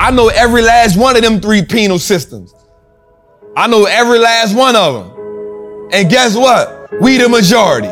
[0.00, 2.54] I know every last one of them three penal systems.
[3.54, 5.90] I know every last one of them.
[5.92, 6.90] And guess what?
[7.02, 7.88] We the majority.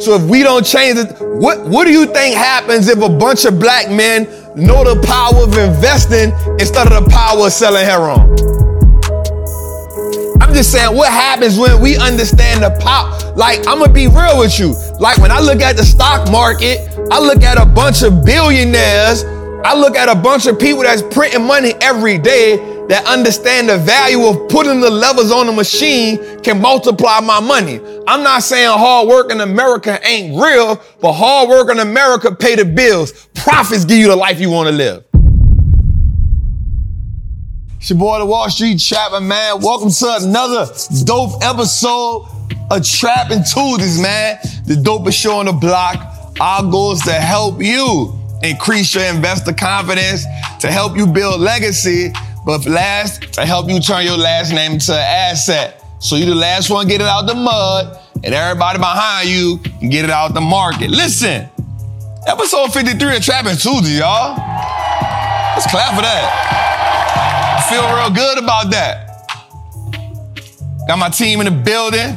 [0.00, 3.44] So if we don't change it, what, what do you think happens if a bunch
[3.44, 4.22] of black men
[4.54, 6.30] know the power of investing
[6.60, 8.30] instead of the power of selling heroin?
[10.40, 13.36] I'm just saying, what happens when we understand the pop?
[13.36, 14.76] Like, I'm gonna be real with you.
[15.00, 19.24] Like, when I look at the stock market, I look at a bunch of billionaires,
[19.64, 23.76] I look at a bunch of people that's printing money every day that understand the
[23.76, 27.80] value of putting the levers on the machine can multiply my money.
[28.06, 32.54] I'm not saying hard work in America ain't real, but hard work in America pay
[32.54, 33.26] the bills.
[33.34, 35.04] Profits give you the life you want to live.
[37.78, 39.60] It's your boy, the Wall Street Trapper, man.
[39.60, 40.72] Welcome to another
[41.04, 42.28] dope episode
[42.70, 44.38] of Trapping Tuesdays, man.
[44.66, 46.14] The dopest show on the block.
[46.40, 50.24] Our goal is to help you increase your investor confidence,
[50.60, 52.12] to help you build legacy,
[52.44, 55.84] but last, to help you turn your last name into an asset.
[56.00, 59.90] So you the last one get it out the mud, and everybody behind you can
[59.90, 60.90] get it out the market.
[60.90, 61.48] Listen,
[62.26, 64.36] episode 53 of Trapping Tuesdays, y'all.
[65.54, 66.48] Let's clap for that
[67.58, 69.08] I feel real good about that.
[70.86, 72.16] Got my team in the building.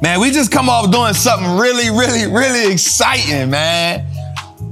[0.00, 4.07] Man, we just come off doing something really, really, really exciting, man.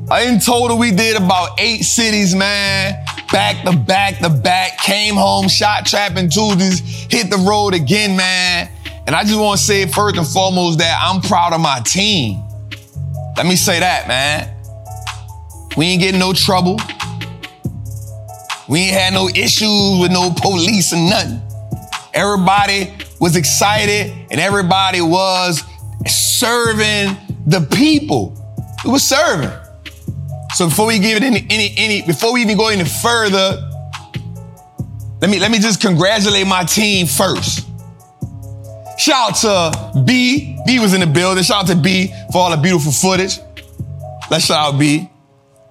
[0.09, 2.95] In total we did about eight cities, man.
[3.33, 4.79] Back to back to back.
[4.79, 6.79] Came home, shot trapping Tuesdays,
[7.11, 8.71] hit the road again, man.
[9.09, 12.41] And I just want to say first and foremost that I'm proud of my team.
[13.37, 14.49] Let me say that, man.
[15.77, 16.79] We ain't getting no trouble.
[18.69, 21.43] We ain't had no issues with no police and nothing.
[22.15, 25.65] Everybody was excited and everybody was
[26.07, 28.35] serving the people.
[28.85, 29.66] It was serving.
[30.55, 33.71] So before we give it any, any, any, before we even go any further,
[35.21, 37.67] let me, let me just congratulate my team first.
[38.99, 40.59] Shout out to B.
[40.67, 41.45] B was in the building.
[41.45, 43.39] Shout out to B for all the beautiful footage.
[44.31, 45.11] Let's shout out B.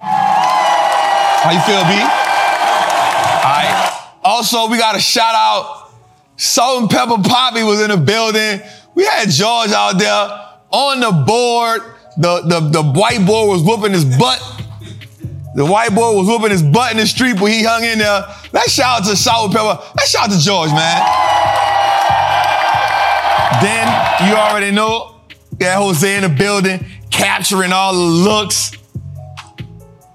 [0.00, 1.92] How you feel, B?
[1.92, 4.10] All right.
[4.24, 5.90] Also, we got a shout out.
[6.36, 8.60] Salt and Pepper Poppy was in the building.
[8.94, 10.40] We had George out there
[10.70, 11.82] on the board.
[12.16, 14.40] The, the, the white boy was whooping his butt.
[15.56, 18.26] The white boy was whooping his butt in the street, but he hung in there.
[18.52, 19.94] Let's shout out to Salt-N-Pepa.
[19.96, 21.00] Let's shout out to George, man.
[23.62, 25.16] then you already know,
[25.58, 28.72] got Jose in the building, capturing all the looks.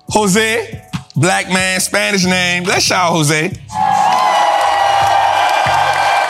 [0.09, 2.63] Jose, black man, Spanish name.
[2.63, 3.47] Let's shout out Jose.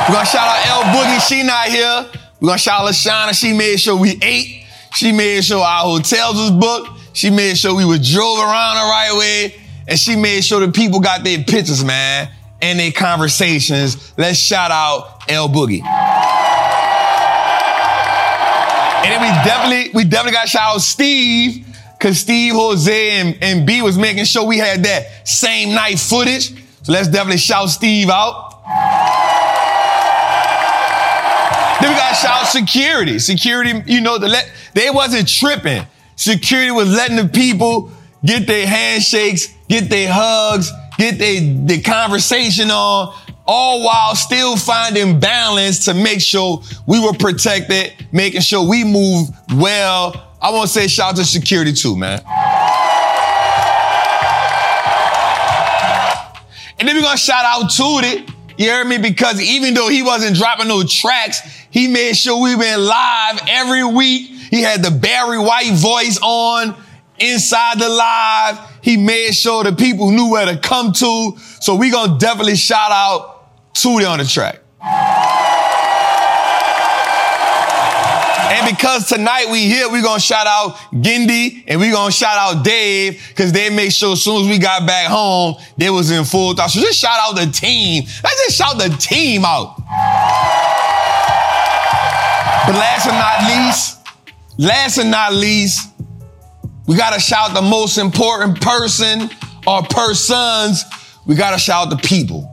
[0.08, 2.10] We're gonna shout out El Boogie, she not here.
[2.40, 4.64] We're gonna shout out LaShana, she made sure we ate.
[4.94, 7.01] She made sure our hotels was booked.
[7.14, 9.56] She made sure we were drove around the right way.
[9.88, 12.30] And she made sure the people got their pictures, man,
[12.62, 14.14] and their conversations.
[14.18, 15.82] Let's shout out El Boogie.
[19.04, 21.66] And then we definitely, we definitely got shout out Steve
[22.02, 26.52] Cause Steve, Jose, and, and B was making sure we had that same night footage.
[26.82, 28.64] So let's definitely shout Steve out.
[31.80, 33.20] then we got shout security.
[33.20, 34.36] Security, you know, the
[34.74, 35.86] they wasn't tripping.
[36.22, 37.90] Security was letting the people
[38.24, 43.12] get their handshakes, get their hugs, get their, their conversation on,
[43.48, 49.30] all while still finding balance to make sure we were protected, making sure we move
[49.56, 52.20] well I want to say shout out to security too, man.
[56.80, 58.34] And then we're gonna shout out to Tootie.
[58.62, 59.00] You heard me?
[59.00, 61.40] Because even though he wasn't dropping no tracks,
[61.72, 64.28] he made sure we went live every week.
[64.28, 66.76] He had the Barry White voice on
[67.18, 68.60] inside the live.
[68.84, 71.38] He made sure the people knew where to come to.
[71.60, 74.60] So we gonna definitely shout out Tootie on the track.
[78.52, 82.66] And because tonight we here, we gonna shout out Gindy and we gonna shout out
[82.66, 86.26] Dave because they made sure as soon as we got back home, they was in
[86.26, 86.70] full thought.
[86.70, 88.04] So just shout out the team.
[88.22, 89.78] Let's just shout the team out.
[92.68, 94.00] But last and not least,
[94.58, 95.90] last and not least,
[96.88, 99.30] we gotta shout the most important person
[99.66, 100.84] or persons.
[101.26, 102.50] We gotta shout the people.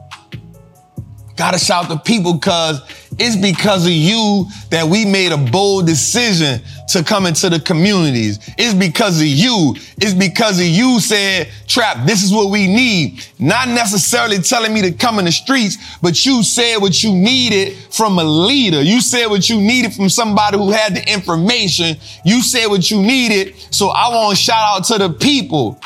[1.35, 2.81] Gotta shout the people because
[3.19, 8.39] it's because of you that we made a bold decision to come into the communities.
[8.57, 9.75] It's because of you.
[9.97, 13.23] It's because of you said, Trap, this is what we need.
[13.39, 17.75] Not necessarily telling me to come in the streets, but you said what you needed
[17.91, 18.81] from a leader.
[18.81, 21.97] You said what you needed from somebody who had the information.
[22.25, 23.55] You said what you needed.
[23.71, 25.79] So I want to shout out to the people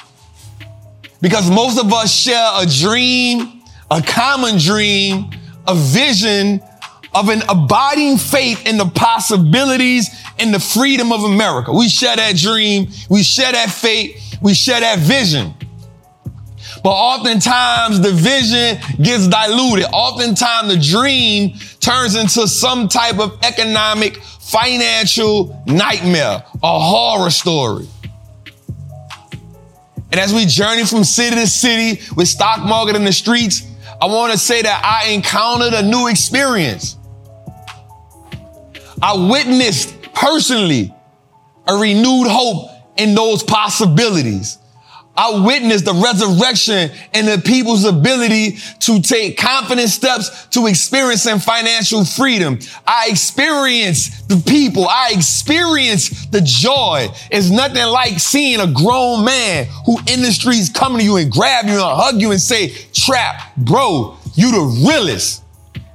[1.21, 5.31] Because most of us share a dream, a common dream,
[5.67, 6.61] a vision
[7.15, 11.71] of an abiding faith in the possibilities and the freedom of America.
[11.71, 12.87] We share that dream.
[13.09, 14.37] We share that faith.
[14.41, 15.53] We share that vision.
[16.83, 19.85] But oftentimes the vision gets diluted.
[19.93, 27.87] Oftentimes the dream turns into some type of economic, financial nightmare, a horror story.
[30.11, 33.63] And as we journey from city to city with stock market in the streets,
[34.01, 36.97] I want to say that I encountered a new experience.
[39.03, 40.95] I witnessed personally
[41.67, 44.57] a renewed hope in those possibilities.
[45.17, 52.05] I witnessed the resurrection and the people's ability to take confident steps to experiencing financial
[52.05, 52.59] freedom.
[52.87, 54.87] I experienced the people.
[54.87, 57.09] I experienced the joy.
[57.29, 61.29] It's nothing like seeing a grown man who in the streets come to you and
[61.29, 65.42] grab you and hug you and say, trap, bro, you the realest.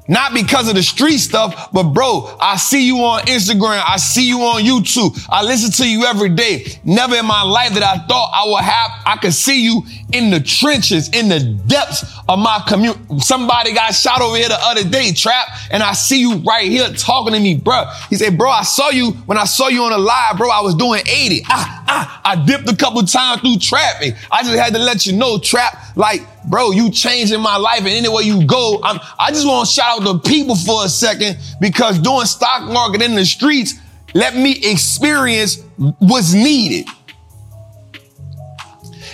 [0.09, 3.83] Not because of the street stuff, but bro, I see you on Instagram.
[3.87, 5.19] I see you on YouTube.
[5.29, 6.65] I listen to you every day.
[6.83, 9.83] Never in my life that I thought I would have, I could see you
[10.15, 13.01] in the trenches, in the depths of my community.
[13.19, 16.89] Somebody got shot over here the other day, trap, and I see you right here
[16.89, 17.85] talking to me, bro.
[18.09, 20.49] He said, bro, I saw you when I saw you on the live, bro.
[20.51, 21.43] I was doing 80.
[21.49, 24.15] Ah, ah, I dipped a couple times through traffic.
[24.31, 27.89] I just had to let you know, trap, like, bro, you changing my life and
[27.89, 28.81] anywhere you go.
[28.83, 32.65] I'm, I just want to shout out the people for a second because doing stock
[32.71, 33.75] market in the streets
[34.15, 35.63] let me experience
[35.99, 36.87] what's needed.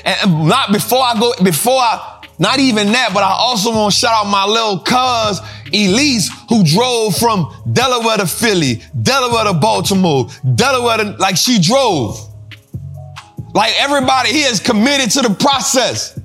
[0.05, 3.99] And not before I go, before I, not even that, but I also want to
[3.99, 10.29] shout out my little cuz, Elise, who drove from Delaware to Philly, Delaware to Baltimore,
[10.55, 12.19] Delaware to, like she drove.
[13.55, 16.19] Like everybody here is committed to the process.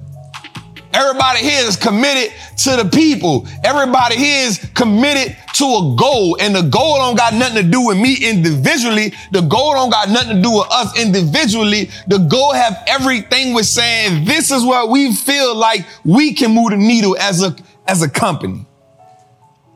[0.93, 3.47] Everybody here is committed to the people.
[3.63, 6.37] Everybody here is committed to a goal.
[6.39, 9.13] And the goal don't got nothing to do with me individually.
[9.31, 11.91] The goal don't got nothing to do with us individually.
[12.07, 16.71] The goal have everything with saying this is where we feel like we can move
[16.71, 17.55] the needle as a,
[17.87, 18.65] as a company.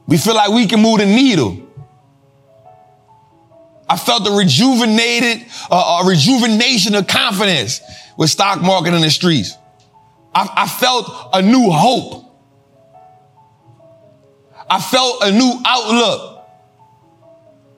[0.08, 1.60] We feel like we can move the needle.
[3.88, 7.82] I felt a rejuvenated, uh, a rejuvenation of confidence
[8.18, 9.58] with stock market in the streets.
[10.36, 12.24] I, I felt a new hope.
[14.70, 16.32] I felt a new outlook.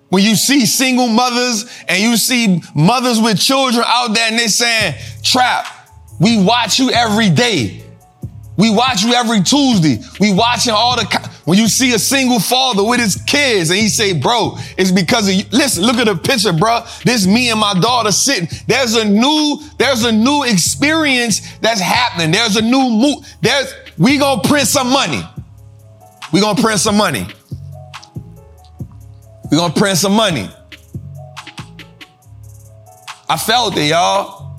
[0.10, 4.48] When you see single mothers and you see mothers with children out there and they're
[4.48, 5.66] saying, Trap,
[6.19, 7.84] we watch you every day.
[8.58, 10.00] We watch you every Tuesday.
[10.19, 13.88] We watching all the, when you see a single father with his kids and he
[13.88, 15.44] say, bro, it's because of you.
[15.52, 16.82] Listen, look at the picture, bro.
[17.04, 18.50] This me and my daughter sitting.
[18.68, 22.32] There's a new, there's a new experience that's happening.
[22.32, 23.26] There's a new move.
[23.42, 25.22] There's, we gonna print some money.
[26.34, 27.28] We gonna print some money.
[29.52, 30.50] We gonna print some money.
[33.30, 34.58] I felt it, y'all.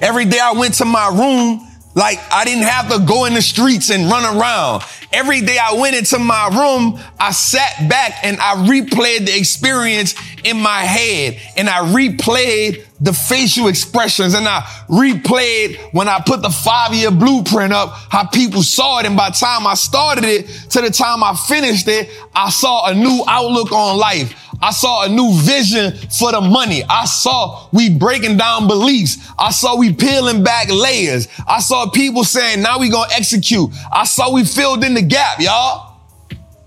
[0.00, 3.42] Every day I went to my room, like I didn't have to go in the
[3.42, 4.82] streets and run around.
[5.12, 10.14] Every day I went into my room, I sat back and I replayed the experience
[10.42, 16.40] in my head and I replayed the facial expressions and I replayed when I put
[16.40, 19.06] the five year blueprint up, how people saw it.
[19.06, 22.86] And by the time I started it to the time I finished it, I saw
[22.88, 24.41] a new outlook on life.
[24.62, 26.84] I saw a new vision for the money.
[26.88, 29.18] I saw we breaking down beliefs.
[29.36, 31.26] I saw we peeling back layers.
[31.48, 33.70] I saw people saying, now we gonna execute.
[33.92, 35.96] I saw we filled in the gap, y'all.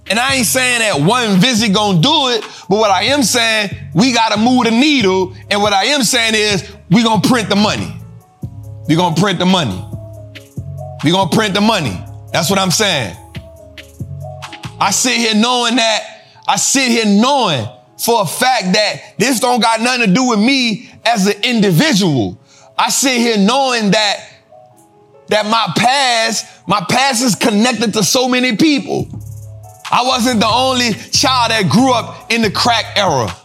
[0.08, 3.72] And I ain't saying that one visit gonna do it, but what I am saying,
[3.96, 5.34] we gotta move the needle.
[5.50, 7.96] And what I am saying is, we gonna print the money.
[8.88, 9.84] We gonna print the money.
[11.04, 11.98] We gonna print the money.
[12.32, 13.16] That's what I'm saying.
[14.80, 16.04] I sit here knowing that,
[16.48, 17.68] I sit here knowing
[18.06, 22.38] for a fact that this don't got nothing to do with me as an individual.
[22.78, 24.32] I sit here knowing that
[25.28, 29.08] that my past, my past is connected to so many people.
[29.92, 33.36] I wasn't the only child that grew up in the crack era.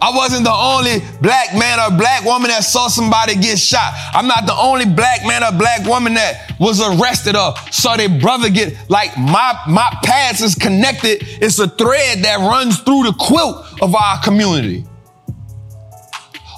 [0.00, 3.94] I wasn't the only black man or black woman that saw somebody get shot.
[4.12, 8.10] I'm not the only black man or black woman that was arrested or saw their
[8.10, 11.18] brother get like my my past is connected.
[11.40, 14.84] It's a thread that runs through the quilt of our community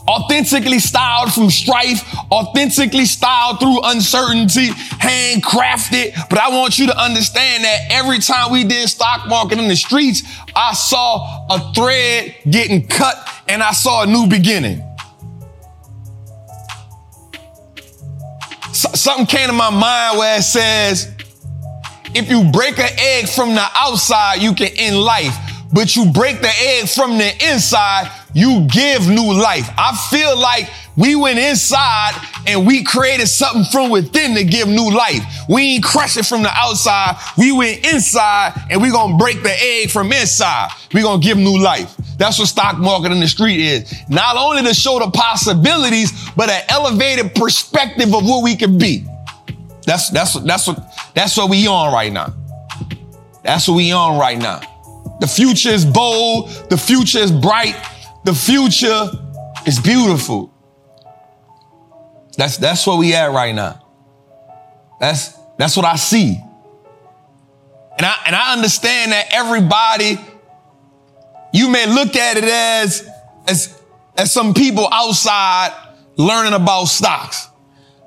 [0.09, 6.15] authentically styled from strife, authentically styled through uncertainty, handcrafted.
[6.31, 9.77] But I want you to understand that every time we did stock market in the
[9.77, 10.23] streets,
[10.57, 13.17] I saw a thread getting cut
[13.49, 14.83] and I saw a new beginning.
[18.95, 21.13] something came to my mind where it says,
[22.15, 25.37] if you break an egg from the outside, you can end life.
[25.73, 29.69] But you break the egg from the inside, you give new life.
[29.77, 32.13] I feel like we went inside
[32.47, 35.23] and we created something from within to give new life.
[35.49, 37.17] We ain't crush it from the outside.
[37.37, 40.71] We went inside and we gonna break the egg from inside.
[40.93, 41.95] We gonna give new life.
[42.19, 43.95] That's what stock market in the street is.
[44.09, 49.07] Not only to show the possibilities, but an elevated perspective of what we can be.
[49.87, 52.35] That's that's that's what that's what we on right now.
[53.45, 54.61] That's what we on right now.
[55.21, 56.51] The future is bold.
[56.71, 57.77] The future is bright.
[58.29, 59.11] The future
[59.65, 60.53] is beautiful.
[62.37, 63.83] That's that's where we at right now.
[65.01, 66.39] That's that's what I see.
[67.97, 70.19] And I and I understand that everybody,
[71.55, 73.09] you may look at it as
[73.47, 73.81] as
[74.19, 75.73] as some people outside
[76.19, 77.49] learning about stocks.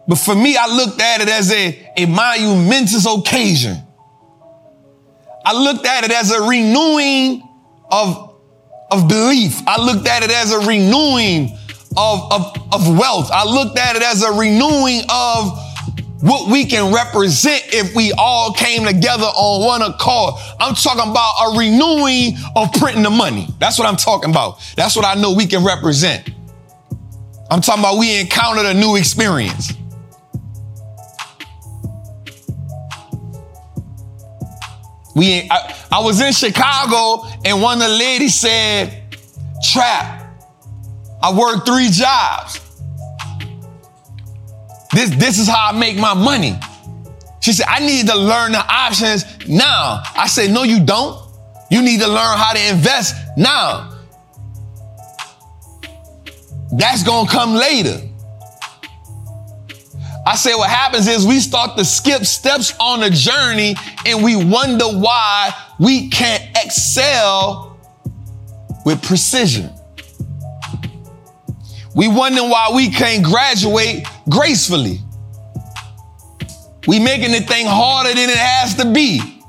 [0.08, 3.76] But for me, I looked at it as a, a monumentous occasion.
[5.44, 7.42] I looked at it as a renewing
[7.90, 8.31] of,
[8.92, 9.62] of belief.
[9.68, 11.58] I looked at it as a renewing
[11.98, 13.30] of, of, of wealth.
[13.32, 15.58] I looked at it as a renewing of
[16.22, 20.36] what we can represent if we all came together on one accord.
[20.60, 23.48] I'm talking about a renewing of printing the money.
[23.60, 24.60] That's what I'm talking about.
[24.76, 26.30] That's what I know we can represent.
[27.50, 29.74] I'm talking about we encountered a new experience.
[35.16, 39.04] We, I, I was in Chicago and one of the ladies said,
[39.72, 40.22] Trap,
[41.22, 42.60] I work three jobs.
[44.94, 46.58] This, this is how I make my money.
[47.42, 50.04] She said, I need to learn the options now.
[50.16, 51.20] I said, no, you don't.
[51.70, 53.98] You need to learn how to invest now.
[56.72, 58.02] That's to come later.
[60.26, 63.76] I say what happens is we start to skip steps on a journey
[64.06, 67.80] and we wonder why we can't excel
[68.86, 69.70] with precision.
[71.96, 75.00] We wonder why we can't graduate gracefully.
[76.88, 79.42] We making the thing harder than it has to be.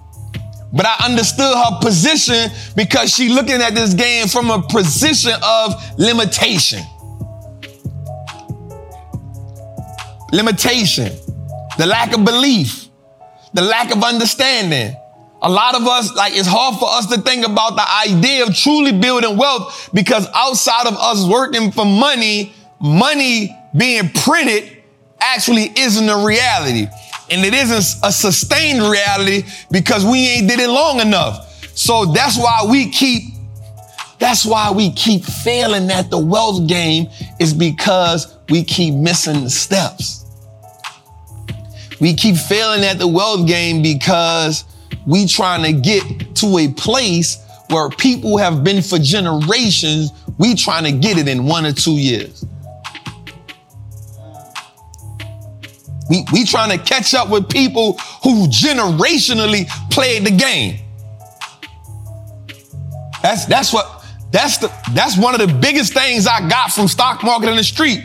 [0.72, 5.98] But I understood her position because she looking at this game from a position of
[5.98, 6.80] limitation.
[10.32, 11.12] Limitation,
[11.78, 12.88] the lack of belief,
[13.54, 14.96] the lack of understanding.
[15.42, 18.54] A lot of us, like, it's hard for us to think about the idea of
[18.54, 24.82] truly building wealth because outside of us working for money, money being printed
[25.20, 26.86] actually isn't a reality.
[27.30, 31.48] And it isn't a sustained reality because we ain't did it long enough.
[31.76, 33.32] So that's why we keep
[34.18, 37.08] that's why we keep failing at the wealth game
[37.40, 40.21] is because we keep missing the steps.
[42.02, 44.64] We keep failing at the wealth game because
[45.06, 47.38] we trying to get to a place
[47.70, 50.10] where people have been for generations.
[50.36, 52.44] We trying to get it in one or two years.
[56.10, 57.92] We, we trying to catch up with people
[58.24, 60.80] who generationally played the game.
[63.22, 67.22] That's, that's what, that's the, that's one of the biggest things I got from stock
[67.22, 68.00] market in the street.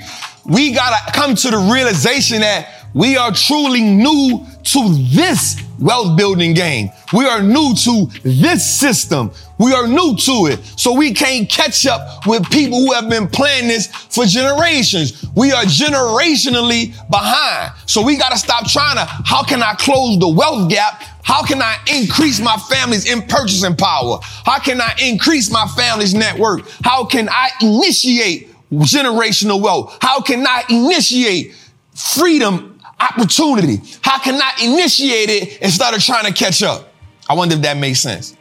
[0.46, 6.56] We gotta come to the realization that we are truly new to this wealth building
[6.56, 6.90] game.
[7.14, 9.32] We are new to this system.
[9.60, 10.60] We are new to it.
[10.80, 15.24] So we can't catch up with people who have been playing this for generations.
[15.36, 17.74] We are generationally behind.
[17.86, 21.04] So we got to stop trying to, how can I close the wealth gap?
[21.22, 24.18] How can I increase my family's in purchasing power?
[24.44, 26.68] How can I increase my family's network?
[26.84, 30.00] How can I initiate generational wealth?
[30.02, 31.54] How can I initiate
[31.94, 33.82] freedom opportunity.
[34.02, 36.94] How can I initiate it instead of trying to catch up?
[37.30, 38.36] I wonder if that makes sense.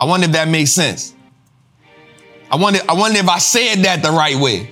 [0.00, 1.14] I wonder if that makes sense.
[2.50, 4.70] I wonder, I wonder if I said that the right way.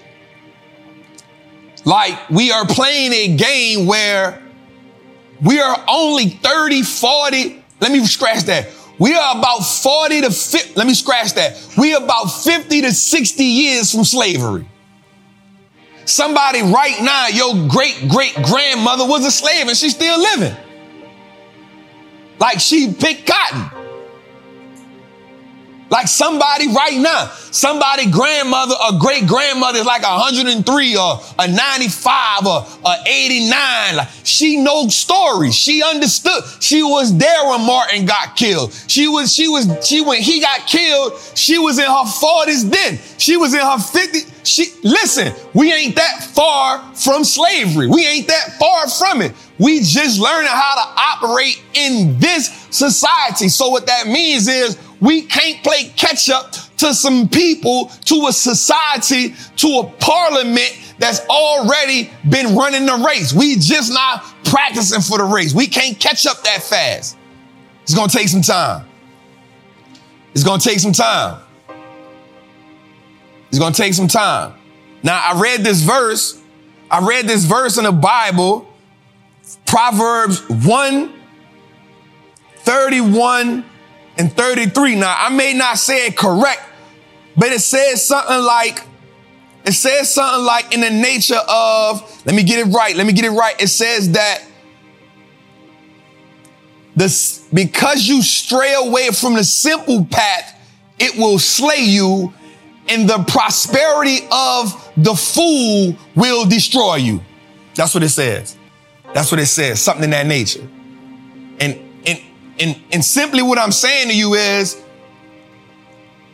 [1.84, 4.42] Like we are playing a game where
[5.42, 7.64] we are only 30, 40.
[7.80, 8.68] Let me scratch that.
[8.98, 10.74] We are about 40 to 50.
[10.74, 11.56] Let me scratch that.
[11.78, 14.68] We are about 50 to 60 years from slavery.
[16.10, 20.56] Somebody right now, your great great grandmother was a slave and she's still living.
[22.40, 23.79] Like she picked cotton.
[25.90, 32.46] Like somebody right now, somebody grandmother or great grandmother is like 103 or a 95
[32.46, 33.96] or a 89.
[33.96, 35.54] Like she knows stories.
[35.54, 36.44] She understood.
[36.60, 38.72] She was there when Martin got killed.
[38.86, 42.98] She was, she was, she, when he got killed, she was in her 40s then.
[43.18, 44.30] She was in her 50s.
[44.44, 47.88] She, listen, we ain't that far from slavery.
[47.88, 49.32] We ain't that far from it.
[49.58, 53.48] We just learning how to operate in this society.
[53.48, 58.32] So what that means is we can't play catch up to some people, to a
[58.32, 63.32] society, to a parliament that's already been running the race.
[63.32, 65.54] We just not practicing for the race.
[65.54, 67.16] We can't catch up that fast.
[67.82, 68.86] It's to take some time.
[70.34, 71.42] It's to take some time.
[73.48, 74.54] It's to take some time.
[75.02, 76.40] Now, I read this verse.
[76.90, 78.68] I read this verse in the Bible,
[79.64, 81.14] Proverbs 1
[82.56, 83.64] 31
[84.20, 84.96] and 33.
[84.96, 86.60] Now, I may not say it correct,
[87.38, 88.82] but it says something like,
[89.64, 93.14] it says something like in the nature of, let me get it right, let me
[93.14, 93.60] get it right.
[93.60, 94.44] It says that
[96.94, 100.54] this, because you stray away from the simple path,
[100.98, 102.34] it will slay you,
[102.90, 107.22] and the prosperity of the fool will destroy you.
[107.74, 108.58] That's what it says.
[109.14, 110.68] That's what it says, something in that nature.
[111.58, 111.89] And
[112.60, 114.80] and, and simply what I'm saying to you is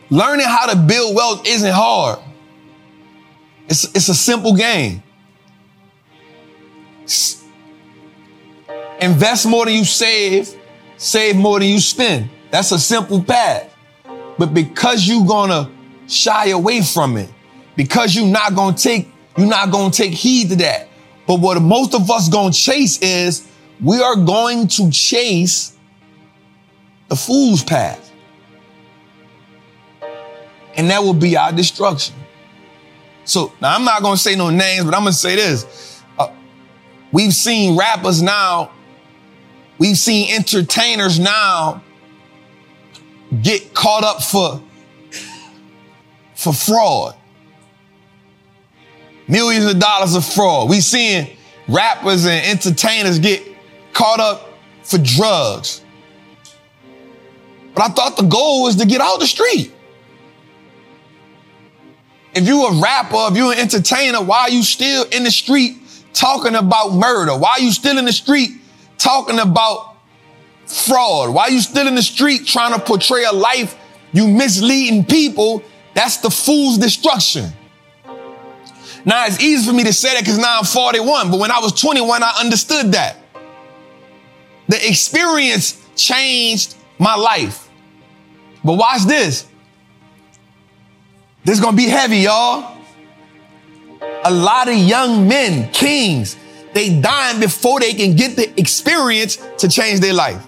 [0.09, 2.19] learning how to build wealth isn't hard.
[3.69, 5.01] It's, it's a simple game.
[8.99, 10.53] Invest more than you save,
[10.97, 12.29] save more than you spend.
[12.51, 13.73] That's a simple path.
[14.37, 15.69] But because you're gonna
[16.07, 17.29] shy away from it,
[17.75, 19.07] because you're not gonna take,
[19.37, 20.89] you're not gonna take heed to that.
[21.25, 23.47] But what most of us gonna chase is
[23.81, 25.76] we are going to chase
[27.07, 28.11] the fool's path.
[30.75, 32.15] And that will be our destruction.
[33.25, 36.01] So now I'm not gonna say no names, but I'm gonna say this.
[36.17, 36.29] Uh,
[37.11, 38.71] we've seen rappers now,
[39.77, 41.83] we've seen entertainers now
[43.41, 44.61] get caught up for,
[46.35, 47.15] for fraud.
[49.27, 50.69] Millions of dollars of fraud.
[50.69, 51.35] We've seen
[51.67, 53.43] rappers and entertainers get
[53.91, 54.49] caught up
[54.83, 55.81] for drugs.
[57.77, 59.71] But I thought the goal was to get out the street.
[62.33, 65.77] If you a rapper, if you an entertainer, why are you still in the street
[66.11, 67.37] talking about murder?
[67.37, 68.49] Why are you still in the street
[68.97, 69.95] talking about
[70.65, 71.35] fraud?
[71.35, 73.75] Why are you still in the street trying to portray a life
[74.11, 75.61] you misleading people?
[75.93, 77.51] That's the fool's destruction.
[79.05, 81.59] Now it's easy for me to say that because now I'm 41, but when I
[81.59, 83.17] was 21, I understood that.
[84.67, 87.66] The experience changed my life.
[88.67, 89.47] But watch this.
[91.45, 92.77] This is gonna be heavy, y'all.
[94.25, 96.35] A lot of young men, kings,
[96.73, 100.45] they dying before they can get the experience to change their life.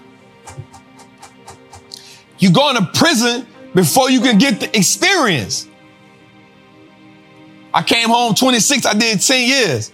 [2.38, 5.66] You go into prison before you can get the experience.
[7.72, 9.92] I came home 26, I did 10 years.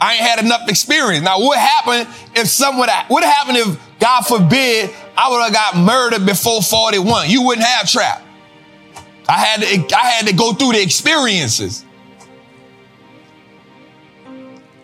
[0.00, 1.24] I ain't had enough experience.
[1.24, 6.24] Now, what happened if someone, what happened if, God forbid, I would have got murdered
[6.24, 7.28] before 41.
[7.28, 8.22] You wouldn't have trap.
[9.28, 11.84] I had to, I had to go through the experiences.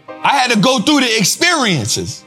[0.09, 2.25] I had to go through the experiences.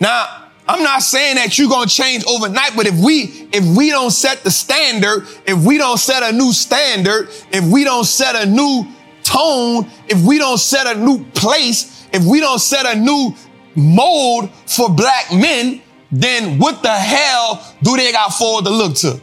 [0.00, 4.10] Now, I'm not saying that you're to change overnight, but if we, if we don't
[4.10, 8.44] set the standard, if we don't set a new standard, if we don't set a
[8.44, 8.84] new
[9.22, 13.34] tone, if we don't set a new place, if we don't set a new
[13.76, 19.20] mold for black men, then what the hell do they got forward to look to?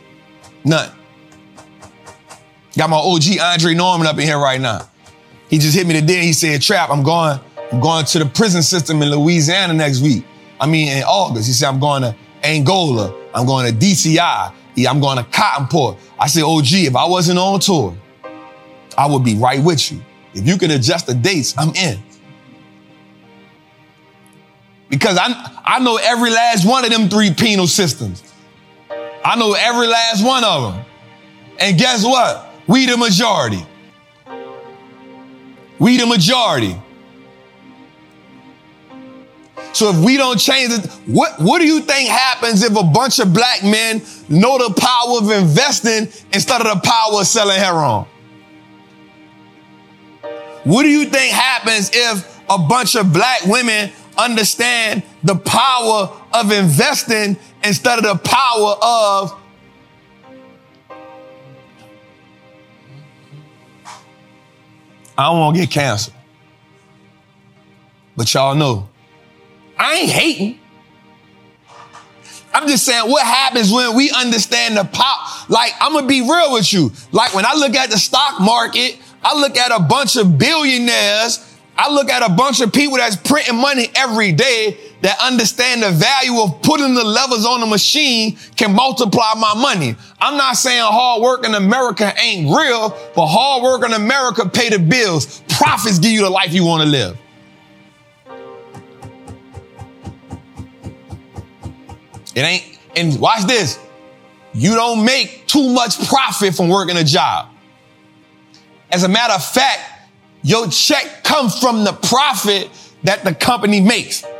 [0.64, 0.92] None.
[2.78, 4.90] Got my OG Andre Norman up in here right now.
[5.50, 6.22] He just hit me today.
[6.22, 7.40] He said, Trap, I'm going,
[7.72, 10.26] I'm going to the prison system in Louisiana next week.
[10.60, 11.48] I mean, in August.
[11.48, 13.14] He said, I'm going to Angola.
[13.34, 14.54] I'm going to DCI.
[14.76, 16.00] Yeah, I'm going to Cottonport.
[16.20, 17.96] I said, OG, if I wasn't on tour,
[18.98, 20.02] I would be right with you.
[20.34, 22.02] If you can adjust the dates, I'm in
[24.94, 28.22] because I, I know every last one of them three penal systems.
[29.26, 30.86] I know every last one of them.
[31.60, 32.48] And guess what?
[32.68, 33.66] We the majority.
[35.80, 36.80] We the majority.
[39.74, 43.18] So if we don't change it, what, what do you think happens if a bunch
[43.18, 48.06] of black men know the power of investing instead of the power of selling heroin?
[50.66, 56.52] What do you think happens if a bunch of black women understand the power of
[56.52, 59.40] investing instead of the power of
[65.18, 66.16] I don't want to get canceled.
[68.16, 68.90] But y'all know,
[69.78, 70.60] I ain't hating.
[72.54, 75.50] I'm just saying what happens when we understand the pop.
[75.50, 76.92] Like, I'm gonna be real with you.
[77.12, 81.53] Like, when I look at the stock market, I look at a bunch of billionaires.
[81.76, 85.90] I look at a bunch of people that's printing money every day that understand the
[85.90, 89.96] value of putting the levers on the machine can multiply my money.
[90.20, 94.70] I'm not saying hard work in America ain't real, but hard work in America pay
[94.70, 95.42] the bills.
[95.50, 97.18] Profits give you the life you want to live.
[102.36, 103.80] It ain't, and watch this.
[104.54, 107.50] You don't make too much profit from working a job.
[108.92, 109.93] As a matter of fact,
[110.44, 112.70] your check comes from the profit
[113.04, 114.24] that the company makes.
[114.24, 114.32] I'm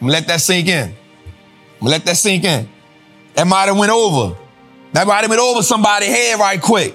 [0.00, 0.90] gonna let that sink in.
[0.90, 0.94] I'm
[1.80, 2.68] gonna let that sink in.
[3.34, 4.36] That might have went over.
[4.92, 6.94] That might have went over somebody's head right quick.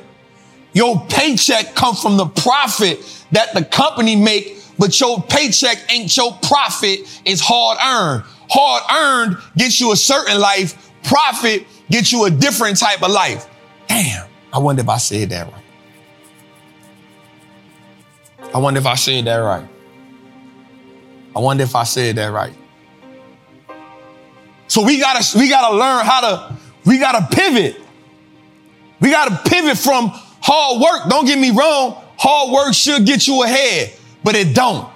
[0.73, 2.99] Your paycheck comes from the profit
[3.31, 7.21] that the company make, but your paycheck ain't your profit.
[7.25, 8.23] It's hard earned.
[8.49, 10.91] Hard earned gets you a certain life.
[11.03, 13.47] Profit gets you a different type of life.
[13.87, 14.27] Damn.
[14.53, 15.58] I wonder if I said that right.
[18.53, 19.67] I wonder if I said that right.
[21.35, 22.53] I wonder if I said that right.
[24.67, 27.81] So we gotta, we gotta learn how to, we gotta pivot.
[28.99, 30.09] We gotta pivot from
[30.41, 31.09] hard work.
[31.09, 32.03] Don't get me wrong.
[32.17, 34.89] Hard work should get you ahead, but it don't.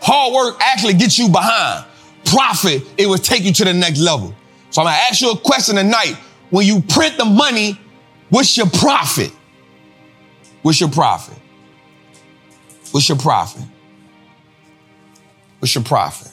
[0.00, 1.86] Hard work actually gets you behind
[2.34, 4.34] profit, it will take you to the next level.
[4.70, 6.16] So I'm gonna ask you a question tonight.
[6.50, 7.78] When you print the money,
[8.30, 9.30] what's your profit?
[10.62, 11.38] What's your profit?
[12.94, 13.64] What's your profit?
[15.58, 16.30] What's your profit?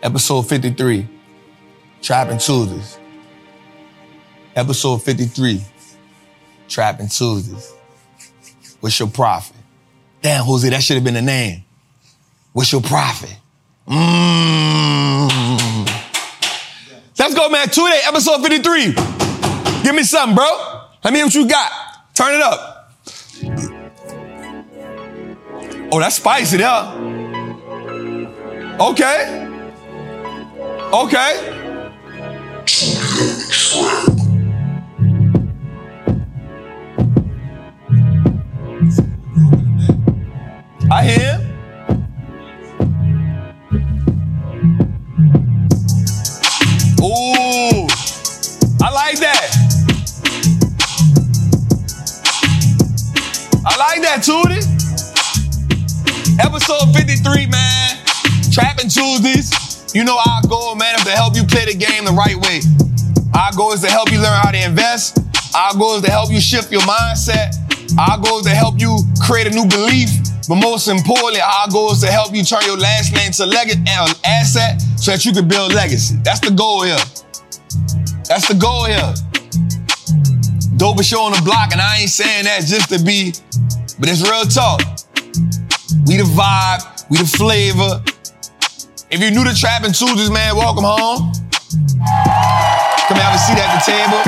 [0.00, 1.08] Episode 53,
[2.00, 2.96] Trapping Tuesdays.
[4.54, 5.60] Episode 53,
[6.68, 7.74] Trapping Tuesdays.
[8.78, 9.56] What's your profit?
[10.22, 11.64] Damn, Jose, that should have been the name.
[12.52, 13.36] What's your profit?
[13.88, 15.26] Mm.
[17.18, 17.68] Let's go, man.
[17.70, 18.92] Two day, episode 53.
[19.82, 20.46] Give me something, bro.
[21.02, 21.72] Let me hear what you got.
[22.14, 22.73] Turn it up.
[25.96, 26.68] Oh, that's spicy there.
[28.80, 29.46] Okay.
[30.92, 31.50] Okay.
[40.90, 41.43] I hear
[56.66, 57.98] Episode 53, man.
[58.50, 59.52] Trapping Tuesdays.
[59.94, 62.64] You know our goal, man, is to help you play the game the right way.
[63.36, 65.20] Our goal is to help you learn how to invest.
[65.54, 67.52] Our goal is to help you shift your mindset.
[68.00, 70.08] Our goal is to help you create a new belief.
[70.48, 73.76] But most importantly, our goal is to help you turn your last name to leg-
[73.86, 76.16] uh, asset so that you can build legacy.
[76.24, 77.04] That's the goal here.
[78.24, 79.12] That's the goal here.
[80.80, 83.34] Dopest show on the block, and I ain't saying that just to be,
[84.00, 84.80] but it's real talk.
[86.06, 88.02] We the vibe, we the flavor.
[89.10, 91.32] If you're new to Trapping Tuesdays, man, welcome home.
[93.06, 94.20] Come have a seat at the table.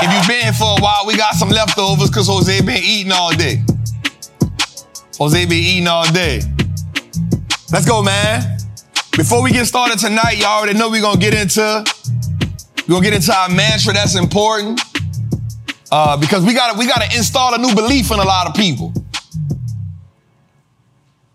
[0.00, 3.12] If you've been here for a while, we got some leftovers because Jose been eating
[3.12, 3.62] all day.
[5.18, 6.40] Jose been eating all day.
[7.72, 8.58] Let's go, man.
[9.16, 11.84] Before we get started tonight, y'all already know we're gonna get into
[12.86, 14.80] we're gonna get into our mantra that's important.
[15.90, 18.92] Uh, because we gotta we gotta install a new belief in a lot of people.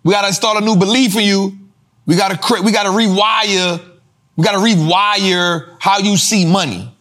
[0.03, 1.57] We gotta install a new belief in you.
[2.05, 3.81] We gotta we gotta rewire,
[4.35, 6.93] we gotta rewire how you see money.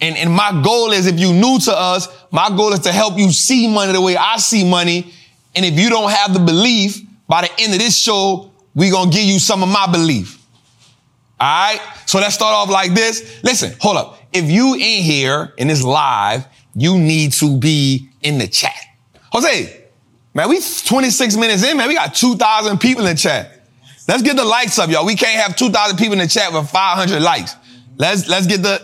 [0.00, 3.18] And, and my goal is if you're new to us, my goal is to help
[3.18, 5.12] you see money the way I see money.
[5.56, 9.10] And if you don't have the belief, by the end of this show, we're going
[9.10, 10.40] to give you some of my belief.
[11.40, 11.80] All right.
[12.06, 13.40] So let's start off like this.
[13.42, 14.20] Listen, hold up.
[14.32, 18.74] If you in here and it's live, you need to be in the chat.
[19.32, 19.77] Jose,
[20.38, 21.88] man, we 26 minutes in, man.
[21.88, 23.60] We got 2,000 people in chat.
[24.06, 25.04] Let's get the likes up, y'all.
[25.04, 27.56] We can't have 2,000 people in the chat with 500 likes.
[27.96, 28.80] Let's, let's get the,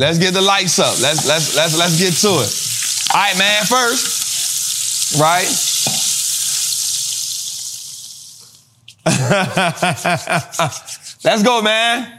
[0.00, 0.98] Let's get the lights up.
[0.98, 2.50] Let's let's let's let's get to it.
[3.14, 3.66] All right, man.
[3.66, 5.44] First, right?
[11.22, 12.10] let's go, man.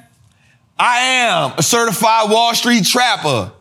[0.78, 3.52] I am a certified Wall Street trapper.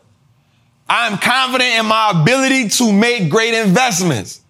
[0.87, 4.43] I am confident in my ability to make great investments.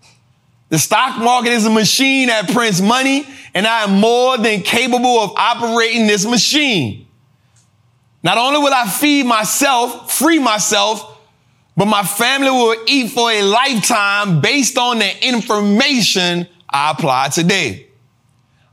[0.71, 5.19] The stock market is a machine that prints money, and I am more than capable
[5.19, 7.09] of operating this machine.
[8.23, 11.19] Not only will I feed myself, free myself,
[11.77, 17.89] but my family will eat for a lifetime based on the information I apply today.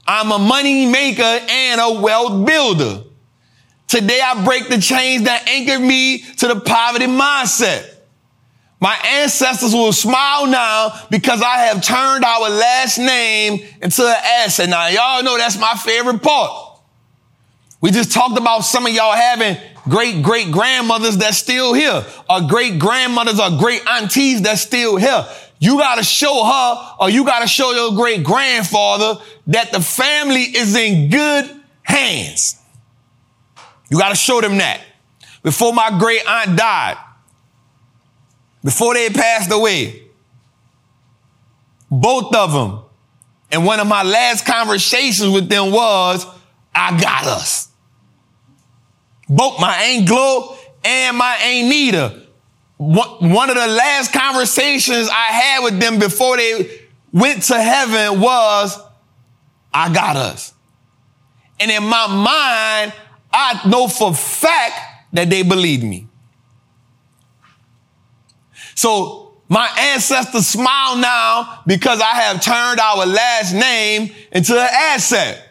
[0.05, 3.03] I'm a money maker and a wealth builder.
[3.87, 7.96] Today I break the chains that anchored me to the poverty mindset.
[8.79, 14.69] My ancestors will smile now because I have turned our last name into an asset.
[14.69, 16.79] Now, y'all know that's my favorite part.
[17.81, 22.41] We just talked about some of y'all having great great grandmothers that's still here, or
[22.41, 25.25] great grandmothers or great aunties that's still here.
[25.59, 29.81] You got to show her or you got to show your great grandfather that the
[29.81, 31.49] family is in good
[31.81, 32.61] hands.
[33.89, 34.81] You got to show them that.
[35.41, 36.97] Before my great aunt died,
[38.67, 40.03] before they passed away,
[41.89, 42.81] both of them,
[43.49, 46.25] and one of my last conversations with them was,
[46.75, 47.69] I got us.
[49.29, 52.23] Both my Aunt Glo and my Aunt Nita.
[52.75, 56.81] One of the last conversations I had with them before they
[57.13, 58.77] went to heaven was,
[59.73, 60.53] I got us.
[61.57, 62.91] And in my mind,
[63.31, 66.09] I know for fact that they believed me.
[68.77, 75.43] So my ancestors smile now because I have turned our last name into an asset.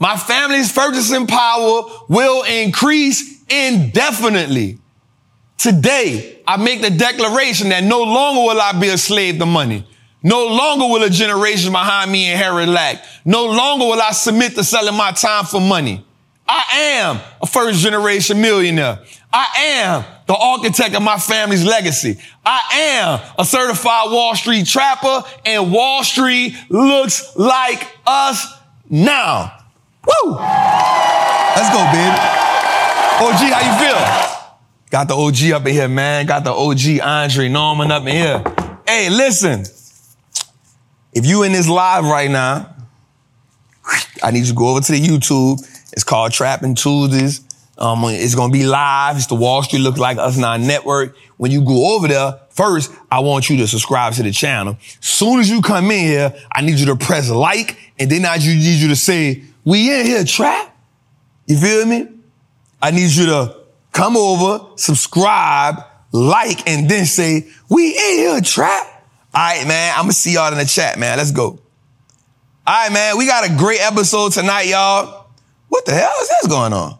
[0.00, 4.80] My family's purchasing power will increase indefinitely.
[5.58, 9.86] Today, I make the declaration that no longer will I be a slave to money.
[10.24, 13.04] No longer will a generation behind me inherit lack.
[13.24, 16.04] No longer will I submit to selling my time for money.
[16.52, 16.64] I
[16.98, 18.98] am a first generation millionaire.
[19.32, 22.18] I am the architect of my family's legacy.
[22.44, 28.52] I am a certified Wall Street trapper and Wall Street looks like us
[28.88, 29.62] now.
[30.04, 30.32] Woo!
[30.34, 32.18] Let's go, baby.
[33.22, 34.50] OG, how you feel?
[34.90, 36.26] Got the OG up in here, man.
[36.26, 38.42] Got the OG Andre Norman up in here.
[38.88, 39.60] Hey, listen.
[41.12, 42.74] If you in this live right now,
[44.20, 45.64] I need you to go over to the YouTube.
[46.00, 47.42] It's called Trapping Tuesdays.
[47.76, 49.16] Um, it's gonna be live.
[49.16, 51.14] It's the Wall Street Look Like Us Now Network.
[51.36, 54.78] When you go over there, first, I want you to subscribe to the channel.
[55.00, 58.38] Soon as you come in here, I need you to press like, and then I
[58.38, 60.74] need you to say, we in here, trap.
[61.44, 62.08] You feel me?
[62.80, 63.56] I need you to
[63.92, 69.04] come over, subscribe, like, and then say, we in here, trap.
[69.34, 69.92] All right, man.
[69.96, 71.18] I'm gonna see y'all in the chat, man.
[71.18, 71.44] Let's go.
[71.46, 71.58] All
[72.66, 73.18] right, man.
[73.18, 75.19] We got a great episode tonight, y'all.
[75.70, 76.98] What the hell is this going on?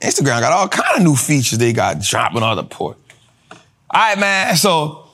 [0.00, 2.98] Instagram got all kind of new features they got dropping on the port.
[3.90, 4.54] All right, man.
[4.54, 5.08] So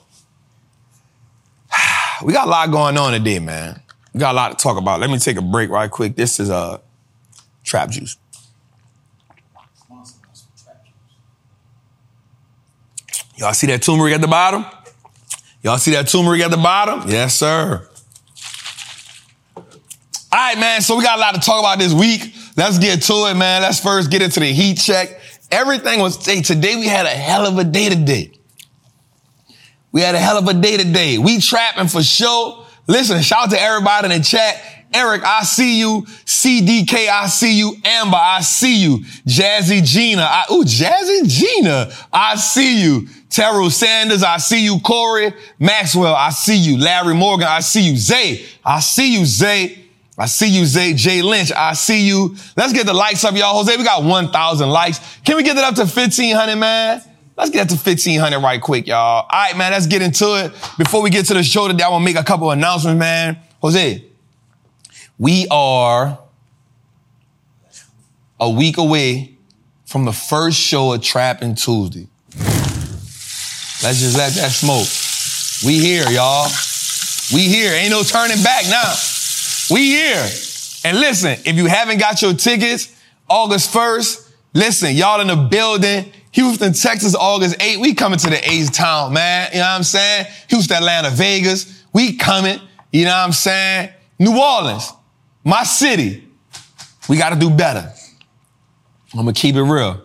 [2.25, 3.81] we got a lot going on today, man.
[4.13, 4.99] We got a lot to talk about.
[4.99, 6.17] Let me take a break right quick.
[6.17, 6.79] This is uh
[7.63, 8.17] trap juice.
[13.37, 14.67] Y'all see that turmeric at the bottom?
[15.63, 17.09] Y'all see that turmeric at the bottom?
[17.09, 17.87] Yes, sir.
[19.57, 20.81] All right, man.
[20.81, 22.35] So we got a lot to talk about this week.
[22.61, 23.62] Let's get to it, man.
[23.62, 25.18] Let's first get into the heat check.
[25.51, 28.33] Everything was, hey, today we had a hell of a day today.
[29.92, 31.16] We had a hell of a day today.
[31.16, 32.66] We trapping for sure.
[32.87, 34.62] Listen, shout out to everybody in the chat.
[34.92, 36.03] Eric, I see you.
[36.27, 37.77] CDK, I see you.
[37.83, 38.99] Amber, I see you.
[39.27, 43.09] Jazzy Gina, I, ooh, Jazzy Gina, I see you.
[43.31, 44.81] Terrell Sanders, I see you.
[44.81, 46.77] Corey Maxwell, I see you.
[46.77, 47.96] Larry Morgan, I see you.
[47.96, 49.87] Zay, I see you, Zay.
[50.20, 50.92] I see you, Zay.
[50.92, 52.37] Jay Lynch, I see you.
[52.54, 53.56] Let's get the likes up, y'all.
[53.56, 55.00] Jose, we got 1,000 likes.
[55.24, 57.02] Can we get it up to 1,500, man?
[57.38, 58.98] Let's get to 1,500 right quick, y'all.
[58.98, 60.52] All right, man, let's get into it.
[60.76, 63.38] Before we get to the show today, I want to make a couple announcements, man.
[63.62, 64.04] Jose,
[65.18, 66.18] we are
[68.38, 69.37] a week away
[69.87, 72.09] from the first show of Trapping Tuesday.
[73.83, 74.87] Let's just let that smoke.
[75.66, 76.50] We here, y'all.
[77.33, 77.72] We here.
[77.72, 78.92] Ain't no turning back now.
[79.70, 80.28] We here.
[80.85, 82.94] And listen, if you haven't got your tickets,
[83.28, 86.12] August 1st, listen, y'all in the building.
[86.33, 87.80] Houston, Texas, August 8th.
[87.80, 89.48] We coming to the A's town, man.
[89.52, 90.26] You know what I'm saying?
[90.48, 91.85] Houston, Atlanta, Vegas.
[91.92, 92.61] We coming.
[92.92, 93.90] You know what I'm saying?
[94.18, 94.92] New Orleans,
[95.44, 96.28] my city.
[97.09, 97.92] We got to do better.
[99.12, 100.00] I'm going to keep it real.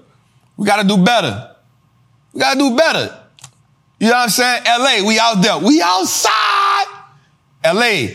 [0.57, 1.55] We got to do better.
[2.33, 3.21] We got to do better.
[3.99, 4.63] You know what I'm saying?
[4.65, 5.59] LA, we out there.
[5.59, 6.85] We outside.
[7.63, 8.07] LA,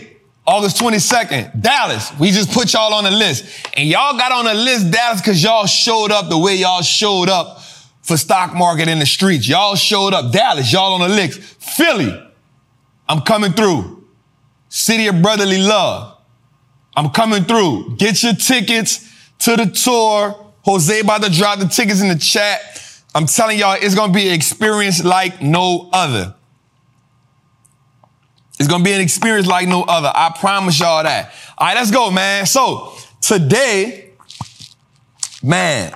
[0.45, 2.11] August 22nd, Dallas.
[2.19, 3.45] We just put y'all on the list.
[3.77, 7.29] And y'all got on the list, Dallas, because y'all showed up the way y'all showed
[7.29, 7.61] up
[8.01, 9.47] for stock market in the streets.
[9.47, 10.31] Y'all showed up.
[10.31, 11.39] Dallas, y'all on the list.
[11.41, 12.11] Philly,
[13.07, 14.07] I'm coming through.
[14.69, 16.17] City of Brotherly Love.
[16.95, 17.97] I'm coming through.
[17.97, 19.07] Get your tickets
[19.39, 20.53] to the tour.
[20.63, 22.61] Jose about to drop the tickets in the chat.
[23.13, 26.35] I'm telling y'all, it's gonna be an experience like no other.
[28.61, 30.11] It's gonna be an experience like no other.
[30.13, 31.33] I promise y'all that.
[31.57, 32.45] All right, let's go, man.
[32.45, 34.11] So today,
[35.41, 35.95] man,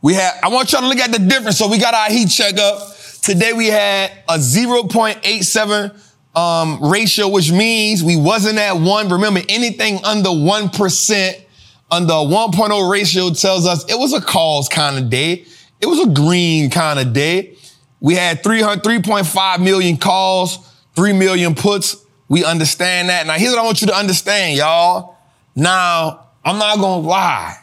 [0.00, 1.58] we had, I want y'all to look at the difference.
[1.58, 2.96] So we got our heat check up.
[3.20, 6.00] Today we had a 0.87
[6.34, 9.10] um, ratio, which means we wasn't at one.
[9.10, 11.44] Remember, anything under 1%,
[11.90, 15.44] under a 1.0 ratio tells us it was a calls kind of day.
[15.82, 17.58] It was a green kind of day.
[18.00, 21.96] We had 300, 3.5 million calls, 3 million puts.
[22.28, 23.26] We understand that.
[23.26, 25.16] Now, here's what I want you to understand, y'all.
[25.54, 27.58] Now, I'm not going to lie.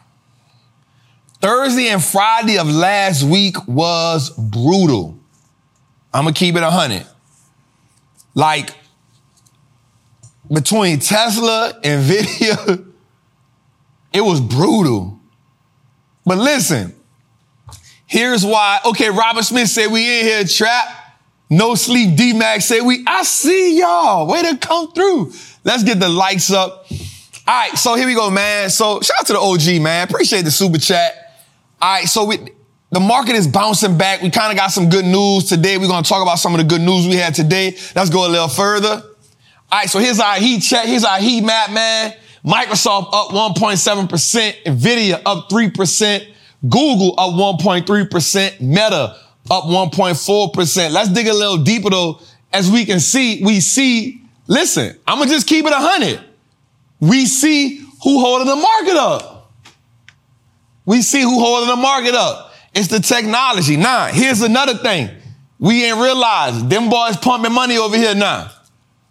[1.42, 5.18] Thursday and Friday of last week was brutal.
[6.14, 7.06] I'm going to keep it 100.
[8.36, 8.72] Like,
[10.52, 12.86] between Tesla and Nvidia,
[14.12, 15.20] it was brutal.
[16.26, 16.96] But listen,
[18.06, 18.80] here's why.
[18.86, 20.99] Okay, Robert Smith said we in here trap.
[21.50, 24.28] No sleep D Max said we, I see y'all.
[24.28, 25.34] Way to come through.
[25.64, 26.86] Let's get the lights up.
[27.48, 28.70] All right, so here we go, man.
[28.70, 30.08] So shout out to the OG, man.
[30.08, 31.14] Appreciate the super chat.
[31.82, 32.38] All right, so we,
[32.92, 34.22] the market is bouncing back.
[34.22, 35.80] We kind of got some good news today.
[35.80, 37.76] We're going to talk about some of the good news we had today.
[37.96, 39.02] Let's go a little further.
[39.72, 40.86] All right, so here's our heat check.
[40.86, 42.14] Here's our heat map, man.
[42.46, 46.34] Microsoft up 1.7%, Nvidia up 3%,
[46.70, 49.18] Google up 1.3%, Meta
[49.50, 50.92] up 1.4%.
[50.92, 52.20] Let's dig a little deeper though.
[52.52, 56.20] As we can see, we see, listen, I'm gonna just keep it 100.
[57.00, 59.52] We see who holding the market up.
[60.86, 62.54] We see who holding the market up.
[62.74, 63.78] It's the technology.
[63.78, 65.10] Now, here's another thing.
[65.60, 68.50] We ain't realized them boys pumping money over here now.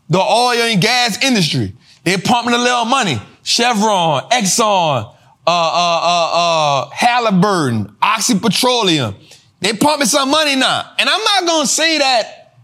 [0.09, 1.74] The oil and gas industry.
[2.05, 3.20] They're pumping a little money.
[3.42, 9.14] Chevron, Exxon, uh, uh, uh, uh, Halliburton, Oxy Petroleum.
[9.61, 10.92] They pumping some money now.
[10.99, 12.57] And I'm not going to say that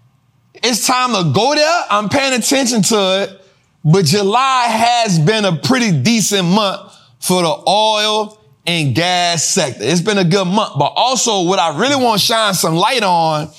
[0.55, 1.81] it's time to go there.
[1.91, 3.41] I'm paying attention to it.
[3.85, 9.83] But July has been a pretty decent month for the oil and gas sector.
[9.83, 13.03] It's been a good month, but also what I really want to shine some light
[13.03, 13.51] on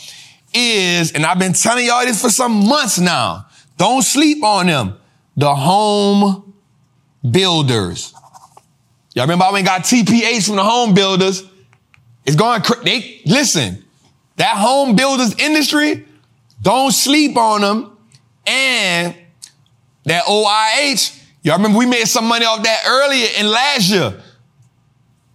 [0.54, 3.45] is, and I've been telling y'all this for some months now,
[3.78, 4.98] don't sleep on them.
[5.38, 6.54] The home
[7.30, 8.13] builders.
[9.13, 11.43] Y'all remember I went got TPH from the home builders.
[12.26, 13.84] It's going, they, listen,
[14.38, 16.06] that home builders industry,
[16.62, 17.98] don't sleep on them.
[18.48, 19.16] And
[20.06, 24.22] that OIH, y'all remember we made some money off that earlier in last year.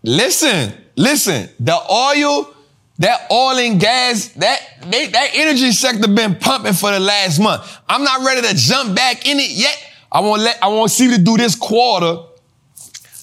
[0.03, 2.55] Listen, listen, the oil,
[2.99, 7.79] that oil and gas, that, they, that energy sector been pumping for the last month.
[7.89, 9.77] I'm not ready to jump back in it yet.
[10.13, 12.23] I want to let, I want to see to do this quarter,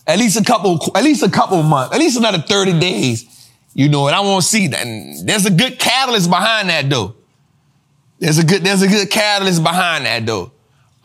[0.06, 3.37] at least a couple, at least a couple months, at least another 30 days.
[3.78, 4.84] You know, and I want to see that.
[4.88, 7.13] And there's a good catalyst behind that though.
[8.18, 10.52] There's a good, there's a good catalyst behind that though.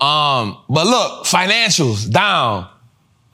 [0.00, 2.66] Um, but look, financials down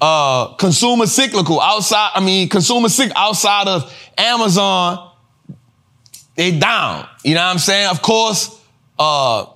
[0.01, 5.13] uh, consumer cyclical outside, I mean, consumer cyclical outside of Amazon,
[6.35, 7.09] they down.
[7.25, 7.91] You know what I'm saying?
[7.91, 8.61] Of course,
[8.99, 9.47] uh,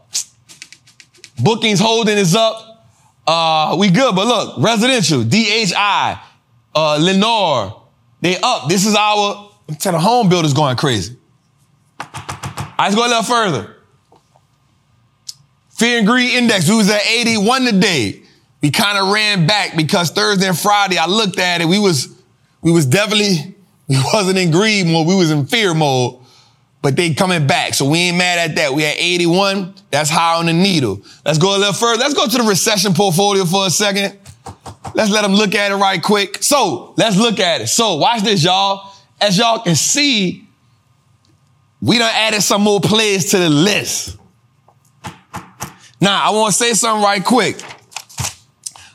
[1.42, 2.86] bookings holding is up.
[3.26, 6.20] Uh, we good, but look, residential, DHI,
[6.74, 7.80] uh, Lennar,
[8.20, 8.68] they up.
[8.68, 11.16] This is our, to the home builders going crazy.
[11.98, 13.76] I just go a little further.
[15.70, 18.22] Fear and greed index, we was at 81 today
[18.62, 21.66] we kind of ran back because Thursday and Friday I looked at it.
[21.66, 22.08] We was,
[22.62, 23.56] we was definitely,
[23.88, 25.06] we wasn't in greed mode.
[25.06, 26.20] We was in fear mode,
[26.80, 27.74] but they coming back.
[27.74, 28.72] So we ain't mad at that.
[28.72, 29.74] We at 81.
[29.90, 31.02] That's high on the needle.
[31.26, 31.98] Let's go a little further.
[31.98, 34.16] Let's go to the recession portfolio for a second.
[34.94, 36.42] Let's let them look at it right quick.
[36.42, 37.66] So let's look at it.
[37.66, 38.91] So watch this, y'all.
[39.22, 40.48] As y'all can see,
[41.80, 44.18] we done added some more players to the list.
[46.00, 47.62] Now, I want to say something right quick.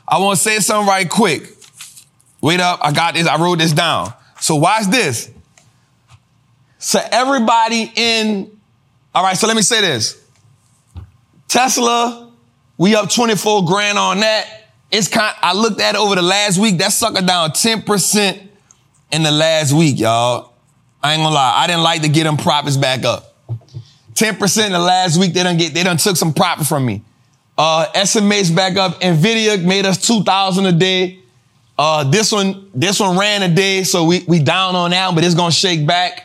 [0.06, 1.50] I want to say something right quick.
[2.42, 2.80] Wait up.
[2.82, 3.26] I got this.
[3.26, 4.12] I wrote this down.
[4.40, 5.30] So watch this.
[6.78, 8.58] So everybody in,
[9.14, 10.22] all right, so let me say this.
[11.48, 12.30] Tesla,
[12.76, 14.46] we up 24 grand on that.
[14.90, 16.76] It's kind, I looked at it over the last week.
[16.78, 18.47] That sucker down 10%
[19.10, 20.52] in the last week, y'all.
[21.02, 21.54] I ain't gonna lie.
[21.56, 23.34] I didn't like to get them profits back up.
[24.14, 27.02] 10% in the last week, they done get, they done took some profit from me.
[27.56, 27.86] Uh,
[28.50, 29.00] back up.
[29.00, 31.20] Nvidia made us 2000 a day.
[31.78, 33.84] Uh, this one, this one ran a day.
[33.84, 36.24] So we, we down on that, but it's to shake back.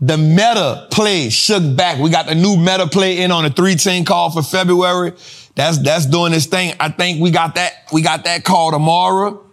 [0.00, 1.98] The meta play shook back.
[1.98, 5.12] We got the new meta play in on the 310 call for February.
[5.54, 6.74] That's that's doing this thing.
[6.80, 9.44] I think we got that we got that call tomorrow.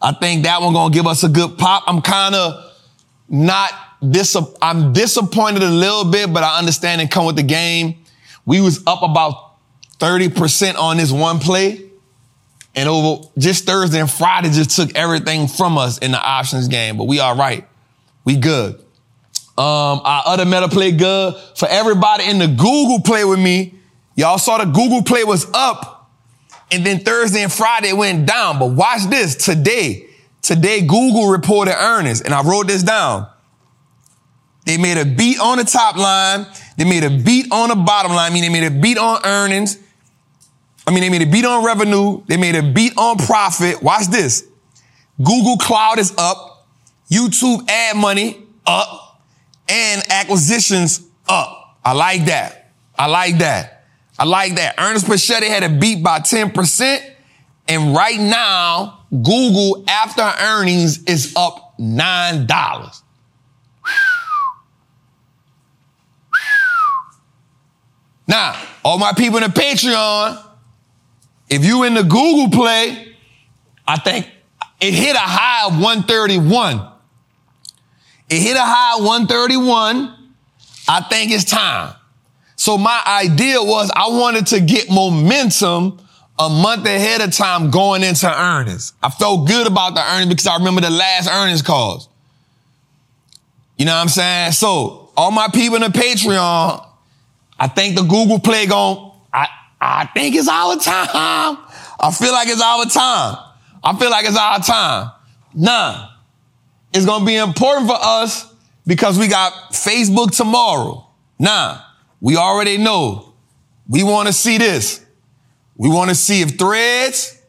[0.00, 1.84] I think that one gonna give us a good pop.
[1.86, 2.72] I'm kind of
[3.28, 3.72] not
[4.08, 4.36] dis.
[4.62, 8.04] I'm disappointed a little bit, but I understand and come with the game.
[8.46, 9.56] We was up about
[9.98, 11.90] thirty percent on this one play,
[12.74, 16.96] and over just Thursday and Friday just took everything from us in the options game.
[16.96, 17.66] But we all right.
[18.24, 18.76] We good.
[19.56, 23.74] Um, our other meta play good for everybody in the Google play with me.
[24.14, 25.97] Y'all saw the Google play was up
[26.70, 28.58] and then Thursday and Friday went down.
[28.58, 30.06] But watch this today.
[30.42, 33.28] Today, Google reported earnings and I wrote this down.
[34.64, 36.46] They made a beat on the top line.
[36.76, 38.30] They made a beat on the bottom line.
[38.30, 39.78] I mean, they made a beat on earnings.
[40.86, 42.22] I mean, they made a beat on revenue.
[42.26, 43.82] They made a beat on profit.
[43.82, 44.46] Watch this.
[45.18, 46.66] Google Cloud is up.
[47.10, 49.22] YouTube ad money up
[49.68, 51.78] and acquisitions up.
[51.84, 52.72] I like that.
[52.98, 53.77] I like that.
[54.18, 54.74] I like that.
[54.78, 57.00] earnings per share had a beat by 10%.
[57.68, 63.02] And right now, Google after earnings is up $9.
[68.26, 70.44] Now, all my people in the Patreon,
[71.48, 73.16] if you in the Google play,
[73.86, 74.30] I think
[74.80, 76.86] it hit a high of 131.
[78.28, 80.14] It hit a high of 131.
[80.88, 81.94] I think it's time.
[82.58, 86.00] So my idea was I wanted to get momentum
[86.40, 88.94] a month ahead of time going into earnings.
[89.00, 92.08] I felt good about the earnings because I remember the last earnings calls.
[93.76, 94.52] You know what I'm saying?
[94.52, 96.84] So all my people in the Patreon,
[97.60, 99.46] I think the Google Play going, I,
[99.80, 101.58] I think it's our time.
[102.00, 103.38] I feel like it's our time.
[103.84, 105.12] I feel like it's our time.
[105.54, 106.08] Nah,
[106.92, 108.52] it's going to be important for us
[108.84, 111.06] because we got Facebook tomorrow.
[111.38, 111.82] Nah,
[112.20, 113.34] we already know.
[113.88, 115.04] We want to see this.
[115.76, 117.40] We want to see if threads,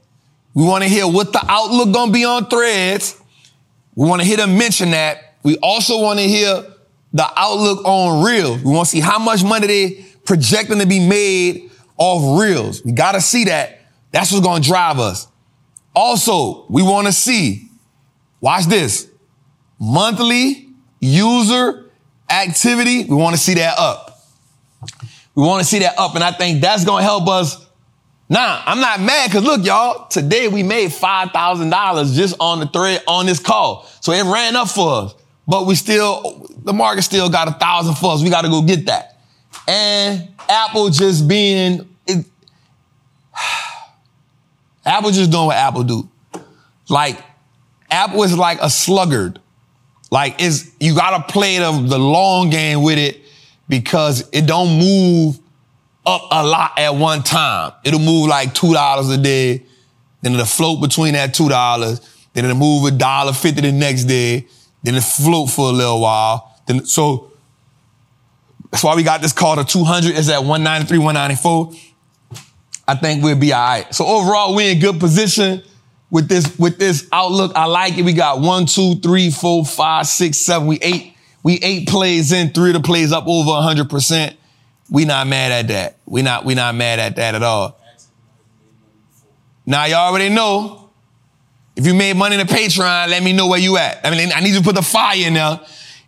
[0.53, 3.19] we want to hear what the outlook going to be on threads.
[3.95, 5.35] We want to hear them mention that.
[5.43, 6.63] We also want to hear
[7.13, 8.61] the outlook on reels.
[8.63, 12.83] We want to see how much money they projecting to be made off reels.
[12.83, 13.79] We got to see that.
[14.11, 15.27] That's what's going to drive us.
[15.95, 17.69] Also, we want to see,
[18.41, 19.09] watch this,
[19.79, 21.91] monthly user
[22.29, 23.05] activity.
[23.05, 24.08] We want to see that up.
[25.39, 27.65] We want to see that up, and I think that's going to help us.
[28.27, 33.01] Now, I'm not mad because look, y'all, today we made $5,000 just on the thread
[33.07, 33.87] on this call.
[34.01, 35.15] So it ran up for us,
[35.47, 38.21] but we still, the market still got a thousand for us.
[38.21, 39.21] We got to go get that.
[39.65, 42.25] And Apple just being, it,
[44.85, 46.09] Apple just doing what Apple do.
[46.89, 47.17] Like,
[47.89, 49.39] Apple is like a sluggard.
[50.11, 53.21] Like, is you got to play the, the long game with it
[53.69, 55.39] because it don't move
[56.05, 57.71] up a lot at one time.
[57.85, 59.63] It'll move like $2 a day.
[60.21, 62.05] Then it'll float between that $2.
[62.33, 64.47] Then it'll move a dollar fifty the next day.
[64.83, 66.55] Then it float for a little while.
[66.65, 67.31] Then, so
[68.71, 71.73] that's why we got this call to 200 is at 193, 194.
[72.87, 73.93] I think we'll be all right.
[73.93, 75.63] So overall, we're in good position
[76.09, 77.51] with this, with this outlook.
[77.55, 78.03] I like it.
[78.03, 80.67] We got one, two, three, four, five, six, seven.
[80.67, 81.13] We eight
[81.43, 84.35] we eight plays in, three of the plays up over 100%.
[84.89, 85.97] We not mad at that.
[86.05, 87.79] We not, we not mad at that at all.
[89.65, 90.89] Now y'all already know.
[91.75, 94.05] If you made money in the Patreon, let me know where you at.
[94.05, 95.61] I mean, I need you to put the fire in there.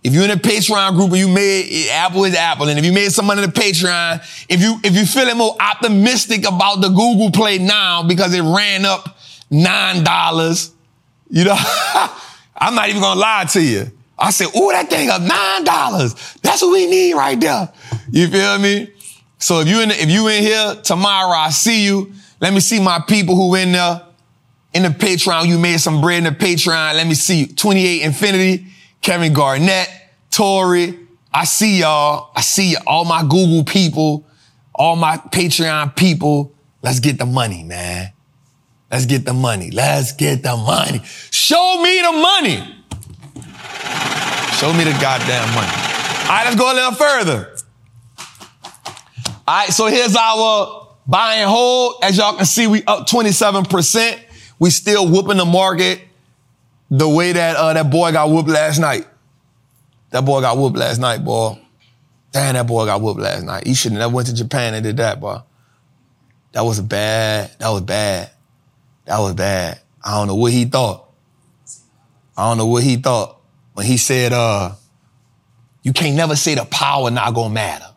[0.03, 2.91] If you're in a Patreon group and you made Apple is Apple, and if you
[2.91, 6.89] made some money in the Patreon, if you if you feeling more optimistic about the
[6.89, 9.15] Google Play now because it ran up
[9.51, 10.71] nine dollars,
[11.29, 11.55] you know,
[12.57, 13.91] I'm not even gonna lie to you.
[14.21, 16.13] I said, "Ooh, that thing up nine dollars.
[16.41, 17.69] That's what we need right there."
[18.11, 18.89] You feel me?
[19.39, 22.13] So if you in the, if you in here tomorrow, I see you.
[22.39, 24.01] Let me see my people who in there
[24.73, 25.47] in the Patreon.
[25.47, 26.93] You made some bread in the Patreon.
[26.93, 28.67] Let me see 28 Infinity,
[29.01, 29.89] Kevin Garnett,
[30.29, 30.97] Tori.
[31.33, 32.31] I see y'all.
[32.35, 34.27] I see all my Google people,
[34.75, 36.53] all my Patreon people.
[36.83, 38.11] Let's get the money, man.
[38.91, 39.71] Let's get the money.
[39.71, 41.01] Let's get the money.
[41.31, 42.80] Show me the money.
[44.61, 45.67] Show me the goddamn money.
[46.31, 47.55] All right, let's go a little further.
[49.47, 51.95] All right, so here's our buy and hold.
[52.03, 54.19] As y'all can see, we up 27%.
[54.59, 56.01] We still whooping the market
[56.91, 59.07] the way that uh, that boy got whooped last night.
[60.11, 61.59] That boy got whooped last night, boy.
[62.31, 63.65] Damn, that boy got whooped last night.
[63.65, 65.39] He shouldn't have went to Japan and did that, boy.
[66.51, 67.51] That was bad.
[67.59, 68.29] That was bad.
[69.05, 69.79] That was bad.
[70.03, 71.09] I don't know what he thought.
[72.37, 73.40] I don't know what he thought
[73.73, 74.73] when he said, uh,
[75.83, 77.87] you can't never say the power not gonna matter.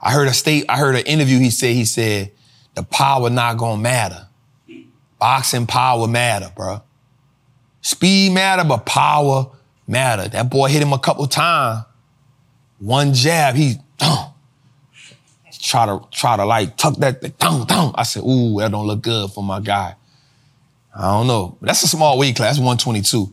[0.00, 2.32] I heard a state, I heard an interview he said, he said,
[2.74, 4.26] the power not gonna matter.
[5.18, 6.82] Boxing power matter, bro.
[7.82, 9.50] Speed matter, but power
[9.86, 10.28] matter.
[10.28, 11.84] That boy hit him a couple times.
[12.78, 13.76] One jab, he
[15.60, 17.34] try to try to like tuck that thing.
[17.40, 19.94] I said, ooh, that don't look good for my guy.
[20.94, 21.56] I don't know.
[21.60, 23.32] But that's a small weight class, 122.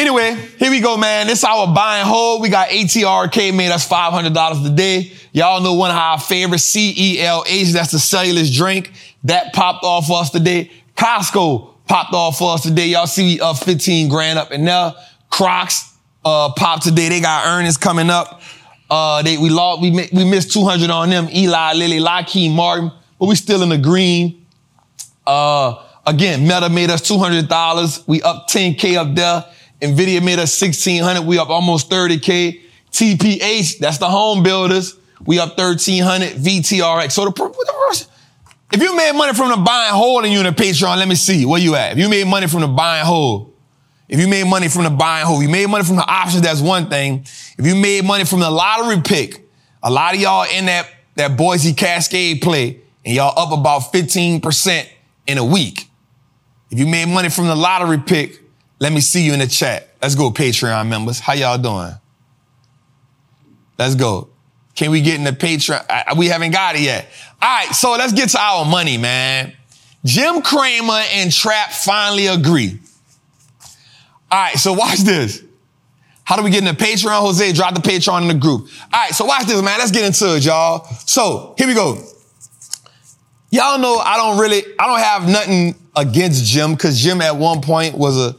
[0.00, 1.26] Anyway, here we go, man.
[1.26, 2.40] This our buying hold.
[2.40, 5.12] We got ATRK made us $500 today.
[5.30, 7.72] Y'all know one of our favorite CELH.
[7.74, 8.92] That's the Celsius drink
[9.24, 10.70] that popped off for us today.
[10.96, 12.86] Costco popped off for us today.
[12.86, 14.94] Y'all see we up 15 grand up in there.
[15.28, 15.92] Crocs,
[16.24, 17.10] uh, popped today.
[17.10, 18.40] They got earnings coming up.
[18.88, 21.28] Uh, they, we lost, we, we missed 200 on them.
[21.30, 24.46] Eli Lilly, Lockheed Martin, but we still in the green.
[25.26, 28.08] Uh, again, Meta made us $200.
[28.08, 29.44] We up 10K up there.
[29.80, 31.26] Nvidia made us 1600.
[31.26, 32.62] We up almost 30K.
[32.92, 34.96] TPH, that's the home builders.
[35.24, 36.32] We up 1300.
[36.32, 37.12] VTRX.
[37.12, 38.06] So the,
[38.72, 41.16] if you made money from the buying hold and you in a Patreon, let me
[41.16, 41.44] see.
[41.44, 41.92] Where you at?
[41.92, 43.52] If you made money from the buying hold,
[44.08, 46.60] if you made money from the buying hold, you made money from the options, that's
[46.60, 47.20] one thing.
[47.58, 49.48] If you made money from the lottery pick,
[49.82, 54.86] a lot of y'all in that, that Boise Cascade play, and y'all up about 15%
[55.26, 55.88] in a week.
[56.70, 58.40] If you made money from the lottery pick,
[58.80, 59.88] let me see you in the chat.
[60.02, 61.20] Let's go, Patreon members.
[61.20, 61.92] How y'all doing?
[63.78, 64.28] Let's go.
[64.74, 65.84] Can we get in the Patreon?
[65.88, 67.06] I, we haven't got it yet.
[67.40, 69.52] All right, so let's get to our money, man.
[70.04, 72.80] Jim Cramer and Trap finally agree.
[74.30, 75.44] All right, so watch this.
[76.24, 77.20] How do we get in the Patreon?
[77.20, 78.68] Jose, drop the Patreon in the group.
[78.92, 79.78] All right, so watch this, man.
[79.78, 80.86] Let's get into it, y'all.
[81.06, 82.02] So here we go.
[83.50, 87.60] Y'all know I don't really, I don't have nothing against Jim because Jim at one
[87.60, 88.36] point was a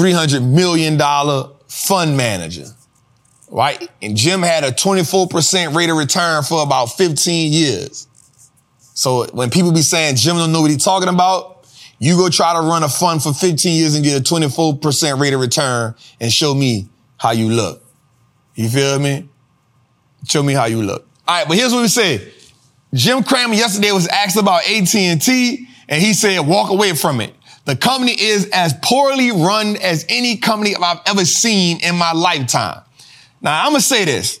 [0.00, 0.98] $300 million
[1.68, 2.64] fund manager,
[3.50, 3.88] right?
[4.00, 8.08] And Jim had a 24% rate of return for about 15 years.
[8.94, 11.66] So when people be saying Jim don't know what he's talking about,
[11.98, 15.34] you go try to run a fund for 15 years and get a 24% rate
[15.34, 16.88] of return and show me
[17.18, 17.84] how you look.
[18.54, 19.28] You feel me?
[20.26, 21.06] Show me how you look.
[21.28, 22.32] All right, but here's what we say.
[22.94, 27.34] Jim Cramer yesterday was asked about AT&T and he said, walk away from it.
[27.70, 32.82] The company is as poorly run as any company I've ever seen in my lifetime.
[33.40, 34.40] Now I'm going to say this.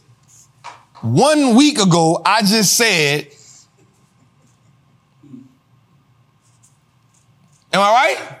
[1.00, 3.28] One week ago, I just said
[7.72, 8.40] Am I right?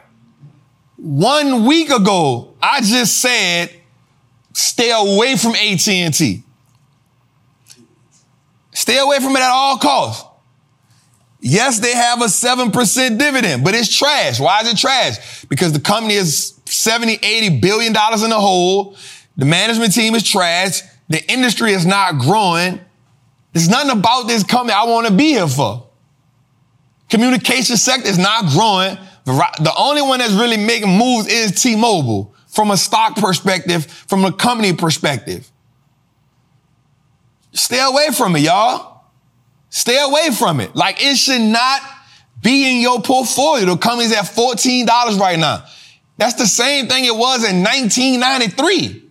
[0.96, 3.72] One week ago, I just said,
[4.52, 6.42] stay away from AT&T.
[8.72, 10.29] Stay away from it at all costs.
[11.40, 14.38] Yes, they have a 7% dividend, but it's trash.
[14.38, 15.44] Why is it trash?
[15.46, 18.96] Because the company is 70, 80 billion dollars in the hole.
[19.36, 20.82] The management team is trash.
[21.08, 22.80] The industry is not growing.
[23.52, 25.86] There's nothing about this company I want to be here for.
[27.08, 28.96] Communication sector is not growing.
[29.24, 34.32] The only one that's really making moves is T-Mobile from a stock perspective, from a
[34.32, 35.50] company perspective.
[37.52, 38.89] Stay away from it, y'all.
[39.70, 40.74] Stay away from it.
[40.74, 41.80] Like it should not
[42.42, 43.66] be in your portfolio.
[43.66, 45.64] The company's at $14 right now.
[46.16, 49.08] That's the same thing it was in 1993.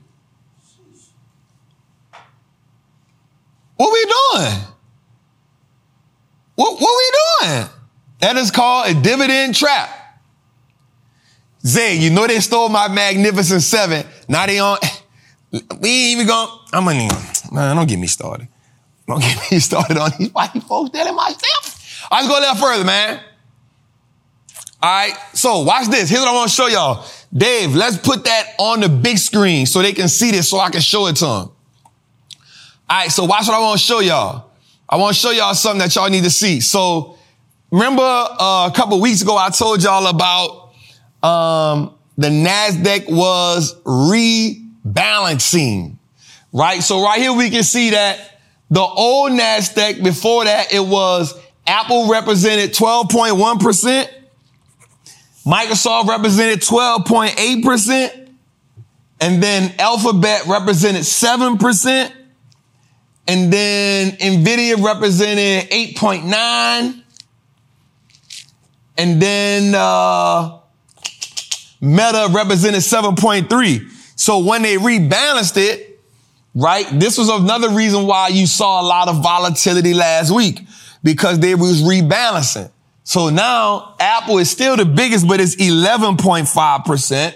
[3.75, 4.61] What we doing?
[6.55, 7.69] What, what we doing?
[8.19, 9.89] That is called a dividend trap.
[11.65, 14.05] Zay, you know they stole my Magnificent Seven.
[14.27, 14.77] Now they on.
[15.51, 16.59] We ain't even going.
[16.71, 17.09] I'm gonna
[17.51, 17.75] man.
[17.75, 18.47] Don't get me started.
[19.09, 22.07] Don't get me started on these white folks telling my stuff.
[22.11, 23.19] I just go a little further, man.
[24.81, 25.13] All right.
[25.33, 26.09] So watch this.
[26.09, 27.05] Here's what I want to show y'all.
[27.33, 30.69] Dave, let's put that on the big screen so they can see this, so I
[30.69, 31.31] can show it to them.
[31.31, 31.55] All
[32.89, 33.11] right.
[33.11, 34.51] So watch what I want to show y'all.
[34.87, 36.61] I want to show y'all something that y'all need to see.
[36.61, 37.17] So
[37.71, 40.69] remember uh, a couple weeks ago I told y'all about
[41.27, 45.97] um, the NASDAQ was rebalancing,
[46.53, 46.83] right?
[46.83, 48.38] So right here we can see that
[48.69, 51.33] the old NASDAQ before that, it was
[51.65, 54.09] Apple represented 12.1%.
[55.45, 58.27] Microsoft represented 12.8%.
[59.21, 62.11] And then Alphabet represented 7%.
[63.27, 67.03] And then Nvidia represented 8.9.
[68.97, 70.59] And then, uh,
[71.81, 73.87] Meta represented 7.3.
[74.15, 75.88] So when they rebalanced it,
[76.59, 80.61] right, this was another reason why you saw a lot of volatility last week
[81.03, 82.69] because they was rebalancing.
[83.03, 87.35] So now Apple is still the biggest, but it's 11.5%.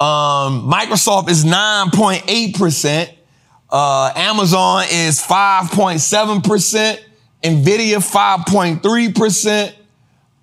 [0.00, 3.14] Um, Microsoft is 9.8%.
[3.70, 7.00] Uh, Amazon is 5.7%.
[7.42, 9.68] Nvidia 5.3%.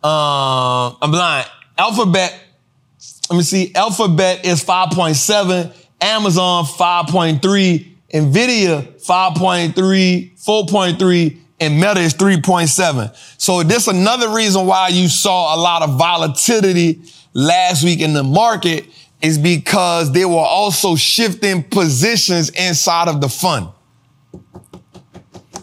[0.03, 1.47] Um, I'm blind.
[1.77, 2.37] Alphabet,
[3.29, 3.73] let me see.
[3.73, 5.73] Alphabet is 5.7.
[6.01, 7.90] Amazon 5.3.
[8.14, 9.74] Nvidia 5.3,
[10.43, 13.16] 4.3, and Meta is 3.7.
[13.38, 17.03] So this another reason why you saw a lot of volatility
[17.34, 18.86] last week in the market
[19.22, 23.70] is because they were also shifting positions inside of the fund.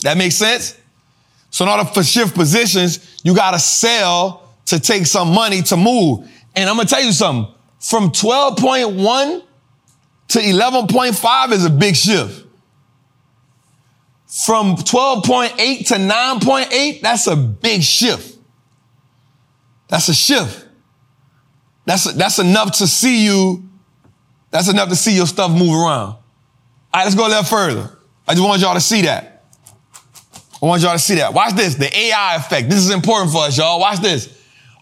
[0.03, 0.79] That makes sense?
[1.51, 5.77] So in order for shift positions, you got to sell to take some money to
[5.77, 6.29] move.
[6.55, 7.53] And I'm going to tell you something.
[7.81, 9.43] From 12.1
[10.29, 12.45] to 11.5 is a big shift.
[14.45, 18.39] From 12.8 to 9.8, that's a big shift.
[19.89, 20.67] That's a shift.
[21.87, 23.67] That's, that's enough to see you.
[24.51, 26.11] That's enough to see your stuff move around.
[26.11, 26.21] All
[26.95, 27.99] right, let's go a little further.
[28.27, 29.47] I just want y'all to see that.
[30.63, 31.33] I want y'all to see that.
[31.33, 32.69] Watch this, the AI effect.
[32.69, 33.81] This is important for us, y'all.
[33.81, 34.37] Watch this.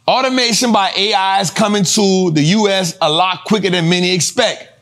[0.09, 4.76] Automation by AI is coming to the US a lot quicker than many expect.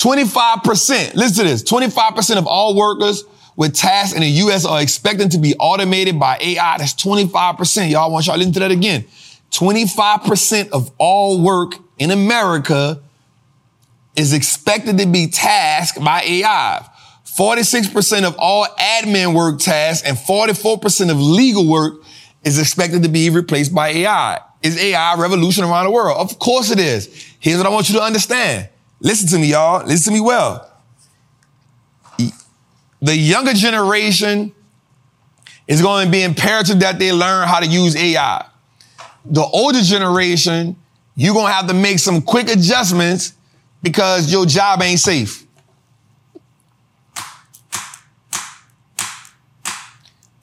[0.00, 3.24] 25%, listen to this, 25% of all workers
[3.56, 6.78] with tasks in the US are expected to be automated by AI.
[6.78, 7.90] That's 25%.
[7.90, 9.04] Y'all want y'all to listen to that again.
[9.50, 13.02] 25% of all work in America
[14.16, 16.86] is expected to be tasked by AI.
[17.26, 22.02] 46% of all admin work tasks and 44% of legal work
[22.42, 24.40] is expected to be replaced by AI.
[24.62, 26.16] Is AI revolution around the world?
[26.16, 27.34] Of course it is.
[27.38, 28.70] Here's what I want you to understand.
[29.00, 29.84] Listen to me, y'all.
[29.86, 30.70] Listen to me well.
[33.02, 34.52] The younger generation
[35.66, 38.46] is going to be imperative that they learn how to use AI.
[39.24, 40.76] The older generation,
[41.16, 43.32] you're going to have to make some quick adjustments
[43.82, 45.46] because your job ain't safe.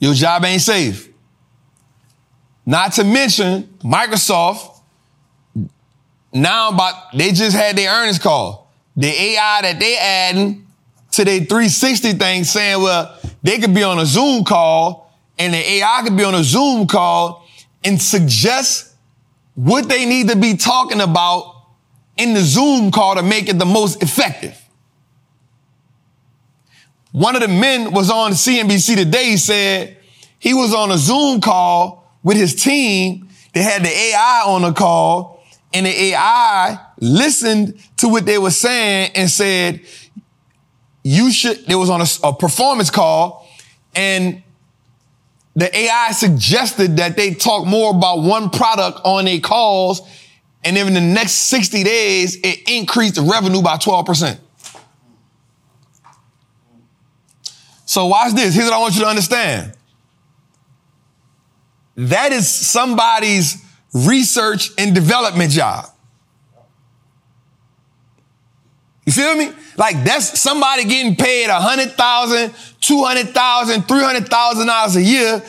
[0.00, 1.08] Your job ain't safe.
[2.64, 4.77] Not to mention Microsoft
[6.32, 8.70] now about they just had their earnings call.
[8.96, 10.66] The AI that they adding
[11.12, 15.58] to their 360 thing saying, well, they could be on a Zoom call and the
[15.58, 17.46] AI could be on a Zoom call
[17.84, 18.94] and suggest
[19.54, 21.54] what they need to be talking about
[22.16, 24.56] in the Zoom call to make it the most effective.
[27.12, 29.36] One of the men was on CNBC today.
[29.36, 29.96] Said
[30.38, 33.28] he was on a Zoom call with his team.
[33.54, 35.37] They had the AI on the call
[35.72, 39.82] and the AI listened to what they were saying and said,
[41.02, 43.46] you should, there was on a, a performance call
[43.94, 44.42] and
[45.54, 50.00] the AI suggested that they talk more about one product on their calls
[50.64, 54.38] and in the next 60 days, it increased the revenue by 12%.
[57.86, 58.54] So watch this.
[58.54, 59.72] Here's what I want you to understand.
[61.96, 65.86] That is somebody's research and development job.
[69.06, 69.50] You feel me?
[69.78, 74.96] Like that's somebody getting paid a hundred thousand, two hundred thousand, three hundred thousand dollars
[74.96, 75.42] a year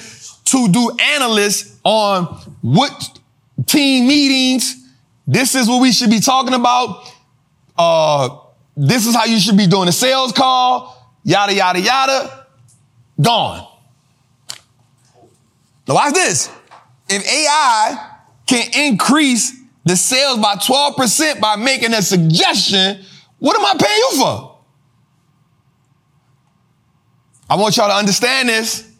[0.45, 2.25] to do analysts on
[2.61, 3.19] what
[3.65, 4.87] team meetings.
[5.27, 7.11] This is what we should be talking about.
[7.77, 8.37] Uh,
[8.77, 11.13] this is how you should be doing a sales call.
[11.25, 12.45] Yada yada yada.
[13.21, 13.67] Gone.
[15.85, 16.49] Now watch this.
[17.09, 18.08] If AI
[18.49, 23.03] can increase the sales by 12% by making a suggestion,
[23.37, 24.57] what am I paying you for?
[27.47, 28.91] I want y'all to understand this.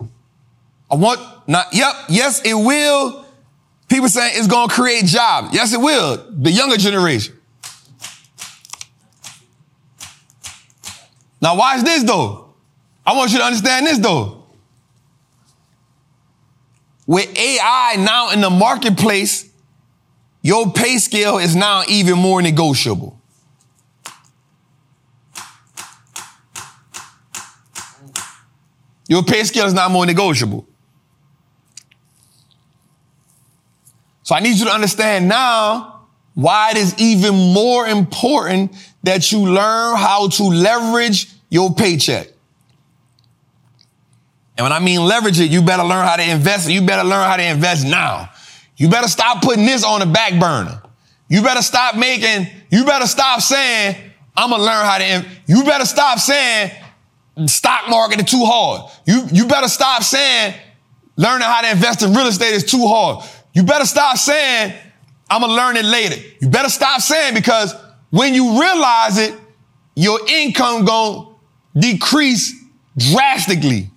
[0.90, 3.26] I want not, yep, yes, it will.
[3.88, 5.52] People saying it's to create jobs.
[5.52, 6.24] Yes, it will.
[6.32, 7.36] The younger generation.
[11.42, 12.54] Now, watch this though.
[13.04, 14.39] I want you to understand this though.
[17.10, 19.50] With AI now in the marketplace,
[20.44, 23.20] your pay scale is now even more negotiable.
[29.08, 30.68] Your pay scale is now more negotiable.
[34.22, 36.02] So I need you to understand now
[36.36, 42.28] why it is even more important that you learn how to leverage your paycheck.
[44.60, 46.70] And when I mean leverage it, you better learn how to invest.
[46.70, 48.30] You better learn how to invest now.
[48.76, 50.84] You better stop putting this on the back burner.
[51.30, 53.96] You better stop making, you better stop saying,
[54.36, 56.72] I'm gonna learn how to, you better stop saying
[57.46, 58.92] stock market is too hard.
[59.08, 60.56] You, you better stop saying
[61.16, 63.24] learning how to invest in real estate is too hard.
[63.54, 64.74] You better stop saying
[65.30, 66.18] I'm gonna learn it later.
[66.42, 67.74] You better stop saying because
[68.10, 69.34] when you realize it,
[69.96, 71.30] your income gonna
[71.80, 72.54] decrease
[72.98, 73.90] drastically.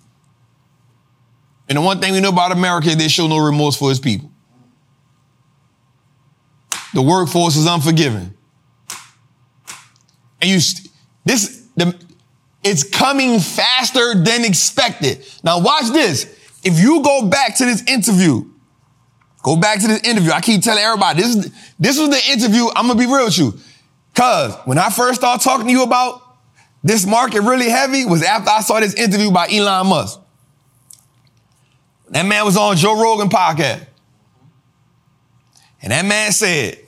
[1.72, 3.98] And the one thing we know about America is they show no remorse for its
[3.98, 4.30] people.
[6.92, 8.34] The workforce is unforgiving.
[10.42, 10.58] And you,
[11.24, 11.98] this, the,
[12.62, 15.24] it's coming faster than expected.
[15.42, 16.24] Now watch this.
[16.62, 18.44] If you go back to this interview,
[19.42, 20.32] go back to this interview.
[20.32, 22.66] I keep telling everybody, this is, this was the interview.
[22.76, 23.54] I'm going to be real with you.
[24.14, 26.20] Cause when I first started talking to you about
[26.84, 30.18] this market really heavy was after I saw this interview by Elon Musk.
[32.12, 33.86] That man was on Joe Rogan podcast.
[35.80, 36.78] And that man said,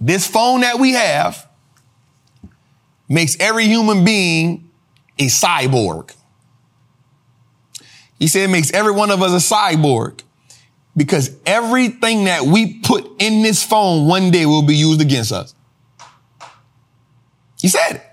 [0.00, 1.46] this phone that we have
[3.08, 4.70] makes every human being
[5.18, 6.14] a cyborg.
[8.18, 10.22] He said it makes every one of us a cyborg
[10.96, 15.54] because everything that we put in this phone one day will be used against us.
[17.60, 18.09] He said it.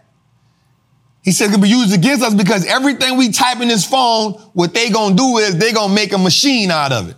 [1.28, 4.32] He said it could be used against us because everything we type in this phone,
[4.53, 7.17] what they gonna do is they gonna make a machine out of it.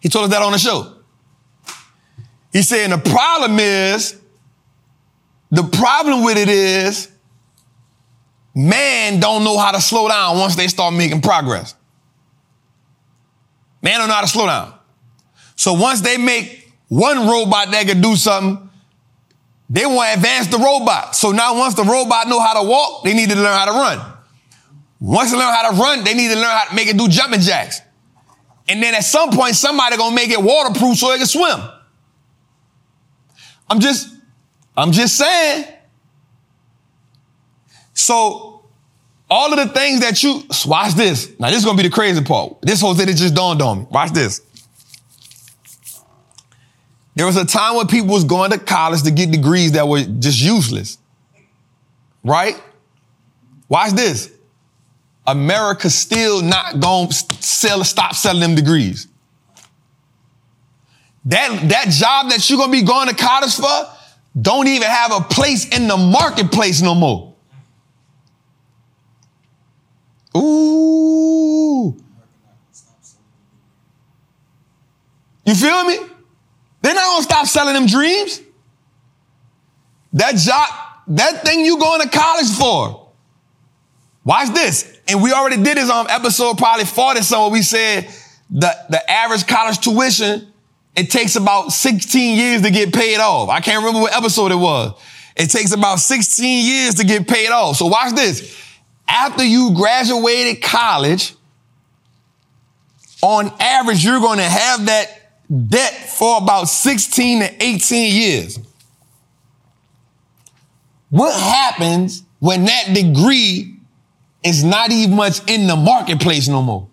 [0.00, 0.96] He told us that on the show.
[2.52, 4.18] He said, the problem is,
[5.52, 7.08] the problem with it is,
[8.52, 11.76] man don't know how to slow down once they start making progress.
[13.80, 14.74] Man don't know how to slow down.
[15.54, 18.65] So once they make one robot that can do something,
[19.68, 21.16] they want to advance the robot.
[21.16, 23.72] So now once the robot know how to walk, they need to learn how to
[23.72, 24.12] run.
[25.00, 27.08] Once they learn how to run, they need to learn how to make it do
[27.08, 27.80] jumping jacks.
[28.68, 31.60] And then at some point, somebody gonna make it waterproof so it can swim.
[33.68, 34.08] I'm just,
[34.76, 35.66] I'm just saying.
[37.94, 38.62] So,
[39.28, 41.32] all of the things that you, watch this.
[41.40, 42.60] Now, this is to be the crazy part.
[42.62, 43.86] This whole thing just dawned on me.
[43.90, 44.40] Watch this.
[47.16, 50.02] There was a time when people was going to college to get degrees that were
[50.02, 50.98] just useless.
[52.22, 52.62] Right?
[53.70, 54.30] Watch this.
[55.26, 59.08] America still not going to sell, stop selling them degrees.
[61.24, 63.90] That, that job that you're going to be going to college for
[64.40, 67.34] don't even have a place in the marketplace no more.
[70.36, 71.96] Ooh.
[75.46, 75.98] You feel me?
[76.86, 78.40] They're not to stop selling them dreams.
[80.12, 80.68] That job,
[81.08, 83.08] that thing you going to college for.
[84.24, 84.96] Watch this.
[85.08, 87.50] And we already did this on episode probably 40 somewhere.
[87.50, 88.08] We said
[88.48, 90.46] the, the average college tuition
[90.94, 93.48] it takes about 16 years to get paid off.
[93.48, 94.92] I can't remember what episode it was.
[95.36, 97.78] It takes about 16 years to get paid off.
[97.78, 98.56] So watch this.
[99.08, 101.34] After you graduated college,
[103.22, 108.58] on average, you're going to have that debt for about 16 to 18 years.
[111.10, 113.78] What happens when that degree
[114.42, 116.88] is not even much in the marketplace no more?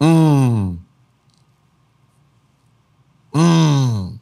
[0.00, 0.78] Mmm.
[3.34, 4.18] Mmm.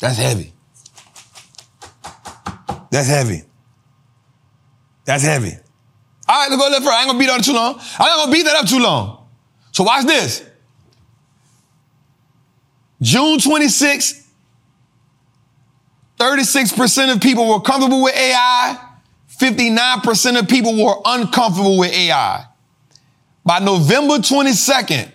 [0.00, 0.52] That's heavy.
[2.90, 3.42] That's heavy.
[5.04, 5.52] That's heavy.
[6.28, 6.92] All right, let's go little further.
[6.92, 7.74] I ain't gonna beat on too long.
[7.98, 9.17] I'm not gonna beat that up too long.
[9.78, 10.44] So watch this.
[13.00, 14.28] June 26,
[16.18, 18.76] 36% of people were comfortable with AI.
[19.38, 22.44] 59% of people were uncomfortable with AI.
[23.44, 25.12] By November 22nd,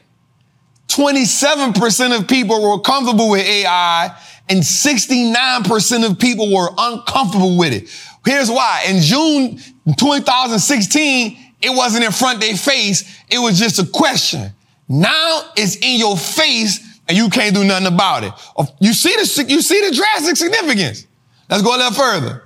[0.88, 7.90] 27% of people were comfortable with AI and 69% of people were uncomfortable with it.
[8.26, 8.86] Here's why.
[8.88, 9.60] In June
[9.98, 13.04] 2016, it wasn't in front of their face.
[13.30, 14.52] It was just a question.
[14.90, 18.34] Now it's in your face and you can't do nothing about it.
[18.80, 21.08] You see the, you see the drastic significance.
[21.50, 22.44] Let's go a little further.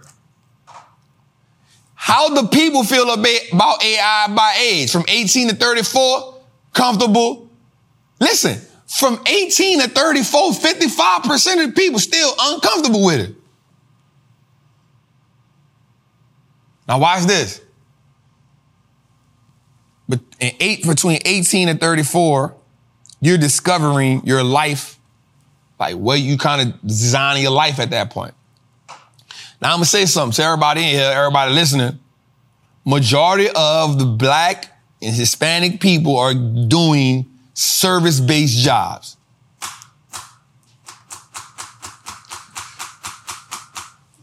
[1.95, 4.91] How do people feel about AI by age?
[4.91, 6.41] From 18 to 34,
[6.73, 7.49] comfortable.
[8.19, 13.35] Listen, from 18 to 34, 55% of the people still uncomfortable with it.
[16.87, 17.61] Now watch this.
[20.09, 22.55] But in eight, between 18 and 34,
[23.21, 24.99] you're discovering your life,
[25.79, 28.33] like what you kind of designing your life at that point.
[29.61, 31.99] Now I'm gonna say something to everybody in here, everybody listening.
[32.85, 39.17] Majority of the black and Hispanic people are doing service-based jobs.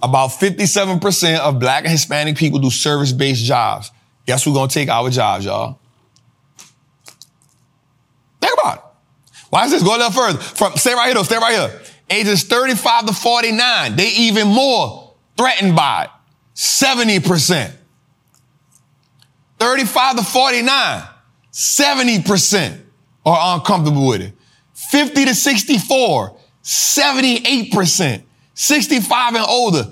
[0.03, 3.91] About 57% of black and Hispanic people do service-based jobs.
[4.27, 5.79] Guess who's gonna take our jobs, y'all?
[8.41, 8.85] Think about it.
[9.51, 9.83] Why is this?
[9.83, 10.39] Go a little further.
[10.39, 11.81] From, stay right here though, stay right here.
[12.11, 16.11] Ages 35 to 49, they even more threatened by it.
[16.55, 17.72] 70%.
[19.59, 21.03] 35 to 49,
[21.53, 22.81] 70%
[23.25, 24.33] are uncomfortable with it.
[24.75, 28.22] 50 to 64, 78%.
[28.55, 29.85] 65 and older.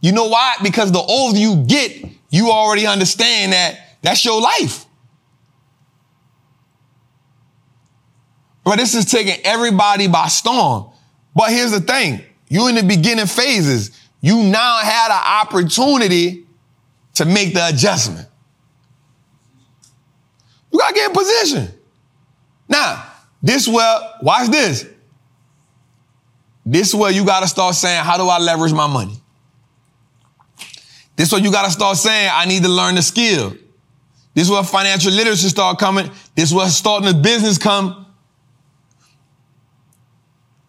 [0.00, 0.54] You know why?
[0.62, 4.84] Because the older you get, you already understand that that's your life.
[8.64, 10.90] But this is taking everybody by storm.
[11.34, 12.22] But here's the thing.
[12.48, 13.98] You in the beginning phases.
[14.20, 16.46] You now had an opportunity
[17.14, 18.28] to make the adjustment.
[20.72, 21.68] You gotta get in position.
[22.68, 23.10] Now,
[23.42, 24.86] this well, watch this.
[26.66, 29.18] This is where you gotta start saying, how do I leverage my money?
[31.18, 33.52] This is where you gotta start saying, I need to learn the skill.
[34.34, 36.08] This is where financial literacy start coming.
[36.36, 38.06] This is where starting a business come.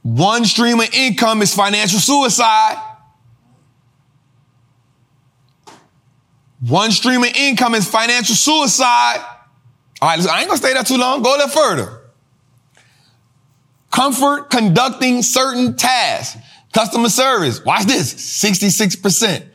[0.02, 2.84] One stream of income is financial suicide.
[6.62, 9.24] One stream of income is financial suicide.
[10.02, 11.22] All right, I ain't gonna stay there too long.
[11.22, 12.02] Go a little further.
[13.92, 16.42] Comfort conducting certain tasks.
[16.74, 17.64] Customer service.
[17.64, 18.16] Watch this.
[18.16, 19.46] 66%.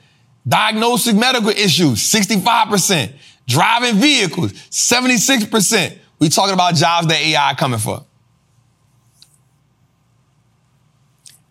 [0.46, 2.00] Diagnosing medical issues.
[2.10, 3.12] 65%.
[3.46, 4.52] Driving vehicles.
[4.52, 5.98] 76%.
[6.18, 8.04] We talking about jobs that AI coming for.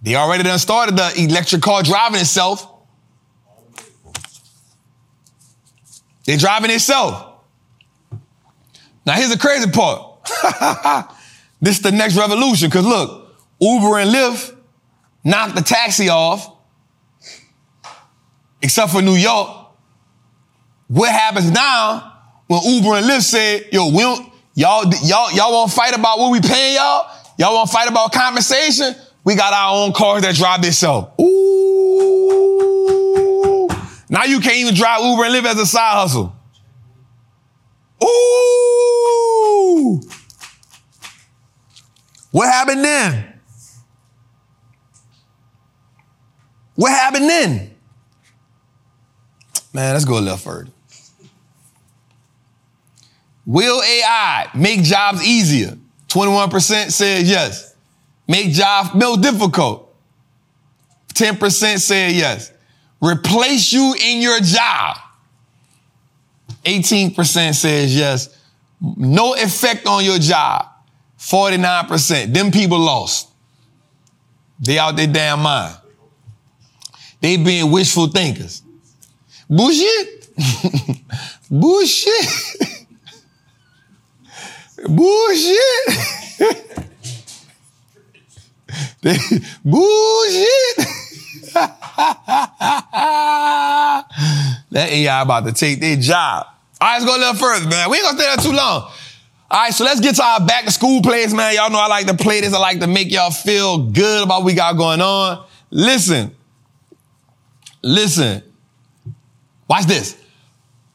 [0.01, 2.69] They already done started the electric car driving itself.
[6.25, 7.33] They're driving itself.
[9.05, 10.23] Now here's the crazy part.
[11.61, 12.69] this is the next revolution.
[12.69, 14.55] Cause look, Uber and Lyft
[15.23, 16.52] knocked the taxi off,
[18.63, 19.49] except for New York.
[20.87, 22.13] What happens now
[22.47, 26.31] when Uber and Lyft say, yo, we don't, y'all, y'all, y'all won't fight about what
[26.31, 27.11] we paying y'all?
[27.37, 28.95] Y'all won't fight about compensation?
[29.23, 31.09] We got our own cars that drive themselves.
[31.21, 31.33] Ooh.
[34.09, 36.35] Now you can't even drive Uber and Lyft as a side hustle.
[38.03, 40.01] Ooh.
[42.31, 43.41] What happened then?
[46.75, 47.72] What happened then?
[49.73, 50.69] Man, let's go a little further.
[53.45, 55.77] Will AI make jobs easier?
[56.07, 57.75] 21% said yes.
[58.27, 59.93] Make jobs more difficult?
[61.13, 62.51] 10% said yes.
[63.01, 64.97] Replace you in your job?
[66.63, 68.29] 18% says yes.
[68.79, 70.67] No effect on your job.
[71.19, 72.33] 49%.
[72.33, 73.29] Them people lost.
[74.59, 75.75] They out their damn mind.
[77.19, 78.62] They being wishful thinkers.
[79.49, 80.29] Bullshit.
[81.51, 82.11] Bullshit.
[84.87, 85.59] Bullshit.
[89.63, 90.77] Bullshit.
[94.71, 96.47] that AI about to take their job.
[96.81, 97.89] All right, let's go a little further, man.
[97.89, 98.91] We ain't gonna stay there too long.
[99.51, 101.53] All right, so let's get to our back to school plays, man.
[101.53, 102.53] Y'all know I like to play this.
[102.53, 105.45] I like to make y'all feel good about what we got going on.
[105.69, 106.35] Listen,
[107.83, 108.41] listen.
[109.67, 110.17] Watch this.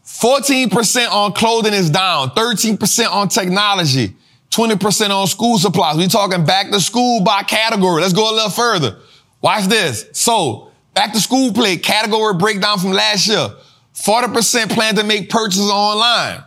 [0.04, 4.16] 14% on clothing is down, 13% on technology,
[4.50, 5.96] 20% on school supplies.
[5.96, 8.00] We talking back to school by category.
[8.00, 8.98] Let's go a little further.
[9.42, 10.06] Watch this.
[10.12, 13.50] So, back to school play, category breakdown from last year.
[13.94, 16.42] 40% plan to make purchases online.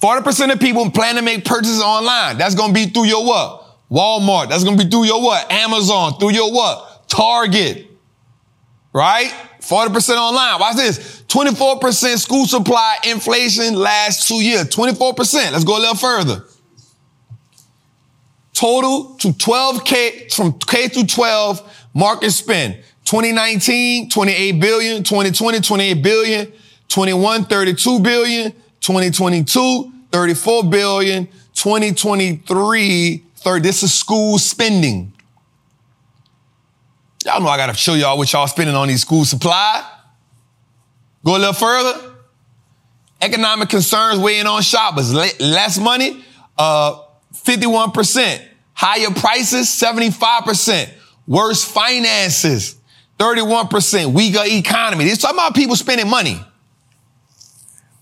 [0.00, 2.38] 40% of people plan to make purchases online.
[2.38, 3.66] That's going to be through your what?
[3.90, 4.48] Walmart.
[4.48, 5.50] That's going to be through your what?
[5.52, 6.18] Amazon.
[6.18, 7.08] Through your what?
[7.08, 7.86] Target.
[8.92, 9.32] Right?
[9.60, 10.60] 40% online.
[10.60, 11.22] Watch this.
[11.28, 14.64] 24% school supply inflation last two years.
[14.64, 15.52] 24%.
[15.52, 16.44] Let's go a little further.
[18.52, 22.74] Total to 12K, from K through 12, market spend.
[23.04, 25.02] 2019, 28 billion.
[25.02, 26.52] 2020, 28 billion.
[26.88, 28.52] 21, 32 billion.
[28.80, 31.26] 2022, 34 billion.
[31.54, 33.62] 2023, 30.
[33.62, 35.12] This is school spending.
[37.24, 39.86] Y'all know I gotta show y'all what y'all spending on these school supply.
[41.24, 42.14] Go a little further.
[43.20, 45.12] Economic concerns weighing on shoppers.
[45.12, 46.24] Less money,
[46.56, 47.02] uh,
[47.34, 48.42] 51%.
[48.72, 50.88] Higher prices, 75%.
[51.26, 52.76] Worse finances,
[53.18, 54.12] 31%.
[54.14, 55.04] Weaker economy.
[55.04, 56.42] This talking about people spending money.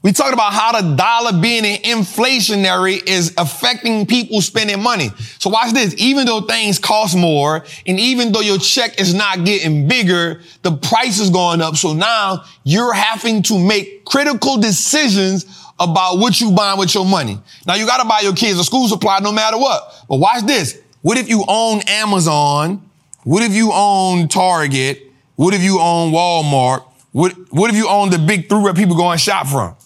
[0.09, 5.11] We talked about how the dollar being inflationary is affecting people spending money.
[5.39, 5.95] So watch this.
[5.99, 10.73] Even though things cost more and even though your check is not getting bigger, the
[10.73, 11.77] price is going up.
[11.77, 15.45] So now you're having to make critical decisions
[15.79, 17.39] about what you buying with your money.
[17.67, 20.07] Now you got to buy your kids a school supply no matter what.
[20.09, 20.81] But watch this.
[21.03, 22.81] What if you own Amazon?
[23.25, 25.03] What if you own Target?
[25.37, 26.85] What if you own Walmart?
[27.13, 29.77] What, what if you own the big three where people go and shop from?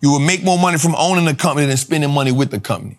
[0.00, 2.98] You will make more money from owning the company than spending money with the company.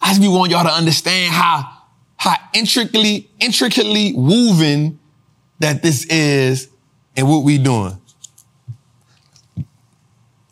[0.00, 1.70] I just want y'all to understand how,
[2.16, 4.98] how intricately, intricately woven
[5.60, 6.68] that this is
[7.16, 8.00] and what we doing.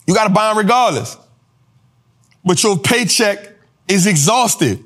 [0.05, 1.17] You got to buy them regardless.
[2.45, 3.53] But your paycheck
[3.87, 4.83] is exhausted.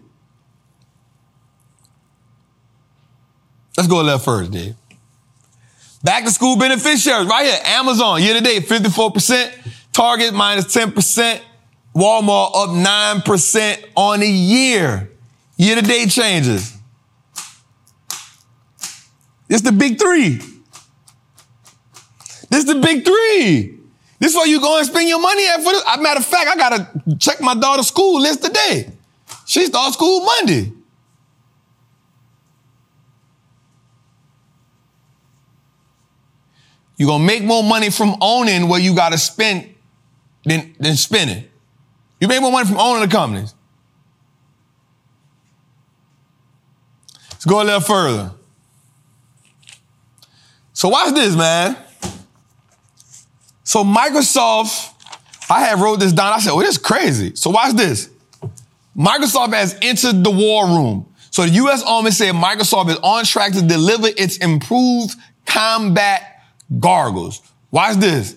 [3.78, 4.76] Let's go little first, Dave.
[6.04, 7.60] Back to school beneficiaries, right here.
[7.66, 9.70] Amazon, year to date, 54%.
[9.94, 11.40] Target minus 10%.
[11.96, 15.12] Walmart up 9% on the year.
[15.56, 16.76] Year to date changes.
[19.48, 20.42] It's the big three.
[22.50, 23.80] This the big three.
[24.20, 25.84] This is where you go and spend your money at for this.
[26.00, 28.92] Matter of fact, I gotta check my daughter's school list today.
[29.46, 30.73] She starts school Monday.
[37.04, 39.76] You're gonna make more money from owning where you gotta spend
[40.46, 41.44] than, than spending.
[42.22, 43.54] You make more money from owning the companies.
[47.30, 48.32] Let's go a little further.
[50.72, 51.76] So watch this, man.
[53.66, 54.94] So Microsoft,
[55.50, 56.32] I had wrote this down.
[56.32, 57.36] I said, well, this is crazy.
[57.36, 58.10] So watch this.
[58.98, 61.14] Microsoft has entered the war room.
[61.32, 61.84] So the U.S.
[61.84, 66.33] Army said Microsoft is on track to deliver its improved combat
[66.80, 67.42] gargles.
[67.72, 68.36] Watch this.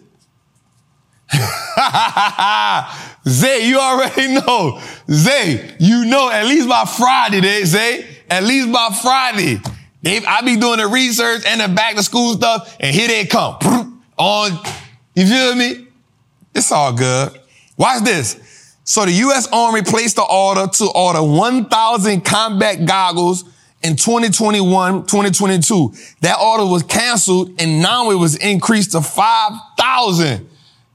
[3.28, 4.80] Zay, you already know.
[5.10, 8.06] Zay, you know at least by Friday, they say.
[8.30, 9.60] at least by Friday.
[10.02, 13.26] They, I be doing the research and the back to school stuff, and here they
[13.26, 14.02] come.
[14.18, 14.50] On,
[15.14, 15.88] you feel me?
[16.54, 17.38] It's all good.
[17.76, 18.40] Watch this.
[18.84, 19.48] So the U.S.
[19.52, 23.44] Army placed the order to order 1,000 combat goggles
[23.86, 25.94] in 2021, 2022.
[26.20, 30.48] That order was canceled and now it was increased to 5,000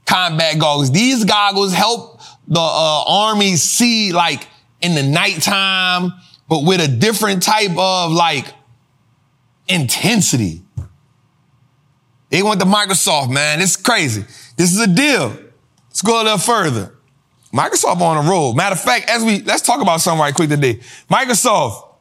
[0.06, 0.92] combat goggles.
[0.92, 4.46] These goggles help the uh, army see like
[4.80, 6.12] in the nighttime,
[6.48, 8.46] but with a different type of like
[9.68, 10.62] intensity.
[12.28, 13.60] They went to Microsoft, man.
[13.60, 14.24] It's crazy.
[14.56, 15.36] This is a deal.
[15.88, 16.94] Let's go a little further.
[17.52, 18.54] Microsoft on a roll.
[18.54, 20.80] Matter of fact, as we let's talk about something right quick today.
[21.10, 21.91] Microsoft.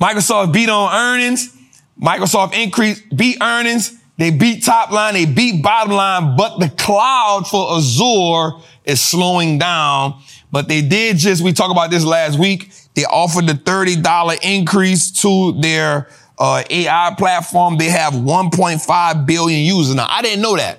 [0.00, 1.56] Microsoft beat on earnings.
[2.00, 3.98] Microsoft increased, beat earnings.
[4.16, 5.14] They beat top line.
[5.14, 10.20] They beat bottom line, but the cloud for Azure is slowing down.
[10.52, 12.70] But they did just, we talked about this last week.
[12.94, 17.76] They offered the $30 increase to their uh, AI platform.
[17.76, 19.96] They have 1.5 billion users.
[19.96, 20.78] Now, I didn't know that.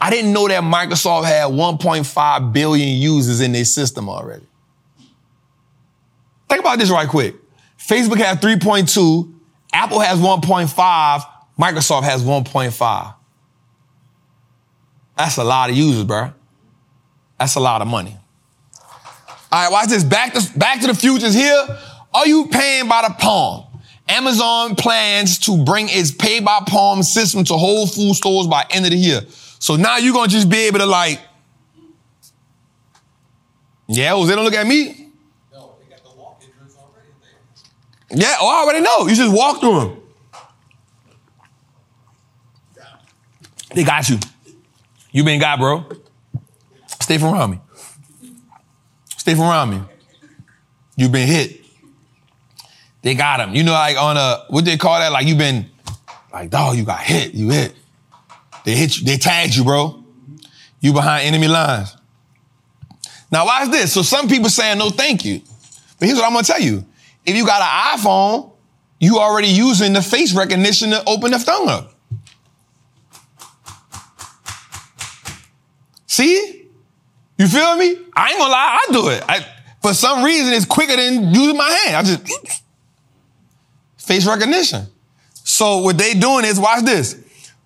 [0.00, 4.46] I didn't know that Microsoft had 1.5 billion users in their system already.
[6.48, 7.34] Think about this right quick.
[7.80, 9.32] Facebook has 3.2,
[9.72, 11.24] Apple has 1.5,
[11.58, 13.14] Microsoft has 1.5.
[15.16, 16.32] That's a lot of users, bro.
[17.38, 18.16] That's a lot of money.
[19.52, 20.04] All right, watch this.
[20.04, 21.78] Back to, back to the futures here.
[22.14, 23.66] Are you paying by the palm?
[24.08, 28.84] Amazon plans to bring its pay by palm system to Whole Food stores by end
[28.84, 29.22] of the year.
[29.58, 31.20] So now you're gonna just be able to like,
[33.88, 35.09] yeah, was they don't look at me?
[38.10, 39.06] Yeah, oh, I already know.
[39.06, 39.96] You just walk through them.
[43.74, 44.18] They got you.
[45.12, 45.84] You been got, bro.
[47.00, 47.60] Stay from around me.
[49.16, 49.82] Stay from around me.
[50.96, 51.60] You been hit.
[53.02, 53.54] They got him.
[53.54, 55.12] You know, like on a what they call that?
[55.12, 55.70] Like you been
[56.32, 57.34] like, dog, you got hit.
[57.34, 57.74] You hit.
[58.64, 59.04] They hit you.
[59.04, 60.04] They tagged you, bro.
[60.80, 61.96] You behind enemy lines.
[63.30, 63.92] Now watch this.
[63.92, 65.40] So some people saying no, thank you.
[65.98, 66.84] But here's what I'm gonna tell you.
[67.24, 68.52] If you got an iPhone,
[68.98, 71.94] you already using the face recognition to open the phone up.
[76.06, 76.68] See?
[77.38, 77.96] You feel me?
[78.14, 79.24] I ain't gonna lie, I do it.
[79.26, 79.46] I,
[79.80, 81.96] for some reason, it's quicker than using my hand.
[81.96, 82.62] I just
[83.96, 84.86] face recognition.
[85.32, 87.16] So what they doing is, watch this.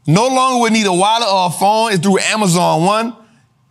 [0.06, 1.92] No longer would need a wallet or a phone.
[1.92, 3.16] It's through Amazon One.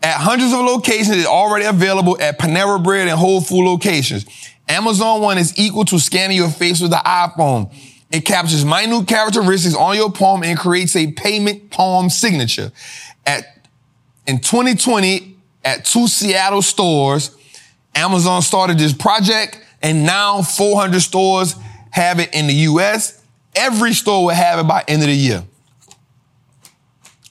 [0.02, 4.26] At hundreds of locations, it's already available at Panera Bread and Whole Food locations.
[4.68, 7.74] Amazon One is equal to scanning your face with the iPhone.
[8.12, 12.72] It captures minute characteristics on your palm and creates a payment palm signature.
[13.26, 13.68] At
[14.28, 15.36] in 2020,
[15.66, 17.36] at two Seattle stores,
[17.96, 21.56] Amazon started this project and now 400 stores
[21.92, 23.22] have it in the US.
[23.56, 25.44] Every store will have it by end of the year.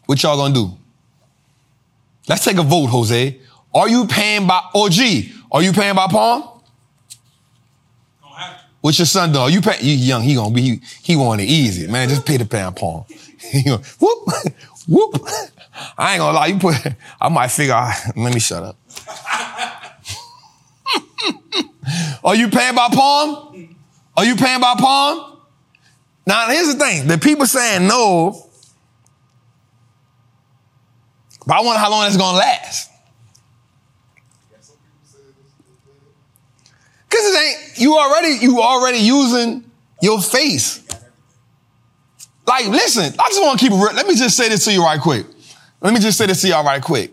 [0.07, 0.77] What y'all gonna do?
[2.29, 3.41] Let's take a vote, Jose.
[3.75, 5.25] Are you paying by oh, OG?
[5.51, 6.52] Are you paying by palm?
[8.83, 9.55] What's your son doing?
[9.55, 11.87] You pay, you young, he gonna be, he, he want it easy.
[11.87, 12.77] Man, just pay the pound
[13.65, 14.29] gonna, whoop,
[14.89, 15.29] whoop.
[15.97, 16.75] I ain't gonna lie, you put,
[17.21, 18.77] I might figure out, let me shut up.
[22.25, 23.77] Are you paying by palm?
[24.17, 25.39] Are you paying by palm?
[26.27, 27.07] Now, here's the thing.
[27.07, 28.49] The people saying no,
[31.47, 32.92] but I wonder how long it's gonna last.
[37.13, 40.83] Cause it ain't, you already, you already using your face.
[42.47, 43.93] Like, listen, I just want to keep it real.
[43.93, 45.27] Let me just say this to you right quick.
[45.83, 47.11] Let me just say this to y'all right quick.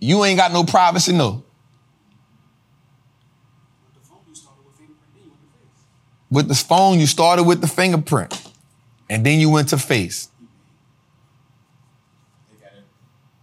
[0.00, 1.44] You ain't got no privacy, no.
[6.30, 8.52] With the phone, you started with the fingerprint,
[9.08, 10.28] and then you went to face.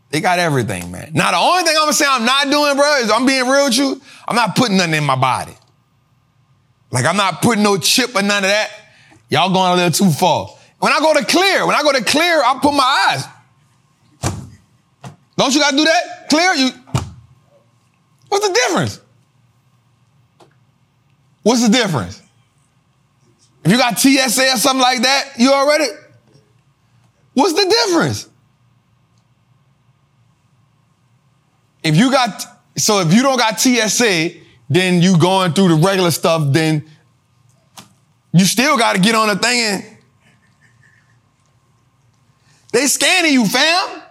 [0.10, 1.12] They got everything, man.
[1.14, 3.66] Now, the only thing I'm gonna say I'm not doing, bro, is I'm being real
[3.66, 4.02] with you.
[4.28, 5.56] I'm not putting nothing in my body.
[6.92, 8.72] Like, I'm not putting no chip or none of that.
[9.30, 10.50] Y'all going a little too far.
[10.80, 13.26] When I go to clear, when I go to clear, I put my eyes.
[15.38, 16.30] Don't you gotta do that?
[16.30, 16.54] Clear?
[16.54, 16.70] You.
[18.30, 19.02] What's the difference?
[21.44, 22.22] What's the difference?
[23.64, 25.86] If you got TSA or something like that, you already.
[27.34, 28.30] What's the difference?
[31.86, 32.44] If you got,
[32.76, 34.32] so if you don't got TSA,
[34.68, 36.84] then you going through the regular stuff, then
[38.34, 39.98] you still got to get on the thing and
[42.74, 44.02] they scanning you, fam.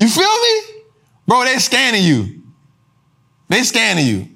[0.00, 0.82] You feel me?
[1.26, 2.42] Bro, they scanning you.
[3.48, 4.28] They scanning you.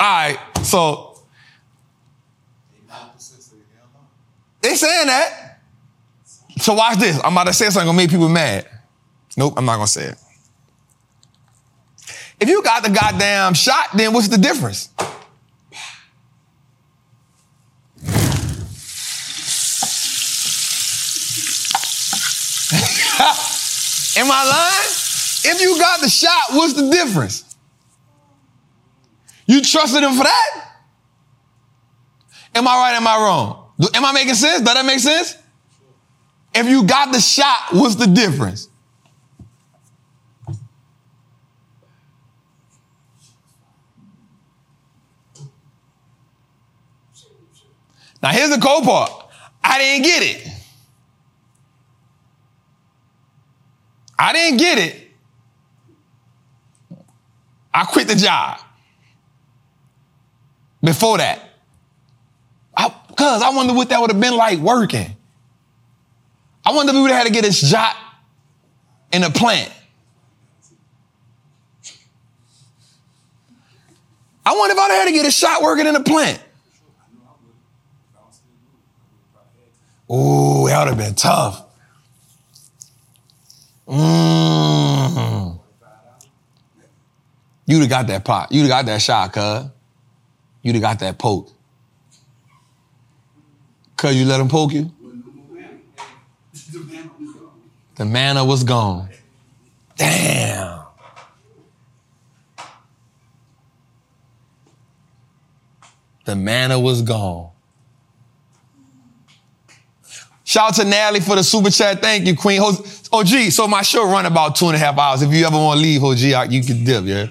[0.00, 1.20] All right, so
[4.62, 5.60] they saying that.
[6.56, 7.20] So watch this.
[7.22, 8.66] I'm about to say something gonna make people mad.
[9.36, 10.23] Nope, I'm not gonna say it.
[12.40, 14.88] If you got the goddamn shot, then what's the difference?
[24.16, 24.90] Am I lying?
[25.46, 27.56] If you got the shot, what's the difference?
[29.46, 30.70] You trusted him for that?
[32.54, 32.94] Am I right?
[32.94, 33.72] Am I wrong?
[33.94, 34.62] Am I making sense?
[34.62, 35.36] Does that make sense?
[36.54, 38.68] If you got the shot, what's the difference?
[48.24, 49.10] Now here's the cold part.
[49.62, 50.48] I didn't get it.
[54.18, 55.10] I didn't get it.
[57.74, 58.60] I quit the job.
[60.82, 61.50] Before that.
[63.14, 65.14] Cause I wonder what that would have been like working.
[66.64, 67.94] I wonder if we would have had to get a shot
[69.12, 69.70] in a plant.
[74.46, 76.42] I wonder if I'd had to get a shot working in a plant.
[80.14, 81.64] Ooh, that would have been tough.
[83.88, 85.58] Mm.
[87.66, 88.52] You'd have got that pot.
[88.52, 89.64] You'd have got that shot, cuz.
[90.62, 91.50] You'd have got that poke.
[93.96, 94.92] Cuz you let him poke you?
[97.96, 99.08] The manna was gone.
[99.96, 100.82] Damn.
[106.24, 107.53] The manna was gone.
[110.54, 112.00] Shout out to Natalie for the super chat.
[112.00, 112.60] Thank you, Queen.
[112.60, 115.20] OG, so my show run about two and a half hours.
[115.20, 117.26] If you ever want to leave, OG, you can dip, yeah?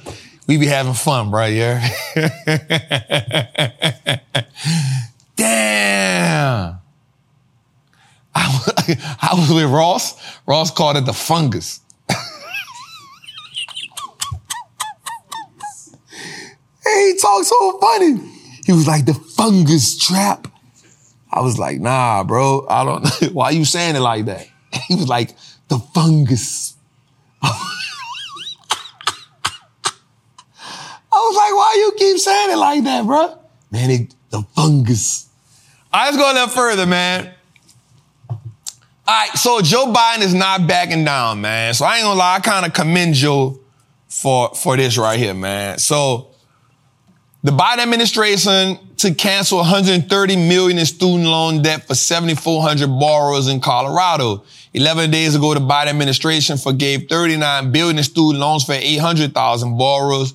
[0.46, 1.88] We be having fun, bro, yeah?
[5.38, 6.82] Damn.
[8.36, 10.22] I, I was with Ross.
[10.46, 11.80] Ross called it the fungus.
[16.84, 18.18] he talked so funny.
[18.66, 20.53] He was like, the fungus trap.
[21.34, 23.30] I was like, nah, bro, I don't know.
[23.34, 24.48] Why you saying it like that?
[24.88, 25.36] He was like,
[25.68, 26.76] the fungus.
[27.42, 27.52] I
[31.12, 33.38] was like, why you keep saying it like that, bro?
[33.70, 35.30] Man, it, the fungus.
[35.92, 37.32] I let's go a little further, man.
[38.30, 38.40] All
[39.08, 41.76] right, so Joe Biden is not backing down, man.
[41.76, 43.60] So I ain't gonna lie, I kind of commend Joe
[44.08, 45.78] for, for this right here, man.
[45.78, 46.33] So
[47.44, 53.60] the Biden administration to cancel 130 million in student loan debt for 7,400 borrowers in
[53.60, 54.46] Colorado.
[54.74, 60.34] 11 days ago, the Biden administration forgave 39 billion in student loans for 800,000 borrowers.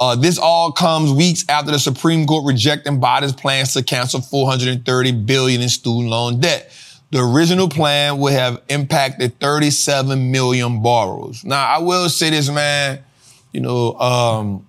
[0.00, 5.12] Uh, this all comes weeks after the Supreme Court rejecting Biden's plans to cancel 430
[5.12, 6.72] billion in student loan debt.
[7.10, 11.44] The original plan would have impacted 37 million borrowers.
[11.44, 13.04] Now, I will say this, man.
[13.52, 14.66] You know, um,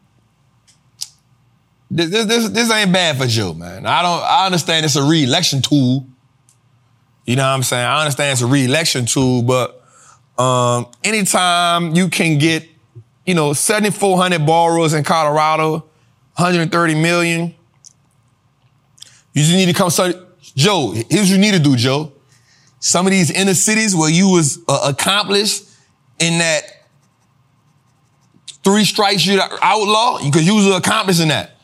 [1.90, 3.86] this, this, this, this ain't bad for Joe, man.
[3.86, 6.06] I don't, I understand it's a re-election tool.
[7.26, 7.86] You know what I'm saying?
[7.86, 9.84] I understand it's a re-election tool, but
[10.42, 12.68] um, anytime you can get,
[13.26, 15.72] you know, 7,400 borrowers in Colorado,
[16.36, 17.56] 130 million,
[19.34, 19.90] you just need to come.
[19.90, 20.16] Start,
[20.56, 22.14] Joe, here's what you need to do, Joe.
[22.80, 25.66] Some of these inner cities where you was uh, accomplished
[26.20, 26.62] in that
[28.64, 31.57] three strikes you outlaw because you was accomplishing that,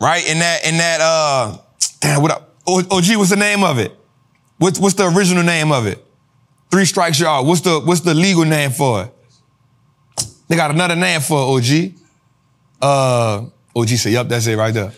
[0.00, 0.28] right?
[0.28, 1.58] In that, in that, uh,
[2.00, 2.48] damn, what?
[2.66, 3.96] OG, what's the name of it?
[4.58, 6.04] What's, what's the original name of it?
[6.70, 7.44] Three strikes you out.
[7.44, 9.14] What's the, what's the legal name for it?
[10.48, 11.94] They got another name for it, OG.
[12.82, 13.46] Uh,
[13.76, 14.92] OG said, yep, that's it right there.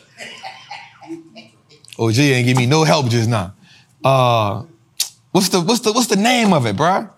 [1.99, 3.55] OG ain't give me no help just now.
[4.05, 4.65] Uh,
[5.31, 7.11] what's the, what's the, what's the name of it, bruh?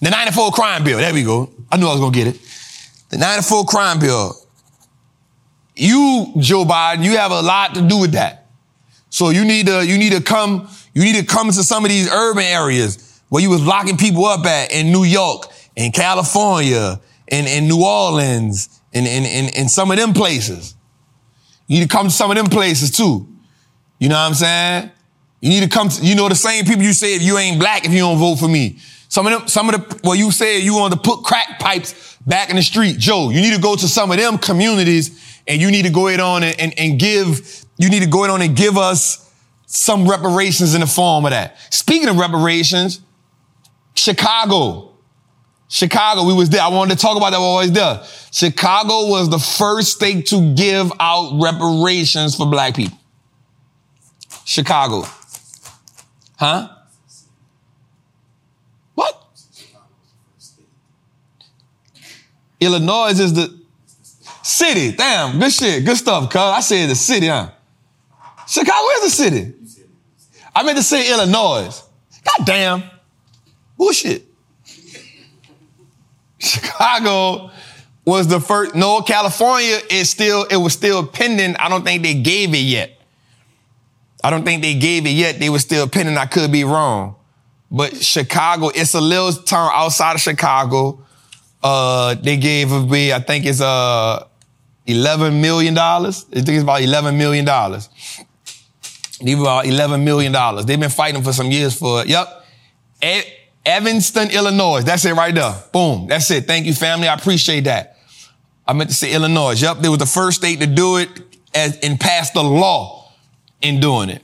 [0.00, 0.98] The 94 crime bill.
[0.98, 1.50] There we go.
[1.70, 2.40] I knew I was going to get it.
[3.10, 4.39] The 94 crime bill.
[5.80, 8.46] You, Joe Biden, you have a lot to do with that.
[9.08, 11.90] So you need to, you need to come, you need to come into some of
[11.90, 15.46] these urban areas where you was locking people up at in New York,
[15.76, 20.74] in California, in, in New Orleans, in, in, in, in some of them places.
[21.66, 23.26] You need to come to some of them places too.
[23.98, 24.90] You know what I'm saying?
[25.40, 27.86] You need to come to, you know, the same people you said you ain't black
[27.86, 28.78] if you don't vote for me.
[29.08, 32.18] Some of them, some of the, well, you said you want to put crack pipes
[32.26, 32.98] back in the street.
[32.98, 36.08] Joe, you need to go to some of them communities and you need to go
[36.08, 39.30] ahead on and, and, and give, you need to go ahead on and give us
[39.66, 41.56] some reparations in the form of that.
[41.72, 43.00] Speaking of reparations,
[43.94, 44.88] Chicago.
[45.68, 46.62] Chicago, we was there.
[46.62, 48.02] I wanted to talk about that while I was there.
[48.32, 52.98] Chicago was the first state to give out reparations for black people.
[54.44, 55.04] Chicago.
[56.36, 56.68] Huh?
[58.94, 59.24] What?
[62.58, 63.59] Illinois is the
[64.42, 64.92] city.
[64.92, 65.84] Damn, good shit.
[65.84, 66.40] Good stuff, cuz.
[66.40, 67.50] I said the city, huh?
[68.46, 69.54] Chicago is the city.
[70.54, 71.70] I meant to say Illinois.
[72.24, 72.82] God damn.
[73.76, 74.26] Bullshit.
[76.38, 77.50] Chicago
[78.04, 78.74] was the first.
[78.74, 81.56] No, California is still, it was still pending.
[81.56, 82.98] I don't think they gave it yet.
[84.22, 85.38] I don't think they gave it yet.
[85.38, 86.18] They were still pending.
[86.18, 87.16] I could be wrong.
[87.70, 91.06] But Chicago, it's a little town outside of Chicago
[91.62, 94.24] uh, they gave it me, I think it's uh,
[94.86, 95.76] $11 million.
[95.78, 97.44] I think it's about $11 million.
[99.22, 100.32] They about $11 million.
[100.66, 102.04] They've been fighting for some years for.
[102.04, 102.46] Yep.
[103.02, 103.22] E-
[103.66, 104.82] Evanston, Illinois.
[104.82, 105.54] That's it right there.
[105.72, 106.06] Boom.
[106.08, 106.46] That's it.
[106.46, 107.08] Thank you, family.
[107.08, 107.98] I appreciate that.
[108.66, 109.60] I meant to say Illinois.
[109.60, 109.78] Yep.
[109.78, 111.08] They was the first state to do it
[111.54, 113.12] as, and pass the law
[113.60, 114.22] in doing it.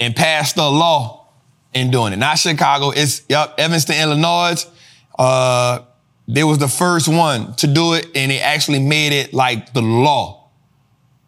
[0.00, 1.28] And pass the law
[1.74, 2.16] in doing it.
[2.16, 2.90] Not Chicago.
[2.90, 4.64] It's, yep, Evanston, Illinois.
[5.18, 5.80] Uh,
[6.28, 9.80] they was the first one to do it and they actually made it like the
[9.80, 10.48] law.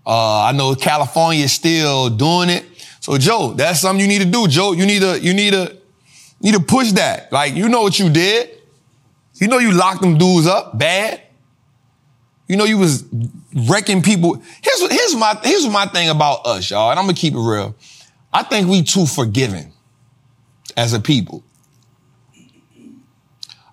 [0.06, 2.66] Uh, I know California is still doing it.
[3.00, 4.72] So Joe, that's something you need to do, Joe.
[4.72, 5.76] You need to, you need to,
[6.42, 7.32] need to push that.
[7.32, 8.58] Like, you know what you did.
[9.40, 11.22] You know you locked them dudes up bad.
[12.46, 13.04] You know you was
[13.68, 14.42] wrecking people.
[14.60, 17.74] Here's here's my, here's my thing about us, y'all, and I'm gonna keep it real.
[18.32, 19.72] I think we too forgiving
[20.76, 21.42] as a people.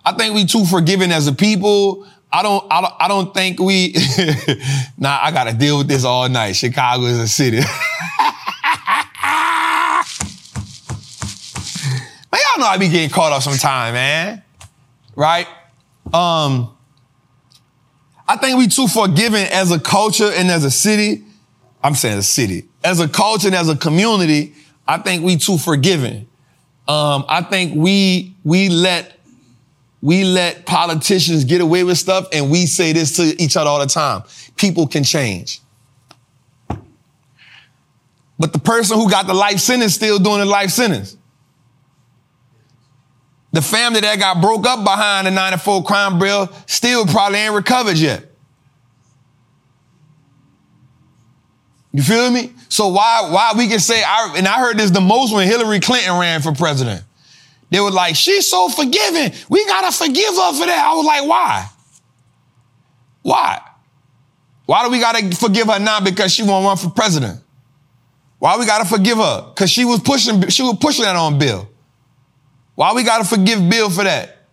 [0.08, 2.06] I think we too forgiving as a people.
[2.32, 3.94] I don't, I don't, I don't think we,
[4.98, 6.52] nah, I gotta deal with this all night.
[6.52, 7.58] Chicago is a city.
[7.58, 7.66] man,
[12.32, 14.42] y'all know I be getting caught up sometime, man.
[15.14, 15.46] Right?
[16.14, 16.74] Um,
[18.26, 21.22] I think we too forgiving as a culture and as a city.
[21.84, 22.64] I'm saying a city.
[22.82, 24.54] As a culture and as a community,
[24.86, 26.28] I think we too forgiving.
[26.86, 29.17] Um, I think we, we let
[30.00, 33.80] we let politicians get away with stuff and we say this to each other all
[33.80, 34.22] the time.
[34.56, 35.60] People can change.
[38.38, 41.16] But the person who got the life sentence still doing the life sentence.
[43.52, 47.96] The family that got broke up behind the 94 crime bill still probably ain't recovered
[47.96, 48.24] yet.
[51.92, 52.52] You feel me?
[52.68, 55.80] So why, why we can say, I, and I heard this the most when Hillary
[55.80, 57.02] Clinton ran for president.
[57.70, 59.32] They were like, she's so forgiving.
[59.48, 60.86] We gotta forgive her for that.
[60.90, 61.66] I was like, why?
[63.22, 63.60] Why?
[64.66, 67.40] Why do we gotta forgive her now because she won't run for president?
[68.38, 69.52] Why we gotta forgive her?
[69.54, 71.68] Cause she was pushing, she was pushing that on Bill.
[72.74, 74.46] Why we gotta forgive Bill for that?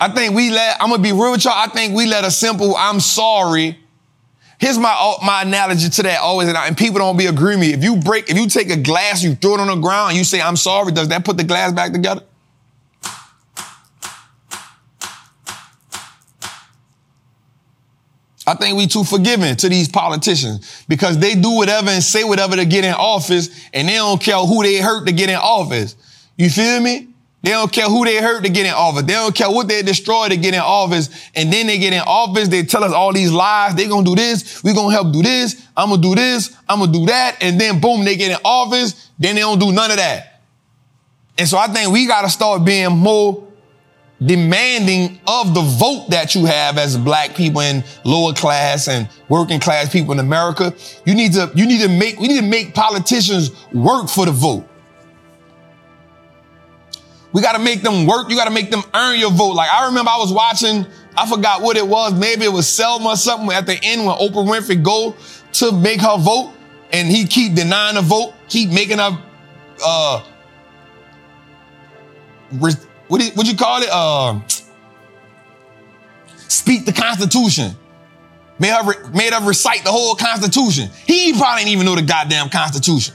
[0.00, 1.54] I think we let, I'm gonna be real with y'all.
[1.56, 3.78] I think we let a simple, I'm sorry,
[4.58, 7.74] Here's my oh, my analogy to that always, and people don't be agreeing with me.
[7.74, 10.24] If you break, if you take a glass, you throw it on the ground, you
[10.24, 12.22] say, I'm sorry, does that put the glass back together?
[18.48, 22.56] I think we too forgiving to these politicians because they do whatever and say whatever
[22.56, 25.96] to get in office and they don't care who they hurt to get in office.
[26.38, 27.08] You feel me?
[27.42, 29.02] They don't care who they hurt to get in office.
[29.02, 31.08] They don't care what they destroy to get in office.
[31.36, 32.48] And then they get in office.
[32.48, 33.76] They tell us all these lies.
[33.76, 34.62] They gonna do this.
[34.64, 35.62] We gonna help do this.
[35.76, 36.56] I'm gonna do this.
[36.68, 37.36] I'm gonna do that.
[37.40, 39.10] And then boom, they get in office.
[39.18, 40.42] Then they don't do none of that.
[41.38, 43.46] And so I think we gotta start being more
[44.20, 49.60] demanding of the vote that you have as black people in lower class and working
[49.60, 50.74] class people in America.
[51.06, 54.32] You need to, you need to make, we need to make politicians work for the
[54.32, 54.67] vote.
[57.32, 58.30] We got to make them work.
[58.30, 59.52] You got to make them earn your vote.
[59.52, 60.86] Like I remember I was watching,
[61.16, 62.14] I forgot what it was.
[62.14, 65.14] Maybe it was Selma or something at the end when Oprah Winfrey go
[65.52, 66.54] to make her vote
[66.92, 69.18] and he keep denying the vote, keep making her,
[69.84, 70.24] uh,
[72.58, 72.76] what
[73.08, 73.88] what you call it?
[73.90, 74.40] Uh,
[76.48, 77.72] speak the Constitution.
[78.60, 80.90] Made her, re- made her recite the whole Constitution.
[81.06, 83.14] He probably didn't even know the goddamn Constitution.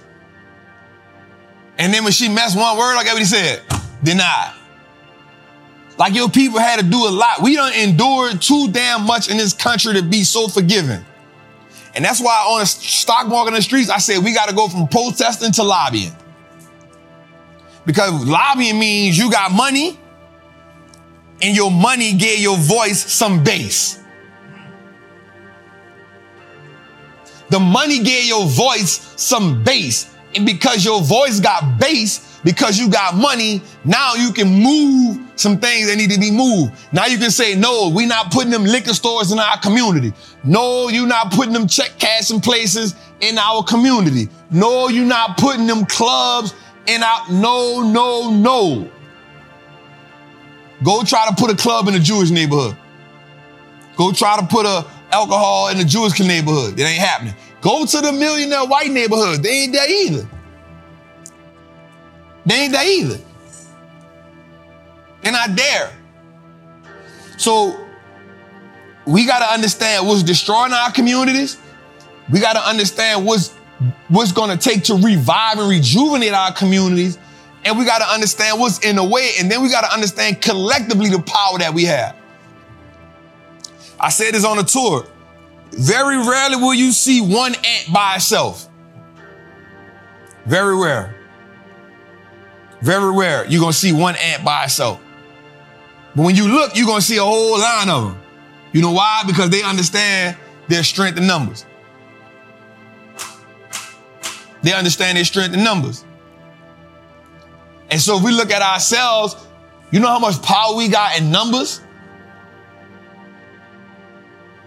[1.77, 3.61] And then when she messed one word, like he said,
[4.03, 4.53] denied.
[5.97, 7.41] Like your people had to do a lot.
[7.41, 11.03] We don't endure too damn much in this country to be so forgiving.
[11.95, 14.55] And that's why on the stock market in the streets, I said we got to
[14.55, 16.15] go from protesting to lobbying.
[17.85, 19.99] Because lobbying means you got money
[21.41, 23.99] and your money gave your voice some bass.
[27.49, 30.11] The money gave your voice some bass.
[30.35, 35.57] And because your voice got bass, because you got money, now you can move some
[35.57, 36.73] things that need to be moved.
[36.91, 40.13] Now you can say, no, we're not putting them liquor stores in our community.
[40.43, 44.29] No, you're not putting them check cashing places in our community.
[44.51, 46.53] No, you're not putting them clubs
[46.87, 47.31] and out.
[47.31, 48.89] No, no, no.
[50.83, 52.75] Go try to put a club in a Jewish neighborhood.
[53.95, 56.77] Go try to put a alcohol in a Jewish neighborhood.
[56.79, 57.35] It ain't happening.
[57.61, 59.43] Go to the millionaire white neighborhood.
[59.43, 60.27] They ain't there either.
[62.45, 63.19] They ain't there either.
[65.21, 65.91] They're not there.
[67.37, 67.87] So
[69.05, 71.57] we got to understand what's destroying our communities.
[72.31, 73.53] We got to understand what's
[74.07, 77.17] what's going to take to revive and rejuvenate our communities.
[77.65, 79.31] And we got to understand what's in the way.
[79.39, 82.15] And then we got to understand collectively the power that we have.
[83.99, 85.07] I said this on a tour.
[85.71, 88.67] Very rarely will you see one ant by itself.
[90.45, 91.15] Very rare.
[92.83, 93.45] Very rare.
[93.45, 94.99] You're going to see one ant by itself.
[96.13, 98.21] But when you look, you're going to see a whole line of them.
[98.73, 99.23] You know why?
[99.25, 100.35] Because they understand
[100.67, 101.65] their strength in numbers.
[104.63, 106.03] They understand their strength in numbers.
[107.89, 109.37] And so if we look at ourselves,
[109.91, 111.79] you know how much power we got in numbers?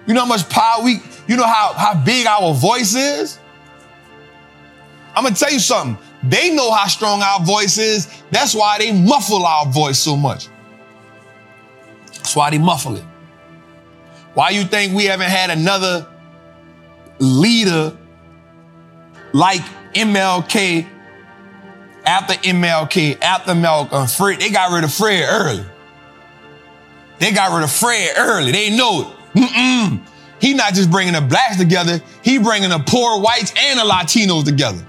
[0.06, 3.38] You know how much power we, you know how, how big our voice is?
[5.14, 6.02] I'm gonna tell you something.
[6.28, 8.09] They know how strong our voice is.
[8.31, 10.48] That's why they muffle our voice so much.
[12.07, 13.05] That's why they muffle it.
[14.35, 16.07] Why you think we haven't had another
[17.19, 17.97] leader
[19.32, 19.61] like
[19.94, 20.86] MLK,
[22.05, 25.65] after MLK, after Malcolm, Fred, they got rid of Fred early.
[27.19, 28.53] They got rid of Fred early.
[28.53, 29.03] They know
[29.35, 29.39] it.
[29.39, 30.01] Mm-mm.
[30.40, 34.44] He not just bringing the blacks together, he bringing the poor whites and the Latinos
[34.44, 34.85] together.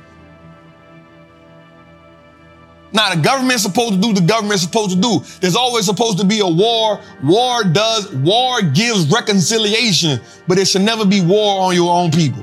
[2.98, 5.20] Now the government's supposed to do the government's supposed to do.
[5.40, 7.00] There's always supposed to be a war.
[7.24, 12.42] War does, war gives reconciliation, but it should never be war on your own people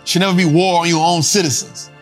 [0.00, 1.92] It should never be war on your own citizens.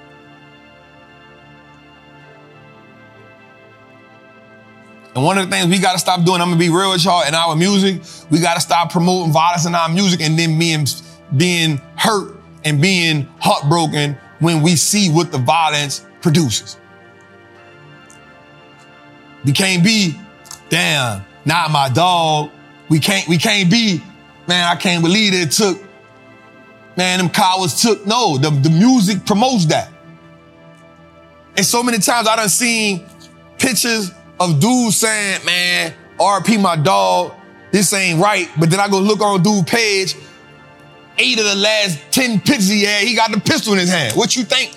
[5.15, 7.05] And one of the things we got to stop doing, I'm gonna be real with
[7.05, 8.01] y'all, in our music,
[8.31, 10.87] we got to stop promoting violence in our music and then being,
[11.37, 16.79] being hurt and being heartbroken when we see what the violence produces.
[19.45, 20.19] We can't be,
[20.69, 22.51] damn, not my dog.
[22.89, 24.03] We can't, we can't be,
[24.47, 25.79] man, I can't believe it took
[26.97, 29.91] Man, them cowards took, no, the, the music promotes that.
[31.57, 33.05] And so many times I done seen
[33.59, 37.33] pictures of dudes saying, man, RP my dog,
[37.73, 38.49] this ain't right.
[38.59, 40.15] But then I go look on dude page,
[41.19, 44.17] eight of the last 10 pictures he had, he got the pistol in his hand.
[44.17, 44.75] What you think?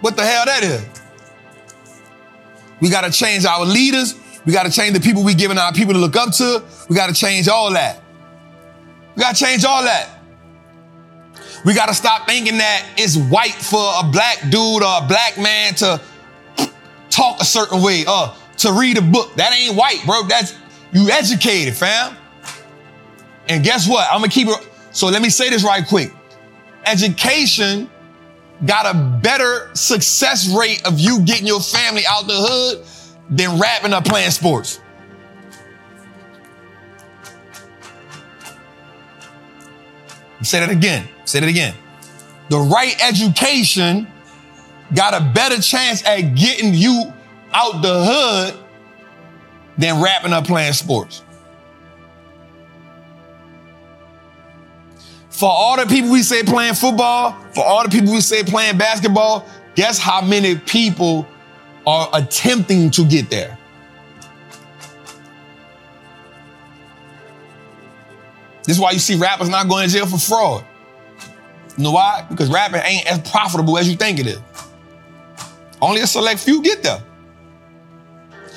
[0.00, 0.84] What the hell that is?
[2.80, 4.14] We got to change our leaders.
[4.44, 6.62] We got to change the people we giving our people to look up to.
[6.88, 8.02] We got to change all that.
[9.14, 10.10] We got to change all that.
[11.64, 15.36] We got to stop thinking that it's white for a black dude or a black
[15.38, 16.00] man to
[17.10, 19.34] talk a certain way or uh, to read a book.
[19.34, 20.22] That ain't white, bro.
[20.24, 20.54] That's
[20.92, 22.16] you educated, fam.
[23.48, 24.06] And guess what?
[24.10, 24.68] I'm gonna keep it.
[24.92, 26.12] So let me say this right quick.
[26.84, 27.90] Education
[28.64, 32.86] got a better success rate of you getting your family out the hood
[33.30, 34.80] than rapping or playing sports.
[40.42, 41.08] Say that again.
[41.24, 41.74] Say that again.
[42.50, 44.06] The right education
[44.94, 47.12] got a better chance at getting you
[47.52, 48.64] out the hood
[49.76, 51.22] than rapping or playing sports.
[55.36, 58.78] For all the people we say playing football, for all the people we say playing
[58.78, 61.28] basketball, guess how many people
[61.86, 63.58] are attempting to get there?
[68.64, 70.64] This is why you see rappers not going to jail for fraud.
[71.76, 72.24] You know why?
[72.30, 74.40] Because rapping ain't as profitable as you think it is.
[75.82, 77.02] Only a select few get there.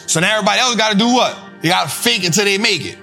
[0.08, 1.38] So now everybody else got to do what?
[1.62, 2.98] They got to fake it till they make it.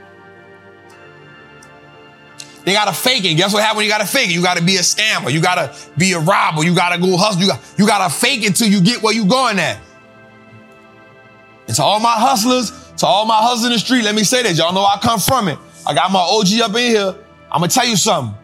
[2.67, 3.35] They got to fake it.
[3.35, 4.33] Guess what happens when you got to fake it?
[4.33, 5.33] You got to be a scammer.
[5.33, 6.65] You got to be a robber.
[6.65, 7.41] You got to go hustle.
[7.41, 9.79] You got, you got to fake it till you get where you going at.
[11.69, 14.43] And to all my hustlers, to all my hustlers in the street, let me say
[14.43, 14.59] this.
[14.59, 15.59] Y'all know I come from it.
[15.87, 17.15] I got my OG up in here.
[17.53, 18.37] I'm gonna tell you something.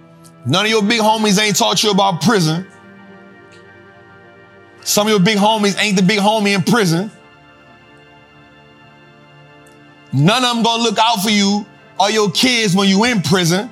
[0.47, 2.65] None of your big homies ain't taught you about prison.
[4.83, 7.11] Some of your big homies ain't the big homie in prison.
[10.13, 11.67] None of them gonna look out for you
[11.99, 13.69] or your kids when you in prison.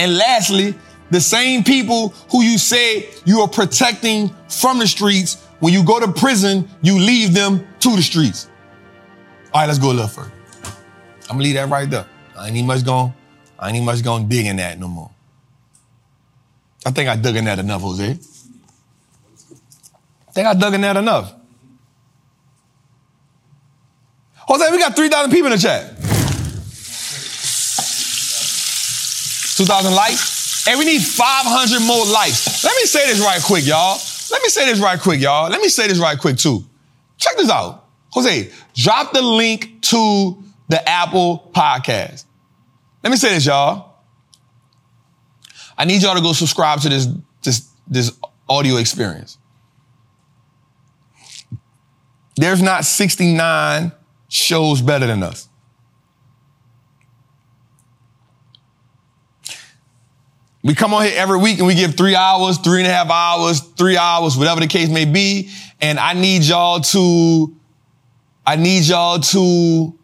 [0.00, 0.74] And lastly,
[1.10, 6.00] the same people who you say you are protecting from the streets, when you go
[6.00, 8.48] to prison, you leave them to the streets.
[9.52, 10.32] All right, let's go a little further.
[11.24, 12.06] I'm gonna leave that right there.
[12.34, 13.12] I ain't even much going,
[13.58, 15.10] I ain't even much going dig in that no more.
[16.86, 18.18] I think I dug in that enough, Jose.
[20.28, 21.34] I think I dug in that enough.
[24.34, 25.94] Jose, we got 3,000 people in the chat.
[29.60, 30.66] 2,000 likes.
[30.66, 32.64] And we need 500 more likes.
[32.64, 33.98] Let me say this right quick, y'all.
[34.30, 35.50] Let me say this right quick, y'all.
[35.50, 36.64] Let me say this right quick, too.
[37.18, 37.84] Check this out.
[38.12, 42.24] Jose, drop the link to the Apple podcast.
[43.02, 43.96] Let me say this, y'all.
[45.76, 47.06] I need y'all to go subscribe to this,
[47.42, 48.18] this, this
[48.48, 49.36] audio experience.
[52.36, 53.92] There's not 69
[54.28, 55.49] shows better than us.
[60.62, 63.10] We come on here every week and we give three hours, three and a half
[63.10, 65.50] hours, three hours, whatever the case may be.
[65.80, 67.56] And I need y'all to,
[68.46, 69.98] I need y'all to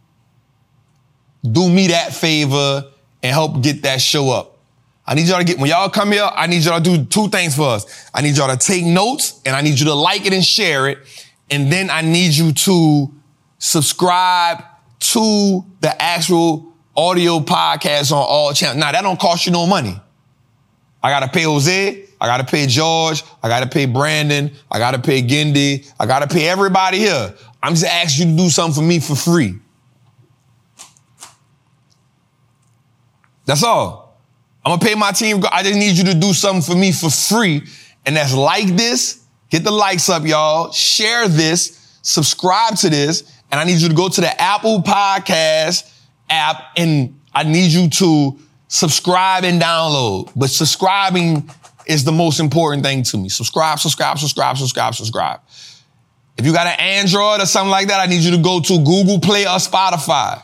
[1.51, 2.91] do me that favor
[3.23, 4.57] and help get that show up.
[5.07, 7.28] I need y'all to get, when y'all come here, I need y'all to do two
[7.28, 8.11] things for us.
[8.15, 10.89] I need y'all to take notes and I need you to like it and share
[10.89, 10.99] it.
[11.51, 13.12] And then I need you to
[13.59, 14.65] subscribe
[14.99, 18.78] to the actual audio podcast on all channels.
[18.78, 20.01] Now that don't cost you no money.
[21.07, 22.05] I gotta pay Jose.
[22.20, 23.23] I gotta pay George.
[23.41, 24.51] I gotta pay Brandon.
[24.69, 25.89] I gotta pay Gindy.
[26.01, 27.33] I gotta pay everybody here.
[27.62, 29.55] I'm just asking you to do something for me for free.
[33.45, 34.19] That's all.
[34.65, 35.45] I'm gonna pay my team.
[35.53, 37.62] I just need you to do something for me for free.
[38.05, 39.24] And that's like this.
[39.49, 40.73] Get the likes up, y'all.
[40.73, 42.01] Share this.
[42.03, 43.33] Subscribe to this.
[43.53, 45.89] And I need you to go to the Apple Podcast
[46.28, 50.31] app and I need you to subscribe and download.
[50.37, 51.51] But subscribing
[51.87, 53.29] is the most important thing to me.
[53.29, 55.41] Subscribe, subscribe, subscribe, subscribe, subscribe.
[56.37, 58.79] If you got an Android or something like that, I need you to go to
[58.79, 60.43] Google Play or Spotify.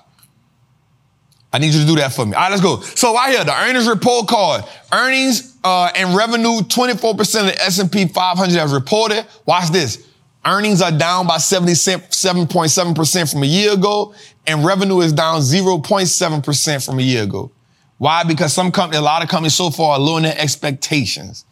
[1.52, 2.32] I need you to do that for me.
[2.32, 2.80] All right, let's go.
[2.80, 4.64] So right here, the earnings report card.
[4.90, 9.26] Earnings uh, and revenue, 24% of the S&P 500 has reported.
[9.44, 10.08] Watch this.
[10.46, 14.14] Earnings are down by 77.7% from a year ago,
[14.46, 17.52] and revenue is down 0.7% from a year ago.
[18.02, 18.24] Why?
[18.24, 21.44] Because some companies, a lot of companies so far are lowering their expectations.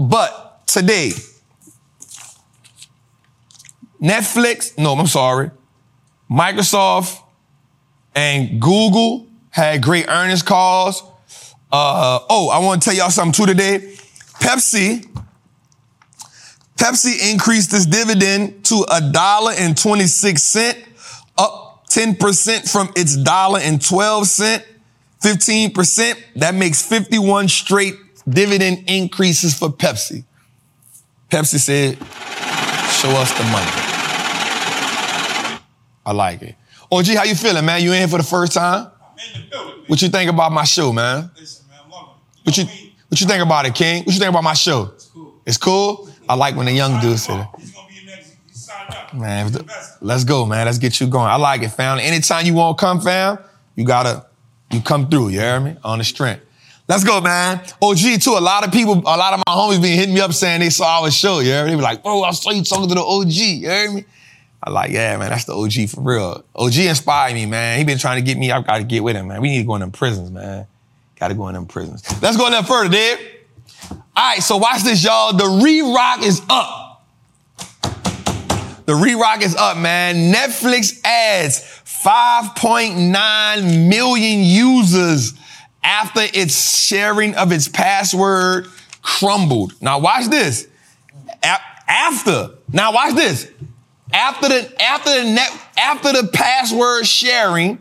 [0.00, 1.12] But today,
[4.02, 5.52] Netflix, no, I'm sorry,
[6.28, 7.22] Microsoft
[8.12, 11.04] and Google had great earnings calls.
[11.70, 13.94] Uh, oh, I want to tell y'all something too today.
[14.40, 15.06] Pepsi,
[16.76, 20.78] Pepsi increased its dividend to a dollar and 26 cent,
[21.38, 24.66] up 10% from its dollar and 12 cent,
[25.22, 26.14] 15%.
[26.36, 27.94] That makes 51 straight
[28.28, 30.24] dividend increases for Pepsi.
[31.28, 31.96] Pepsi said,
[32.90, 33.70] show us the money.
[36.06, 36.54] I like it.
[36.90, 37.82] OG, how you feeling, man?
[37.82, 38.90] You in here for the first time?
[39.86, 41.30] What you think about my show, man?
[41.36, 41.60] It.
[42.44, 42.64] What you,
[43.08, 44.04] what you think about it, King?
[44.04, 44.92] What you think about my show?
[44.94, 45.40] It's cool.
[45.44, 46.08] It's cool?
[46.28, 47.50] I like when the young dudes say that.
[49.14, 49.52] Man,
[50.00, 50.66] let's go, man.
[50.66, 51.26] Let's get you going.
[51.26, 51.98] I like it, fam.
[51.98, 53.38] Anytime you want to come, fam,
[53.76, 54.26] you gotta,
[54.70, 55.76] you come through, you hear me?
[55.84, 56.44] On the strength.
[56.88, 57.60] Let's go, man.
[57.80, 58.32] OG too.
[58.36, 60.70] A lot of people, a lot of my homies been hitting me up saying they
[60.70, 61.38] saw our show.
[61.38, 61.70] You hear me?
[61.70, 64.04] They be like, "Bro, I saw you talking to the OG." You hear me?
[64.62, 65.30] I like, yeah, man.
[65.30, 66.44] That's the OG for real.
[66.54, 67.78] OG inspired me, man.
[67.78, 68.52] He been trying to get me.
[68.52, 69.40] I've got to get with him, man.
[69.40, 70.66] We need to go in them prisons, man.
[71.18, 72.02] Got to go in them prisons.
[72.20, 73.18] Let's go a little further, Dave.
[73.90, 75.32] All right, so watch this, y'all.
[75.32, 76.89] The re-rock is up.
[78.90, 80.32] The re-rock is up, man.
[80.32, 85.32] Netflix adds 5.9 million users
[85.80, 88.66] after its sharing of its password
[89.00, 89.80] crumbled.
[89.80, 90.66] Now watch this.
[91.44, 93.48] A- after, now watch this.
[94.12, 97.78] After the, after the net, after the password sharing,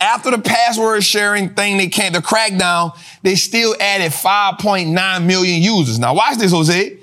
[0.00, 5.98] after the password sharing thing they came, the crackdown, they still added 5.9 million users.
[5.98, 6.96] Now watch this, Jose.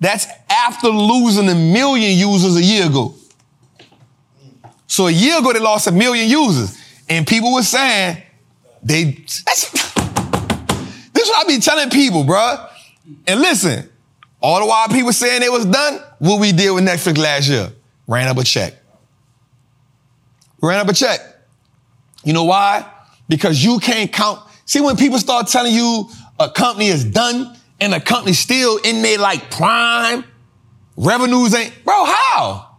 [0.00, 3.14] That's after losing a million users a year ago.
[4.86, 6.78] So a year ago, they lost a million users.
[7.08, 8.22] And people were saying,
[8.82, 12.68] they, this is what I be telling people, bruh.
[13.26, 13.88] And listen,
[14.40, 17.72] all the while people saying it was done, what we did with Netflix last year,
[18.06, 18.74] ran up a check.
[20.60, 21.20] Ran up a check.
[22.24, 22.90] You know why?
[23.28, 24.40] Because you can't count.
[24.66, 26.08] See, when people start telling you
[26.38, 30.24] a company is done and a company still in there like prime,
[30.96, 32.76] revenues ain't, bro, how?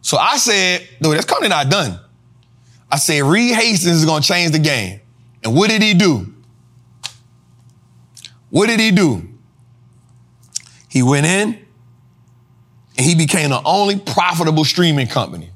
[0.00, 2.00] So I said, no, this company not done.
[2.90, 5.00] I said, Reed Hastings is going to change the game.
[5.44, 6.34] And what did he do?
[8.50, 9.28] What did he do?
[10.88, 11.66] He went in
[12.96, 15.50] and he became the only profitable streaming company.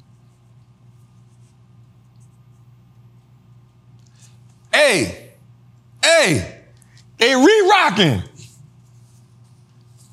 [4.72, 5.32] Hey,
[6.04, 6.59] hey,
[7.20, 8.22] they re-rocking.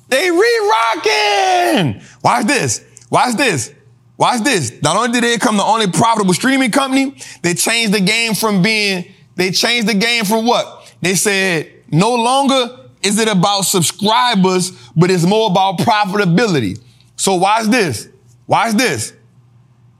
[0.08, 2.02] They re-rocking.
[2.22, 2.84] Watch this.
[3.10, 3.74] Watch this.
[4.16, 4.80] Watch this.
[4.82, 8.62] Not only did they become the only profitable streaming company, they changed the game from
[8.62, 9.06] being,
[9.36, 10.94] they changed the game from what?
[11.00, 16.80] They said, no longer is it about subscribers, but it's more about profitability.
[17.16, 18.08] So watch this.
[18.46, 19.12] Watch this.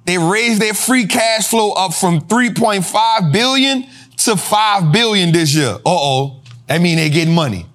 [0.05, 3.87] They raised their free cash flow up from 3.5 billion
[4.19, 5.75] to 5 billion this year.
[5.75, 6.38] Uh-oh.
[6.69, 7.67] That mean they getting money.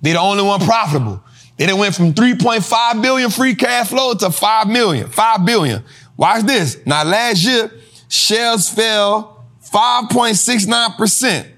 [0.00, 1.22] They're the only one profitable.
[1.56, 5.82] They done went from 3.5 billion free cash flow to 5 million, 5 billion.
[6.16, 6.78] Watch this.
[6.86, 7.70] Now last year,
[8.08, 11.48] shares fell 5.69%.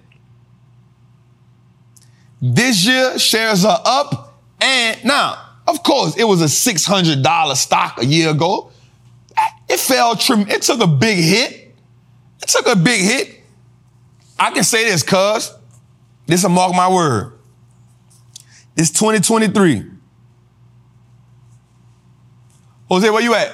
[2.40, 4.38] This year, shares are up.
[4.60, 8.70] And now, of course, it was a $600 stock a year ago.
[9.68, 11.74] It fell, trim- it took a big hit.
[12.42, 13.40] It took a big hit.
[14.38, 15.52] I can say this, cuz,
[16.26, 17.32] this will mark my word.
[18.76, 19.90] It's 2023.
[22.90, 23.52] Jose, where you at?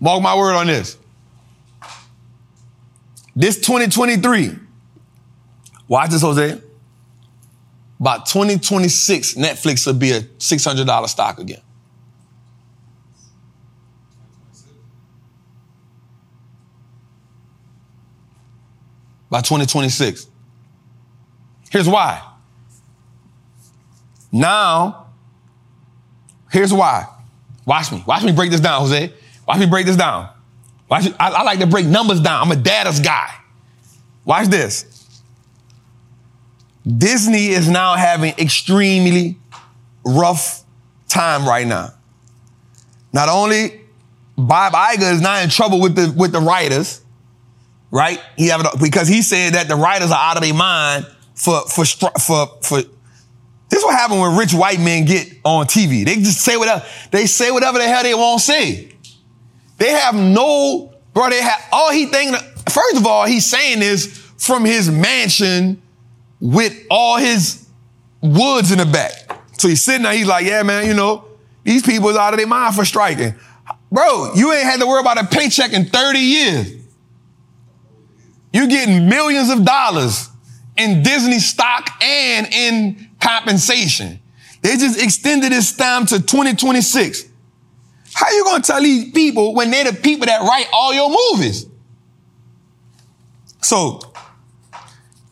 [0.00, 0.96] Mark my word on this.
[3.34, 4.56] This 2023.
[5.88, 6.60] Watch this, Jose.
[7.98, 11.60] By 2026, Netflix will be a $600 stock again.
[19.28, 20.29] By 2026.
[21.70, 22.22] Here's why.
[24.32, 25.06] Now,
[26.50, 27.06] here's why.
[27.64, 28.02] Watch me.
[28.06, 29.12] Watch me break this down, Jose.
[29.46, 30.28] Watch me break this down.
[30.88, 31.06] Watch.
[31.18, 32.42] I, I like to break numbers down.
[32.42, 33.30] I'm a data's guy.
[34.24, 34.86] Watch this.
[36.86, 39.38] Disney is now having extremely
[40.04, 40.64] rough
[41.08, 41.90] time right now.
[43.12, 43.80] Not only
[44.36, 47.02] Bob Iger is now in trouble with the with the writers,
[47.90, 48.20] right?
[48.36, 51.06] He have because he said that the writers are out of their mind
[51.40, 52.82] for for for for.
[53.70, 56.04] This is what happened when rich white men get on TV.
[56.04, 58.92] They just say whatever they say whatever the hell they want to say.
[59.78, 61.30] They have no bro.
[61.30, 62.38] They have all he thinking.
[62.68, 64.06] First of all, he's saying this
[64.36, 65.80] from his mansion
[66.40, 67.66] with all his
[68.20, 69.12] woods in the back.
[69.58, 71.24] So he's sitting there, he's like, yeah, man, you know,
[71.64, 73.34] these people is out of their mind for striking.
[73.92, 76.72] Bro, you ain't had to worry about a paycheck in 30 years.
[78.52, 80.29] You're getting millions of dollars
[80.80, 84.18] in Disney stock and in compensation.
[84.62, 87.28] They just extended this time to 2026.
[88.14, 91.66] How you gonna tell these people when they're the people that write all your movies?
[93.62, 94.00] So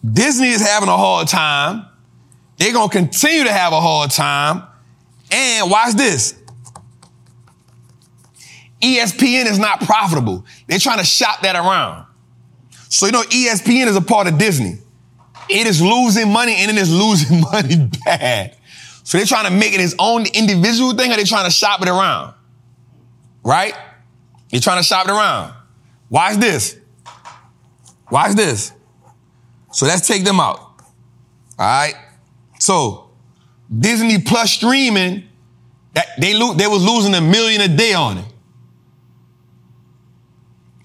[0.05, 1.87] Disney is having a hard time.
[2.59, 4.65] They're to continue to have a hard time.
[5.31, 6.35] And watch this.
[8.83, 10.45] ESPN is not profitable.
[10.67, 12.07] They're trying to shop that around.
[12.89, 14.79] So, you know, ESPN is a part of Disney.
[15.49, 18.57] It is losing money and it is losing money bad.
[19.05, 21.81] So they're trying to make it its own individual thing or they're trying to shop
[21.83, 22.35] it around.
[23.43, 23.75] right?
[24.51, 25.55] You're trying to shop it around.
[26.11, 26.77] Watch this.
[28.11, 28.73] Watch this.
[29.73, 30.59] So let's take them out.
[30.59, 31.95] All right.
[32.59, 33.11] So
[33.77, 35.25] Disney Plus streaming,
[35.95, 38.25] that they lo- they was losing a million a day on it.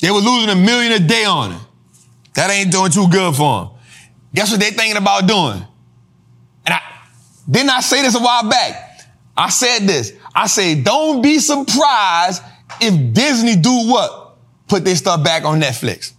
[0.02, 1.62] They were losing a million a day on it.
[2.36, 3.73] That ain't doing too good for them.
[4.34, 5.64] Guess what they're thinking about doing?
[6.66, 6.82] And I
[7.50, 9.02] didn't I say this a while back.
[9.38, 10.14] I said this.
[10.36, 12.42] I say, don't be surprised
[12.82, 14.38] if Disney do what?
[14.68, 16.14] Put their stuff back on Netflix.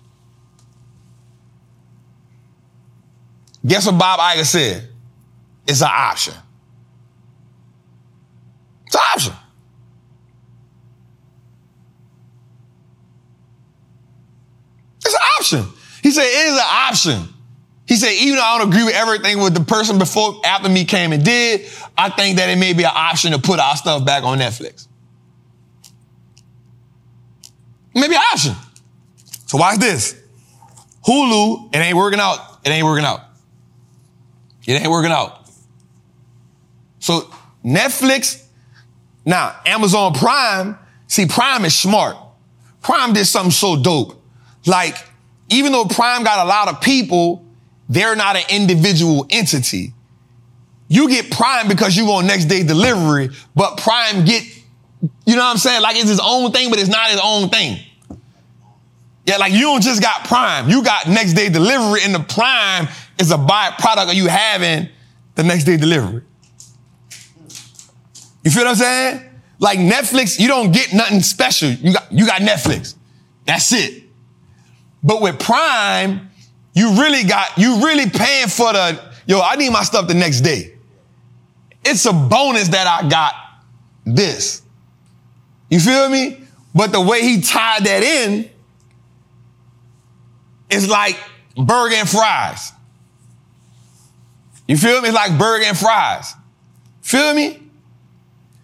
[3.66, 4.88] Guess what Bob Iger said?
[5.66, 6.34] It's an option.
[8.86, 9.32] It's an option.
[15.04, 15.78] It's an option.
[16.02, 17.33] He said it is an option.
[17.86, 20.84] He said, even though I don't agree with everything with the person before, after me
[20.84, 21.66] came and did,
[21.96, 24.88] I think that it may be an option to put our stuff back on Netflix.
[27.94, 28.54] Maybe an option.
[29.46, 30.20] So watch this.
[31.06, 32.38] Hulu, it ain't working out.
[32.64, 33.20] It ain't working out.
[34.66, 35.46] It ain't working out.
[36.98, 37.30] So
[37.62, 38.42] Netflix,
[39.26, 42.16] now Amazon Prime, see Prime is smart.
[42.80, 44.22] Prime did something so dope.
[44.66, 44.96] Like,
[45.50, 47.43] even though Prime got a lot of people,
[47.88, 49.92] they're not an individual entity.
[50.88, 54.44] You get Prime because you want next day delivery, but Prime get,
[55.26, 55.82] you know what I'm saying?
[55.82, 57.78] Like it's his own thing, but it's not his own thing.
[59.26, 60.68] Yeah, like you don't just got Prime.
[60.68, 62.88] You got next day delivery and the Prime
[63.18, 64.88] is a byproduct of you having
[65.34, 66.22] the next day delivery.
[68.44, 69.30] You feel what I'm saying?
[69.58, 71.70] Like Netflix, you don't get nothing special.
[71.70, 72.94] You got, you got Netflix.
[73.46, 74.04] That's it.
[75.02, 76.30] But with Prime,
[76.74, 80.40] you really got, you really paying for the, yo, I need my stuff the next
[80.40, 80.74] day.
[81.84, 83.34] It's a bonus that I got
[84.04, 84.62] this.
[85.70, 86.40] You feel me?
[86.74, 88.50] But the way he tied that in
[90.68, 91.16] is like
[91.56, 92.72] burger and fries.
[94.66, 95.08] You feel me?
[95.08, 96.34] It's like burger and fries.
[97.02, 97.62] Feel me?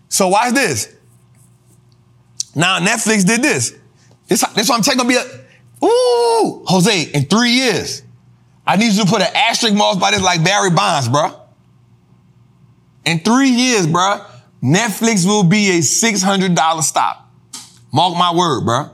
[0.09, 0.93] So watch this.
[2.55, 3.77] Now Netflix did this.
[4.27, 5.41] This, this I'm taking gonna be a,
[5.83, 8.03] ooh, Jose, in three years,
[8.67, 11.33] I need you to put an asterisk mark by this like Barry Bonds, bro.
[13.05, 14.25] In three years, bro,
[14.63, 17.29] Netflix will be a $600 stop.
[17.93, 18.91] Mark my word, bro.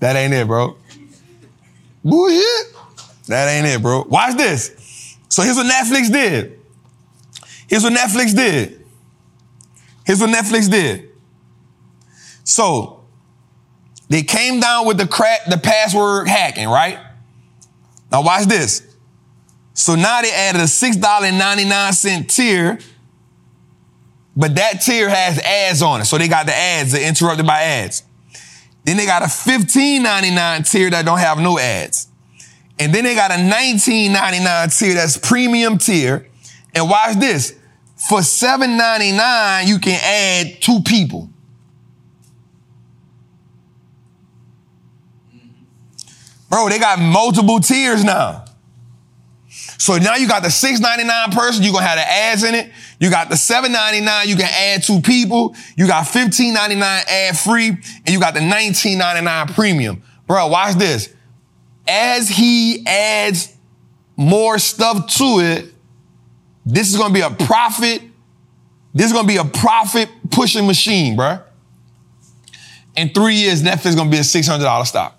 [0.00, 0.76] That ain't it, bro.
[2.02, 2.71] Bullshit.
[3.32, 4.04] That ain't it, bro.
[4.04, 5.16] Watch this.
[5.28, 6.60] So here's what Netflix did.
[7.68, 8.84] Here's what Netflix did.
[10.04, 11.10] Here's what Netflix did.
[12.44, 13.04] So
[14.08, 16.98] they came down with the crack, the password hacking, right?
[18.10, 18.82] Now watch this.
[19.74, 22.78] So now they added a $6.99 tier,
[24.36, 26.04] but that tier has ads on it.
[26.04, 28.02] So they got the ads, they're interrupted by ads.
[28.84, 32.08] Then they got a $15.99 tier that don't have no ads.
[32.82, 36.26] And then they got a $19.99 tier that's premium tier.
[36.74, 37.56] And watch this.
[37.94, 41.28] For $7.99, you can add two people.
[46.50, 48.46] Bro, they got multiple tiers now.
[49.78, 52.72] So now you got the $6.99 person, you're gonna have the ads in it.
[52.98, 55.54] You got the $7.99, you can add two people.
[55.76, 60.02] You got $15.99 ad free, and you got the $19.99 premium.
[60.26, 61.14] Bro, watch this.
[61.86, 63.56] As he adds
[64.16, 65.72] more stuff to it,
[66.64, 68.02] this is gonna be a profit.
[68.94, 71.40] This is gonna be a profit pushing machine, bro.
[72.96, 75.18] In three years, Netflix is gonna be a $600 stock.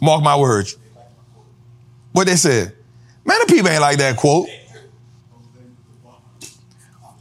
[0.00, 0.76] Mark my words.
[2.12, 2.72] What they said.
[3.24, 4.48] Man, the people ain't like that quote.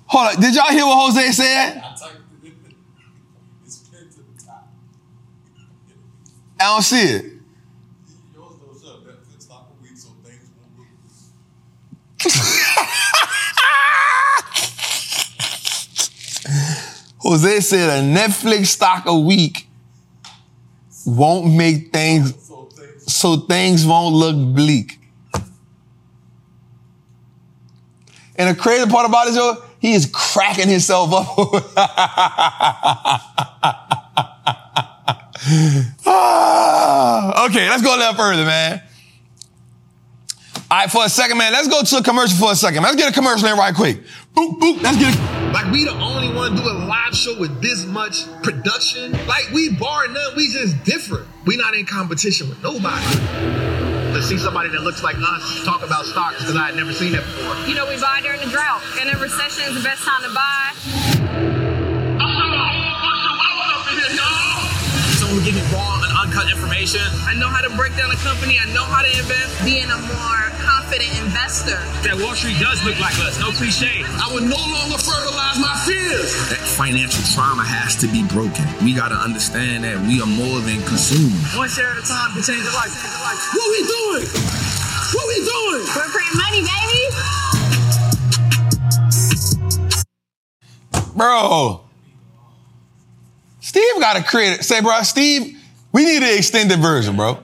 [0.06, 0.42] Hold on.
[0.42, 1.84] Did y'all hear what Jose said?
[6.66, 7.26] I don't see it.
[17.20, 19.68] Jose said a Netflix stock a week
[21.06, 22.34] won't make things
[23.06, 24.98] so things won't look bleak.
[28.38, 31.28] And the crazy part about it, yo, he is cracking himself up.
[36.08, 36.08] ah,
[37.18, 38.82] Ah, okay, let's go a little further, man.
[40.70, 42.84] All right, for a second, man, let's go to a commercial for a second.
[42.84, 44.04] Let's get a commercial in right quick.
[44.36, 45.52] Boop, boop, let's get a.
[45.54, 49.14] Like, we the only one do a live show with this much production.
[49.28, 51.26] Like, we bar none, we just different.
[51.46, 53.06] We not in competition with nobody.
[54.12, 57.16] To see somebody that looks like us talk about stocks because I had never seen
[57.16, 57.56] it before.
[57.66, 60.34] You know, we buy during the drought, and in recession is the best time to
[60.36, 60.76] buy.
[62.20, 63.40] I'm throwing a whole bunch of
[63.72, 65.46] up in here, y'all.
[65.46, 65.95] give me raw and uncut
[66.44, 67.00] information.
[67.24, 68.60] I know how to break down a company.
[68.60, 69.56] I know how to invest.
[69.64, 71.80] Being a more confident investor.
[72.04, 73.40] That Wall Street does look like us.
[73.40, 74.04] No cliche.
[74.20, 76.36] I would no longer fertilize my fears.
[76.52, 78.68] That financial trauma has to be broken.
[78.84, 81.56] We got to understand that we are more than consumers.
[81.56, 82.92] One share at a time can change your life.
[82.92, 83.40] Change your life.
[83.56, 84.28] What we doing?
[85.16, 85.84] What we doing?
[85.96, 87.02] We're printing money, baby.
[91.16, 91.88] Bro.
[93.60, 94.64] Steve got to create it.
[94.64, 95.58] Say, bro, Steve,
[95.96, 97.40] we need an extended version, bro.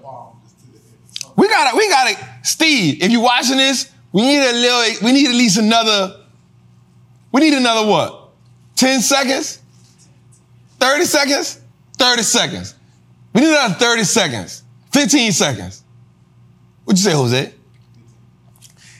[1.37, 5.27] We gotta, we gotta, Steve, if you're watching this, we need a little, we need
[5.29, 6.25] at least another,
[7.31, 8.31] we need another what?
[8.75, 9.61] 10 seconds?
[10.81, 11.61] 30 seconds?
[11.97, 12.75] 30 seconds.
[13.33, 14.63] We need another 30 seconds.
[14.91, 15.85] 15 seconds.
[16.83, 17.53] What'd you say, Jose?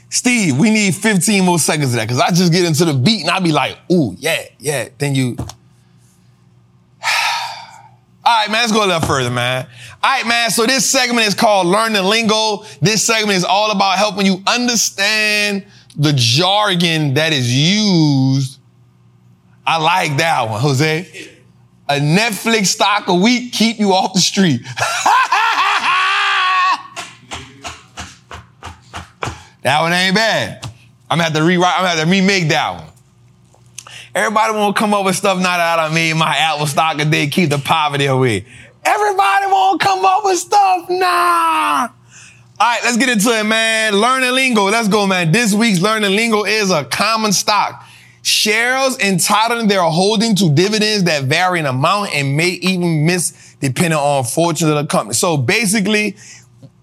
[0.10, 3.24] Steve, we need 15 more seconds of that because I just get into the beat
[3.24, 4.88] and I be like, ooh, yeah, yeah.
[4.98, 5.36] Then you.
[8.24, 9.68] All right, man, let's go a little further, man.
[10.04, 12.64] All right, man, so this segment is called Learn the Lingo.
[12.80, 15.66] This segment is all about helping you understand
[15.96, 18.60] the jargon that is used.
[19.66, 21.30] I like that one, Jose.
[21.90, 24.62] A Netflix stock a week keep you off the street.
[29.64, 30.64] that one ain't bad.
[31.10, 32.91] I'm gonna have to rewrite, I'm gonna have to remake that one.
[34.14, 36.12] Everybody wanna come up with stuff not out of me.
[36.12, 38.46] my Apple stock a day, keep the poverty away.
[38.84, 41.88] Everybody wanna come up with stuff, nah.
[42.60, 43.96] All right, let's get into it, man.
[43.96, 44.66] Learning lingo.
[44.66, 45.32] Let's go, man.
[45.32, 47.86] This week's learning lingo is a common stock.
[48.22, 53.98] Shares entitled their holding to dividends that vary in amount and may even miss depending
[53.98, 55.14] on fortunes of the company.
[55.14, 56.18] So basically,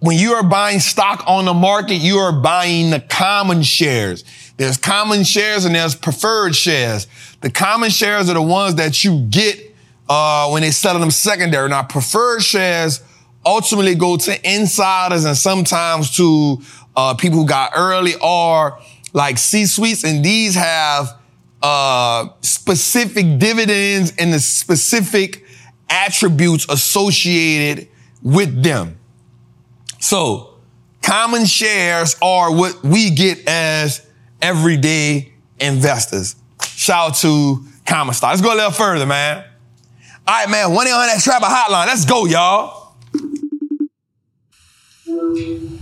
[0.01, 4.25] when you are buying stock on the market, you are buying the common shares.
[4.59, 7.07] There's common shares and there's preferred shares.
[7.41, 9.75] The common shares are the ones that you get
[10.09, 11.69] uh, when they sell them secondary.
[11.69, 13.01] Now, preferred shares
[13.47, 16.59] ultimately go to insiders and sometimes to
[16.97, 18.81] uh, people who got early or
[19.13, 21.17] like C-suites, and these have
[21.63, 25.45] uh, specific dividends and the specific
[25.89, 27.89] attributes associated
[28.23, 28.99] with them.
[30.01, 30.55] So,
[31.01, 34.08] common shares are what we get as
[34.41, 36.37] everyday investors.
[36.65, 38.31] Shout out to Common Stock.
[38.31, 39.45] Let's go a little further, man.
[40.27, 40.73] All right, man.
[40.73, 41.87] 1 800 Trapper Hotline.
[41.87, 42.78] Let's go, y'all.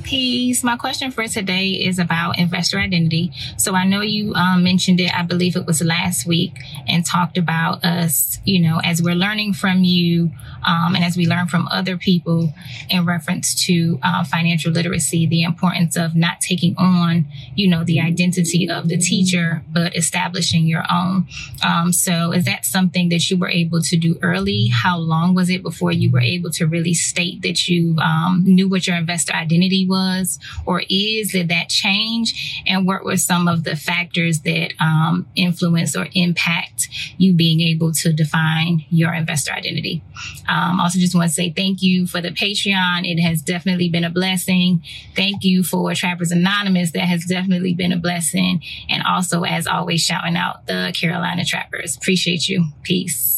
[0.05, 0.63] Peace.
[0.63, 3.33] My question for today is about investor identity.
[3.57, 6.53] So I know you um, mentioned it, I believe it was last week,
[6.87, 10.31] and talked about us, you know, as we're learning from you
[10.65, 12.53] um, and as we learn from other people
[12.89, 17.27] in reference to uh, financial literacy, the importance of not taking on,
[17.57, 21.27] you know, the identity of the teacher, but establishing your own.
[21.67, 24.69] Um, so is that something that you were able to do early?
[24.69, 28.69] How long was it before you were able to really state that you um, knew
[28.69, 31.33] what your investor identity was or is?
[31.33, 32.63] Did that change?
[32.67, 36.89] And what were some of the factors that um, influence or impact
[37.19, 40.03] you being able to define your investor identity?
[40.49, 43.11] Um, also, just want to say thank you for the Patreon.
[43.11, 44.83] It has definitely been a blessing.
[45.15, 46.93] Thank you for Trappers Anonymous.
[46.93, 48.63] That has definitely been a blessing.
[48.89, 51.97] And also, as always, shouting out the Carolina Trappers.
[51.97, 52.67] Appreciate you.
[52.83, 53.36] Peace.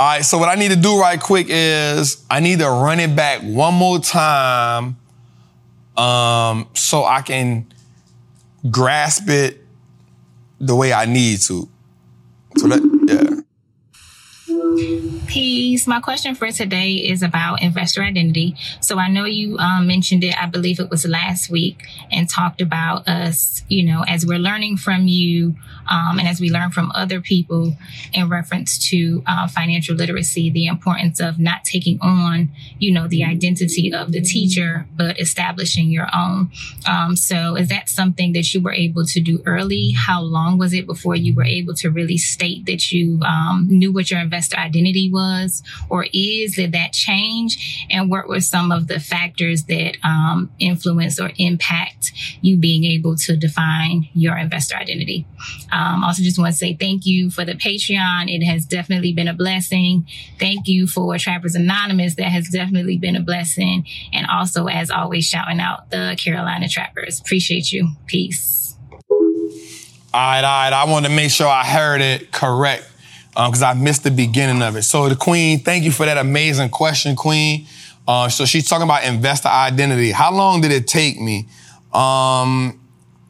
[0.00, 3.00] All right, so what I need to do right quick is I need to run
[3.00, 4.96] it back one more time
[5.96, 7.66] um, so I can
[8.70, 9.60] grasp it
[10.60, 11.68] the way I need to.
[12.58, 13.40] So that, yeah.
[15.26, 15.86] Peace.
[15.86, 18.56] My question for today is about investor identity.
[18.80, 22.62] So I know you um, mentioned it, I believe it was last week, and talked
[22.62, 25.54] about us, you know, as we're learning from you
[25.90, 27.76] um, and as we learn from other people
[28.12, 33.24] in reference to uh, financial literacy, the importance of not taking on, you know, the
[33.24, 36.50] identity of the teacher, but establishing your own.
[36.88, 39.90] Um, so is that something that you were able to do early?
[39.90, 43.92] How long was it before you were able to really state that you um, knew
[43.92, 44.20] what your
[44.54, 46.56] identity was or is?
[46.56, 47.86] Did that change?
[47.90, 53.16] And what were some of the factors that um, influence or impact you being able
[53.16, 55.26] to define your investor identity?
[55.72, 58.28] Um, also, just want to say thank you for the Patreon.
[58.28, 60.06] It has definitely been a blessing.
[60.38, 62.14] Thank you for Trappers Anonymous.
[62.16, 63.86] That has definitely been a blessing.
[64.12, 67.20] And also, as always, shouting out the Carolina Trappers.
[67.20, 67.90] Appreciate you.
[68.06, 68.76] Peace.
[70.14, 70.72] All right, all right.
[70.72, 72.84] I want to make sure I heard it correct.
[73.46, 74.82] Because I missed the beginning of it.
[74.82, 77.66] So the Queen, thank you for that amazing question, Queen.
[78.06, 80.10] Uh, so she's talking about investor identity.
[80.10, 81.46] How long did it take me?
[81.92, 82.80] Um,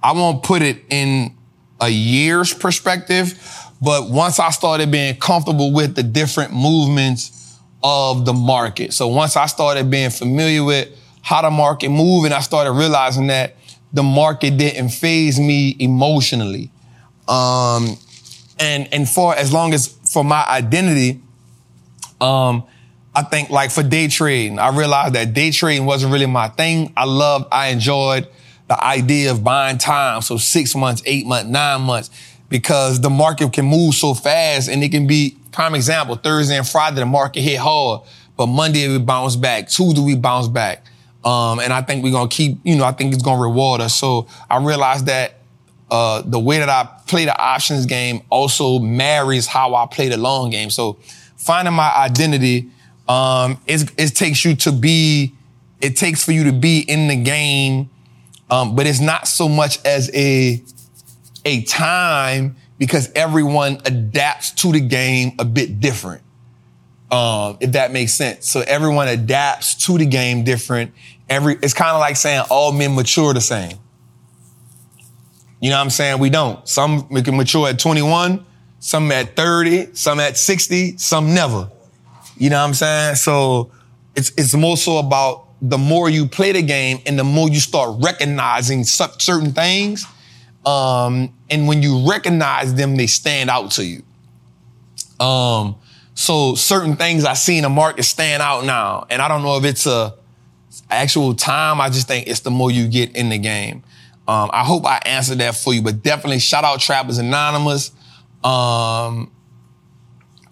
[0.02, 1.36] I won't put it in
[1.80, 3.38] a year's perspective,
[3.82, 8.94] but once I started being comfortable with the different movements of the market.
[8.94, 10.88] So once I started being familiar with
[11.22, 13.56] how the market moved and I started realizing that
[13.92, 16.70] the market didn't phase me emotionally.
[17.28, 17.98] Um,
[18.58, 21.20] and, and for as long as for my identity,
[22.20, 22.64] um,
[23.14, 26.92] I think like for day trading, I realized that day trading wasn't really my thing.
[26.96, 28.28] I loved, I enjoyed
[28.68, 30.22] the idea of buying time.
[30.22, 32.10] So six months, eight months, nine months,
[32.48, 36.66] because the market can move so fast and it can be prime example, Thursday and
[36.66, 38.02] Friday, the market hit hard,
[38.36, 39.68] but Monday we bounce back.
[39.68, 40.84] Tuesday we bounce back.
[41.24, 43.96] Um, and I think we're gonna keep, you know, I think it's gonna reward us.
[43.96, 45.37] So I realized that
[45.90, 50.16] uh, the way that I play the options game also marries how I play the
[50.16, 50.70] long game.
[50.70, 50.98] So
[51.36, 52.70] finding my identity,
[53.08, 55.32] um, it, takes you to be,
[55.80, 57.88] it takes for you to be in the game,
[58.50, 60.62] um, but it's not so much as a,
[61.44, 66.22] a time because everyone adapts to the game a bit different.
[67.10, 68.50] Um, if that makes sense.
[68.50, 70.92] So everyone adapts to the game different.
[71.30, 73.78] Every, it's kind of like saying all men mature the same.
[75.60, 76.18] You know what I'm saying?
[76.18, 76.66] We don't.
[76.68, 78.44] Some we can mature at 21,
[78.78, 81.70] some at 30, some at 60, some never.
[82.36, 83.16] You know what I'm saying?
[83.16, 83.72] So
[84.14, 87.58] it's it's more so about the more you play the game and the more you
[87.58, 90.06] start recognizing certain things.
[90.64, 94.02] Um, and when you recognize them, they stand out to you.
[95.24, 95.76] Um,
[96.14, 99.06] so certain things I see in the market stand out now.
[99.10, 100.14] And I don't know if it's a
[100.90, 101.80] actual time.
[101.80, 103.82] I just think it's the more you get in the game.
[104.28, 107.92] Um, I hope I answered that for you, but definitely shout out Trappers Anonymous.
[108.44, 109.32] Um,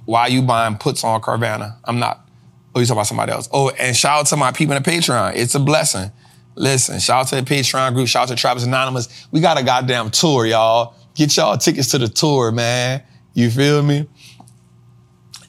[0.07, 1.77] why are you buying puts on Carvana?
[1.85, 2.27] I'm not.
[2.75, 3.51] Oh, you talking about somebody else.
[3.53, 5.37] Oh, and shout out to my people in the Patreon.
[5.37, 6.11] It's a blessing.
[6.55, 8.09] Listen, shout out to the Patreon group.
[8.09, 9.29] Shout out to Trappers Anonymous.
[9.31, 10.95] We got a goddamn tour, y'all.
[11.15, 13.03] Get y'all tickets to the tour, man.
[13.35, 14.09] You feel me?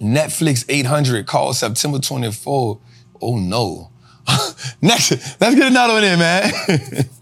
[0.01, 2.79] Netflix 800 called September 24.
[3.21, 3.91] Oh no.
[4.81, 6.51] Next, let's get another one in, man.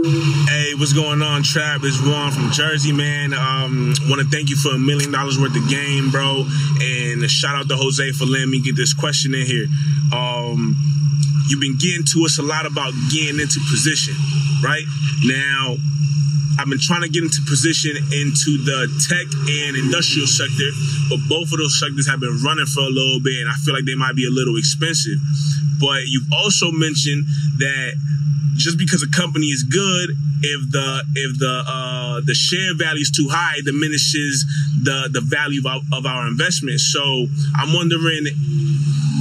[0.00, 1.84] Hey, what's going on, Trap?
[1.84, 3.36] It's Juan from Jersey, man.
[3.36, 6.48] Um, want to thank you for a million dollars worth of game, bro.
[6.80, 9.68] And shout out to Jose for letting me get this question in here.
[10.08, 10.72] Um,
[11.52, 14.16] you've been getting to us a lot about getting into position,
[14.64, 14.88] right?
[15.28, 15.76] Now,
[16.56, 20.70] I've been trying to get into position into the tech and industrial sector,
[21.12, 23.76] but both of those sectors have been running for a little bit, and I feel
[23.76, 25.20] like they might be a little expensive.
[25.76, 27.28] But you've also mentioned
[27.60, 28.00] that
[28.60, 29.89] just because a company is good,
[30.42, 34.44] if the if the uh, the share value is too high, it diminishes
[34.82, 36.80] the the value of, of our investment.
[36.80, 37.26] So
[37.56, 38.26] I'm wondering,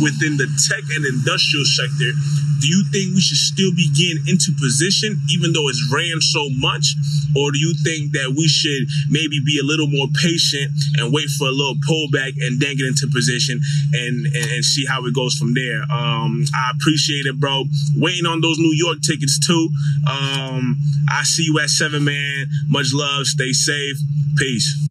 [0.01, 2.11] within the tech and industrial sector,
[2.59, 6.49] do you think we should still be getting into position even though it's ran so
[6.59, 6.95] much?
[7.35, 11.29] Or do you think that we should maybe be a little more patient and wait
[11.39, 13.61] for a little pullback and then get into position
[13.93, 15.83] and, and, and see how it goes from there?
[15.87, 17.63] Um, I appreciate it, bro.
[17.95, 19.69] Waiting on those New York tickets too.
[20.09, 20.75] Um,
[21.07, 22.47] I see you at seven, man.
[22.67, 23.25] Much love.
[23.25, 23.97] Stay safe.
[24.35, 24.89] Peace.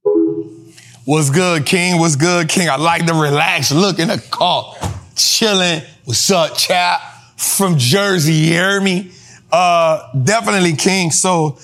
[1.04, 1.98] What's good, King?
[1.98, 2.68] What's good, King?
[2.68, 4.74] I like the relaxed look in the car.
[5.18, 5.82] Chilling.
[6.04, 7.18] What's up, chap?
[7.38, 9.12] from Jersey, you hear me?
[9.50, 11.10] Uh, definitely King.
[11.10, 11.58] So,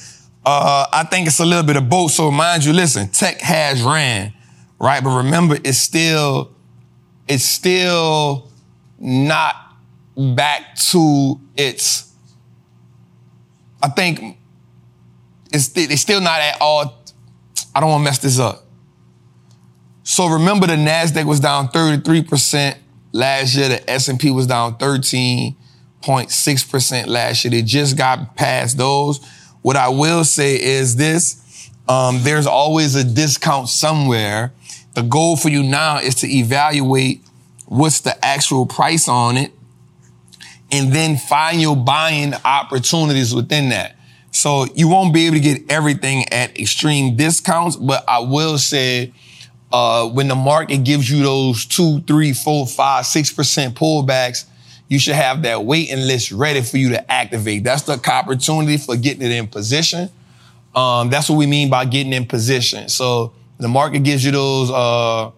[0.47, 2.13] uh, I think it's a little bit of both.
[2.13, 4.33] So mind you, listen, tech has ran,
[4.79, 5.03] right?
[5.03, 6.55] But remember, it's still,
[7.27, 8.49] it's still
[8.99, 9.57] not
[10.17, 12.13] back to its,
[13.83, 14.39] I think
[15.53, 17.03] it's, it's still not at all,
[17.75, 18.65] I don't want to mess this up.
[20.05, 22.77] So remember the NASDAQ was down 33%
[23.15, 23.71] last year.
[23.71, 25.57] The S&P was down 13.
[26.05, 27.51] 0.6% last year.
[27.51, 29.25] They just got past those.
[29.63, 34.53] What I will say is this, um, there's always a discount somewhere.
[34.95, 37.23] The goal for you now is to evaluate
[37.67, 39.53] what's the actual price on it
[40.71, 43.97] and then find your buying opportunities within that.
[44.31, 49.13] So you won't be able to get everything at extreme discounts, but I will say,
[49.75, 54.45] uh, when the market gives you those two, three, four, five, six percent pullbacks,
[54.87, 57.65] you should have that waiting list ready for you to activate.
[57.65, 60.11] That's the opportunity for getting it in position.
[60.77, 62.89] Um, that's what we mean by getting in position.
[62.89, 65.33] So the market gives you those, uh,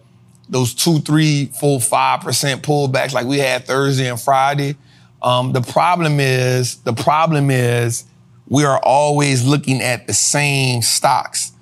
[0.47, 4.75] those two, three, four, five percent pullbacks like we had Thursday and Friday.
[5.19, 8.05] Um, the problem is, the problem is
[8.47, 11.53] we are always looking at the same stocks.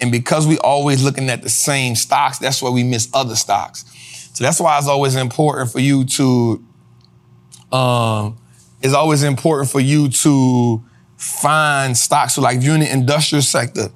[0.00, 3.84] And because we always looking at the same stocks, that's why we miss other stocks.
[4.34, 6.64] So that's why it's always important for you to,
[7.72, 8.36] um,
[8.82, 10.82] it's always important for you to
[11.16, 12.34] find stocks.
[12.34, 13.88] So like if you're in the industrial sector,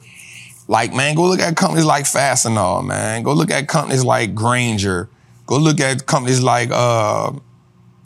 [0.68, 3.22] like man, go look at companies like Fastenal, man.
[3.22, 5.10] Go look at companies like Grainger.
[5.46, 7.32] Go look at companies like uh,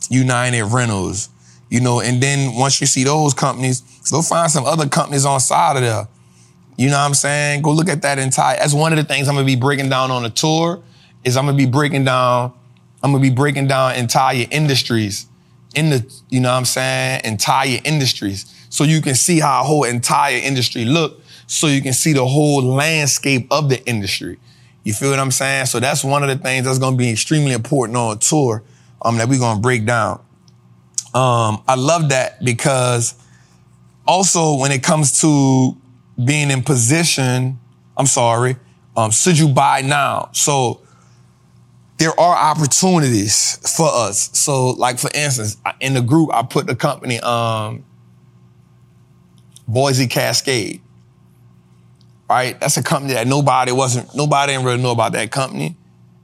[0.09, 1.29] United Rentals.
[1.69, 5.41] You know, and then once you see those companies, go find some other companies on
[5.41, 6.09] side of there.
[6.77, 7.63] You know what I'm saying?
[7.63, 8.57] Go look at that entire.
[8.57, 10.83] That's one of the things I'm gonna be breaking down on the tour.
[11.23, 12.53] Is I'm gonna be breaking down.
[13.03, 15.27] I'm gonna be breaking down entire industries
[15.75, 16.23] in the.
[16.31, 17.21] You know what I'm saying?
[17.25, 21.21] Entire industries, so you can see how a whole entire industry look.
[21.47, 24.39] So you can see the whole landscape of the industry.
[24.83, 25.67] You feel what I'm saying?
[25.67, 28.63] So that's one of the things that's gonna be extremely important on a tour.
[29.01, 30.21] Um, that we're gonna break down.
[31.13, 33.15] Um, I love that because
[34.07, 35.77] also when it comes to
[36.23, 37.59] being in position,
[37.97, 38.57] I'm sorry,
[38.97, 40.31] um, should you buy now?
[40.33, 40.81] So
[41.99, 44.31] there are opportunities for us.
[44.39, 47.85] So like for instance, in the group, I put the company, um,
[49.67, 50.81] Boise Cascade.
[52.29, 52.59] Right?
[52.59, 55.77] That's a company that nobody wasn't, nobody didn't really know about that company.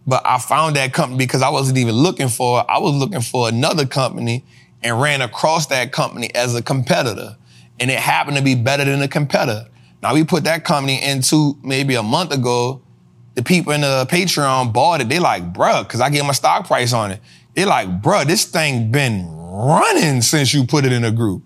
[0.07, 2.67] But I found that company because I wasn't even looking for, It.
[2.69, 4.45] I was looking for another company
[4.83, 7.37] and ran across that company as a competitor.
[7.79, 9.69] And it happened to be better than a competitor.
[10.03, 12.83] Now we put that company into maybe a month ago.
[13.35, 15.09] The people in the Patreon bought it.
[15.09, 17.21] They like, bruh, cause I gave my stock price on it.
[17.55, 21.43] They like, bruh, this thing been running since you put it in a group.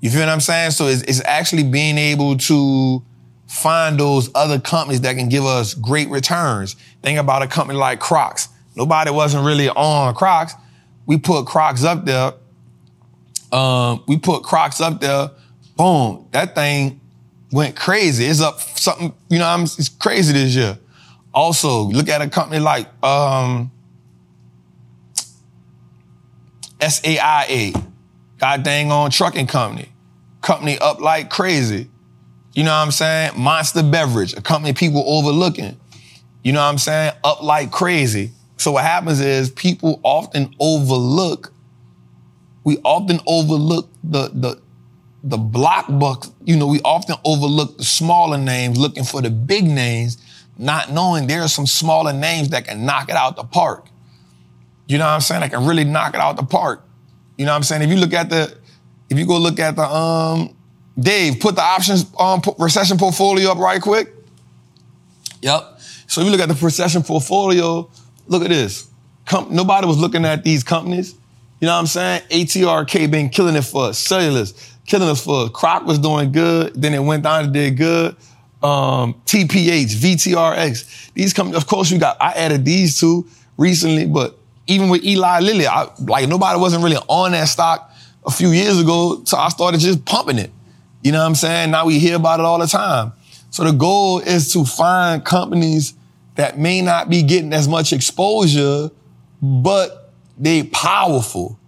[0.00, 0.72] You feel what I'm saying?
[0.72, 3.02] So it's, it's actually being able to
[3.46, 6.74] find those other companies that can give us great returns.
[7.02, 8.48] Think about a company like Crocs.
[8.76, 10.54] Nobody wasn't really on Crocs.
[11.06, 12.32] We put Crocs up there.
[13.52, 15.30] Um, we put Crocs up there.
[15.76, 16.26] Boom.
[16.32, 17.00] That thing
[17.52, 18.24] went crazy.
[18.24, 20.78] It's up something, you know, I'm, it's crazy this year.
[21.32, 23.70] Also, look at a company like um,
[26.80, 27.82] SAIA,
[28.38, 29.88] God dang on trucking company.
[30.42, 31.88] Company up like crazy.
[32.52, 33.32] You know what I'm saying?
[33.36, 35.78] Monster Beverage, a company people overlooking.
[36.42, 37.12] You know what I'm saying?
[37.24, 38.30] Up like crazy.
[38.56, 41.52] So what happens is people often overlook,
[42.62, 44.62] we often overlook the, the,
[45.24, 49.64] the block bucks, you know, we often overlook the smaller names looking for the big
[49.64, 50.18] names,
[50.58, 53.86] not knowing there are some smaller names that can knock it out the park.
[54.86, 55.40] You know what I'm saying?
[55.40, 56.86] That can really knock it out the park.
[57.38, 57.80] You know what I'm saying?
[57.80, 58.54] If you look at the,
[59.08, 60.54] if you go look at the, um,
[60.98, 64.12] Dave, put the options um, recession portfolio up right quick.
[65.40, 65.80] Yep.
[66.06, 67.90] So if you look at the recession portfolio,
[68.26, 68.88] look at this.
[69.24, 71.14] Com- nobody was looking at these companies.
[71.60, 72.22] You know what I'm saying?
[72.28, 73.98] ATRK been killing it for us.
[73.98, 75.48] Celsius, killing us for.
[75.48, 76.74] Croc was doing good.
[76.74, 78.16] Then it went down and did good.
[78.62, 81.12] Um, TPH, VTRX.
[81.12, 85.40] These companies, of course, you got, I added these two recently, but even with Eli
[85.40, 87.92] Lilly, I, like nobody wasn't really on that stock
[88.24, 89.22] a few years ago.
[89.24, 90.50] So I started just pumping it.
[91.02, 91.70] You know what I'm saying?
[91.70, 93.12] Now we hear about it all the time.
[93.50, 95.94] So the goal is to find companies
[96.34, 98.90] that may not be getting as much exposure,
[99.42, 101.58] but they powerful.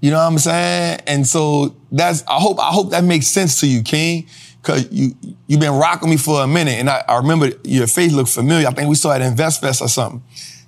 [0.00, 1.00] You know what I'm saying?
[1.06, 4.28] And so that's I hope I hope that makes sense to you, King.
[4.62, 5.14] Cause you
[5.46, 6.74] you've been rocking me for a minute.
[6.74, 8.68] And I, I remember your face looked familiar.
[8.68, 10.22] I think we saw it at InvestFest or something.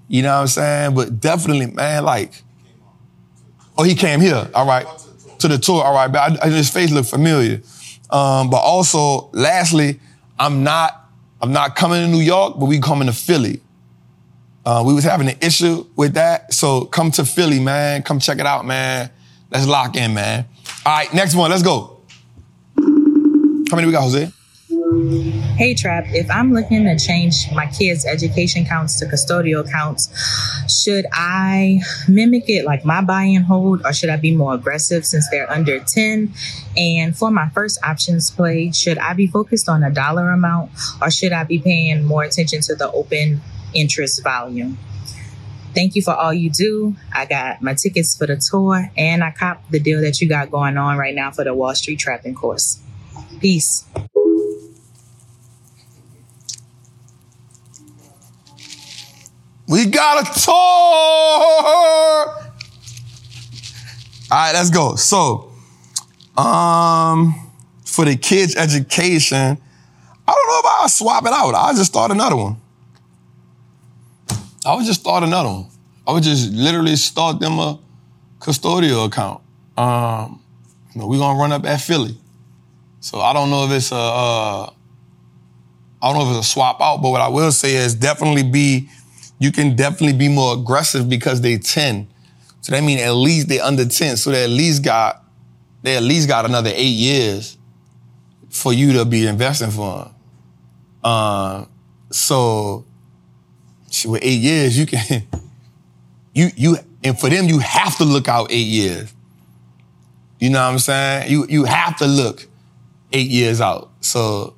[0.08, 0.94] You know what I'm saying?
[0.94, 2.42] But definitely, man, like,
[3.78, 4.48] oh, he came here.
[4.54, 4.86] All right.
[5.38, 5.84] To the tour.
[5.84, 6.10] All right.
[6.10, 7.62] But I, I, his face looked familiar.
[8.10, 10.00] Um, but also, lastly,
[10.38, 11.08] I'm not,
[11.40, 13.60] I'm not coming to New York, but we coming to Philly.
[14.64, 16.52] Uh, we was having an issue with that.
[16.52, 18.02] So come to Philly, man.
[18.02, 19.10] Come check it out, man.
[19.50, 20.46] Let's lock in, man.
[20.86, 21.50] All right, next one.
[21.50, 21.98] Let's go.
[22.76, 24.32] How many we got, Jose?
[25.56, 30.08] Hey Trap, if I'm looking to change my kids' education accounts to custodial accounts,
[30.68, 35.04] should I mimic it like my buy and hold, or should I be more aggressive
[35.04, 36.32] since they're under 10?
[36.76, 41.10] And for my first options play, should I be focused on a dollar amount, or
[41.10, 43.40] should I be paying more attention to the open
[43.74, 44.78] interest volume?
[45.74, 46.96] Thank you for all you do.
[47.12, 50.50] I got my tickets for the tour, and I copped the deal that you got
[50.50, 52.80] going on right now for the Wall Street Trapping course.
[53.40, 53.84] Peace.
[59.68, 60.54] We got a tour.
[64.32, 64.96] All right, let's go.
[64.96, 65.52] So,
[66.36, 67.34] um,
[67.84, 69.58] for the kids' education,
[70.26, 71.54] I don't know if I'll swap it out.
[71.54, 72.59] I'll just start another one.
[74.64, 75.66] I would just start another one.
[76.06, 77.78] I would just literally start them a
[78.40, 79.42] custodial account.
[79.76, 80.42] Um,
[80.94, 82.16] you know, we're gonna run up at Philly.
[83.00, 84.70] So I don't know if it's a, uh,
[86.02, 88.42] I don't know if it's a swap out, but what I will say is definitely
[88.42, 88.88] be,
[89.38, 92.08] you can definitely be more aggressive because they 10.
[92.60, 94.18] So that means at least they under 10.
[94.18, 95.24] So they at least got,
[95.82, 97.56] they at least got another eight years
[98.50, 100.14] for you to be investing for them.
[101.02, 101.64] Uh,
[102.10, 102.84] so
[104.06, 105.22] with eight years, you can,
[106.34, 109.12] you, you, and for them, you have to look out eight years.
[110.38, 111.30] You know what I'm saying?
[111.30, 112.46] You, you have to look
[113.12, 113.90] eight years out.
[114.00, 114.54] So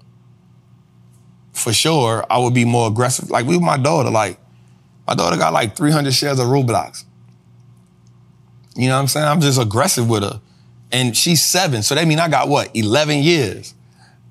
[1.52, 3.30] for sure, I would be more aggressive.
[3.30, 4.38] Like with my daughter, like
[5.06, 7.04] my daughter got like 300 shares of Roblox.
[8.76, 9.26] You know what I'm saying?
[9.26, 10.40] I'm just aggressive with her.
[10.90, 13.74] And she's seven, so that mean I got what, 11 years.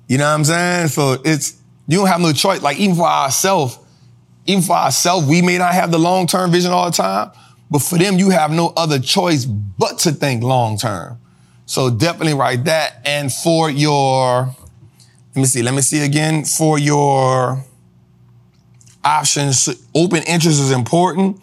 [0.08, 0.88] You know what I'm saying?
[0.88, 2.62] So it's, you don't have no choice.
[2.62, 3.78] Like even for ourselves,
[4.46, 7.30] even for ourselves, we may not have the long-term vision all the time,
[7.70, 11.18] but for them, you have no other choice but to think long-term.
[11.66, 13.00] So definitely write that.
[13.04, 16.44] And for your, let me see, let me see again.
[16.44, 17.64] For your
[19.04, 21.40] options, open interest is important.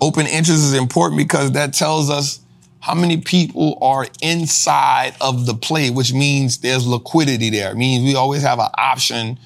[0.00, 2.40] Open interest is important because that tells us
[2.80, 7.72] how many people are inside of the play, which means there's liquidity there.
[7.72, 9.38] It means we always have an option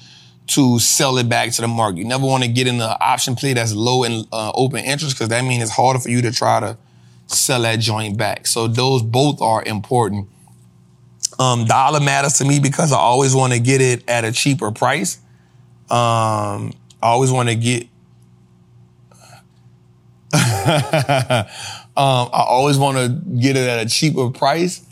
[0.47, 1.99] to sell it back to the market.
[1.99, 5.15] You never want to get in an option play that's low in uh, open interest
[5.15, 6.77] because that means it's harder for you to try to
[7.27, 8.45] sell that joint back.
[8.47, 10.27] So those both are important.
[11.39, 14.71] Um, dollar matters to me because I always want to get it at a cheaper
[14.71, 15.17] price.
[15.89, 17.83] Um, I always want to get.
[20.33, 20.39] um,
[21.95, 23.09] I always want to
[23.39, 24.85] get it at a cheaper price,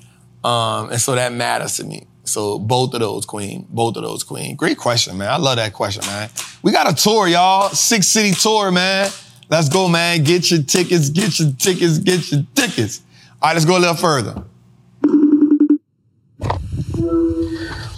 [0.44, 2.06] um, and so that matters to me.
[2.32, 3.68] So both of those, Queen.
[3.70, 4.56] Both of those, Queen.
[4.56, 5.30] Great question, man.
[5.30, 6.30] I love that question, man.
[6.64, 7.70] We got a tour, y'all.
[7.70, 9.12] Six city tour, man.
[9.50, 10.24] Let's go, man.
[10.24, 13.02] Get your tickets, get your tickets, get your tickets.
[13.42, 14.46] All right, let's go a little further.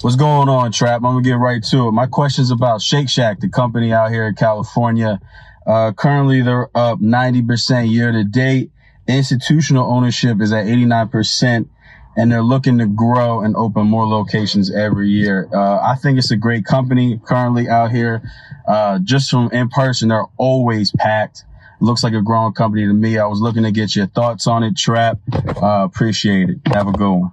[0.01, 0.97] What's going on, Trap?
[0.97, 1.91] I'm gonna get right to it.
[1.91, 5.21] My question's about Shake Shack, the company out here in California.
[5.67, 8.71] Uh, currently, they're up 90% year to date.
[9.07, 11.69] Institutional ownership is at 89%,
[12.15, 15.49] and they're looking to grow and open more locations every year.
[15.53, 18.21] Uh, I think it's a great company currently out here.
[18.67, 21.45] Uh, just from in person, they're always packed.
[21.79, 23.17] Looks like a growing company to me.
[23.17, 25.19] I was looking to get your thoughts on it, Trap.
[25.33, 26.57] Uh, appreciate it.
[26.67, 27.31] Have a good one.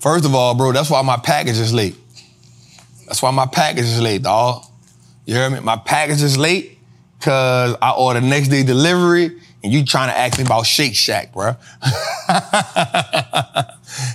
[0.00, 1.96] First of all, bro, that's why my package is late.
[3.06, 4.64] That's why my package is late, dog.
[5.24, 5.60] You hear me?
[5.60, 6.78] My package is late
[7.18, 11.32] because I ordered next day delivery and you trying to ask me about Shake Shack,
[11.32, 11.46] bro.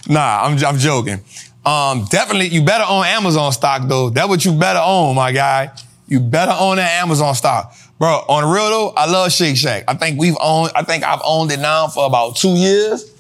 [0.08, 1.20] nah, I'm, I'm joking.
[1.66, 4.12] Um, definitely, you better own Amazon stock though.
[4.12, 5.72] That's what you better own, my guy.
[6.08, 7.76] You better own that Amazon stock.
[7.98, 9.86] Bro, on the real though, I love Shake Shack.
[9.88, 13.12] I think we've owned, I think I've owned it now for about two years.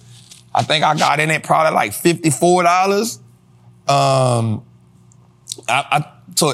[0.53, 3.19] I think I got in it probably like $54.
[3.87, 4.63] Um,
[5.67, 6.53] I, I so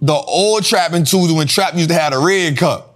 [0.00, 2.89] the old trapping tools when trap used to have a red cup.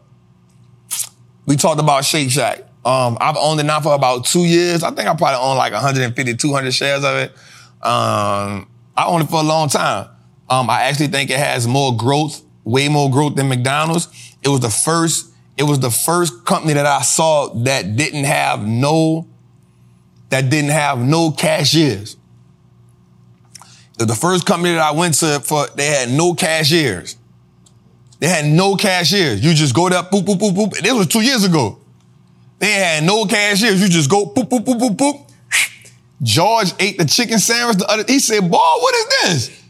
[1.46, 2.60] We talked about Shake Shack.
[2.84, 4.82] Um, I've owned it now for about two years.
[4.82, 7.30] I think I probably own like 150, 200 shares of it.
[7.82, 10.08] Um, I owned it for a long time.
[10.48, 14.08] Um, I actually think it has more growth, way more growth than McDonald's.
[14.42, 18.66] It was the first, it was the first company that I saw that didn't have
[18.66, 19.26] no,
[20.28, 22.16] that didn't have no cashiers.
[23.94, 27.16] It was the first company that I went to for, they had no cashiers.
[28.20, 29.44] They had no cashiers.
[29.44, 30.80] You just go there, boop, boop, boop, boop.
[30.80, 31.78] This was two years ago.
[32.58, 33.82] They had no cashiers.
[33.82, 35.30] You just go, boop, boop, boop, boop, boop.
[36.22, 37.78] George ate the chicken sandwich.
[37.78, 39.62] The other, he said, boy, what is this?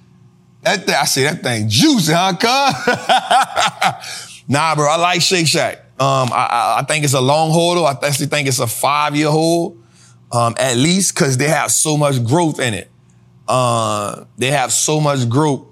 [0.63, 4.45] That I say, that thing juicy, huh, cuz?
[4.49, 5.79] nah, bro, I like Shake Shack.
[5.99, 7.83] Um, I, I, I think it's a long holder.
[7.83, 9.83] I actually think it's a five-year hold,
[10.33, 12.91] um, at least, because they have so much growth in it.
[13.47, 15.67] Uh, they have so much growth.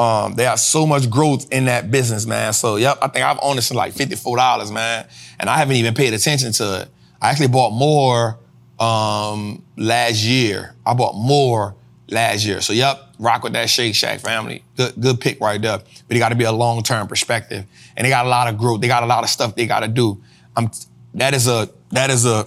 [0.00, 2.54] Um, they have so much growth in that business, man.
[2.54, 5.06] So, yep, I think I've owned it since like $54, man.
[5.38, 6.88] And I haven't even paid attention to it.
[7.20, 8.38] I actually bought more
[8.78, 10.74] um, last year.
[10.86, 11.74] I bought more
[12.08, 12.62] last year.
[12.62, 14.64] So, yep, rock with that Shake Shack family.
[14.74, 15.80] Good, good pick right there.
[16.08, 18.56] But it got to be a long term perspective, and they got a lot of
[18.56, 18.80] growth.
[18.80, 20.18] They got a lot of stuff they got to do.
[20.56, 20.70] I'm,
[21.12, 22.46] that is a that is a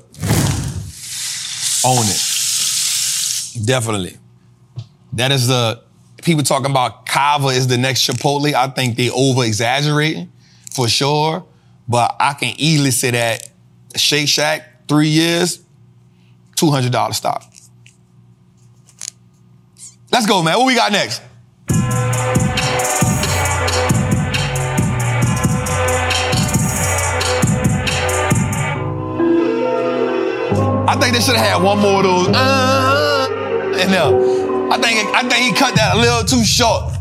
[1.86, 3.64] own it.
[3.64, 4.18] Definitely.
[5.14, 5.84] That is the
[6.24, 8.54] people talking about Cava is the next Chipotle.
[8.54, 10.32] I think they over exaggerating
[10.72, 11.46] for sure.
[11.88, 13.50] But I can easily say that
[13.96, 15.62] Shake Shack, three years,
[16.56, 17.44] $200 stock.
[20.12, 20.58] Let's go, man.
[20.58, 21.22] What we got next?
[30.86, 32.28] I think they should have had one more of those.
[32.30, 34.43] Uh, in there.
[34.84, 36.92] I think I think he cut that a little too short.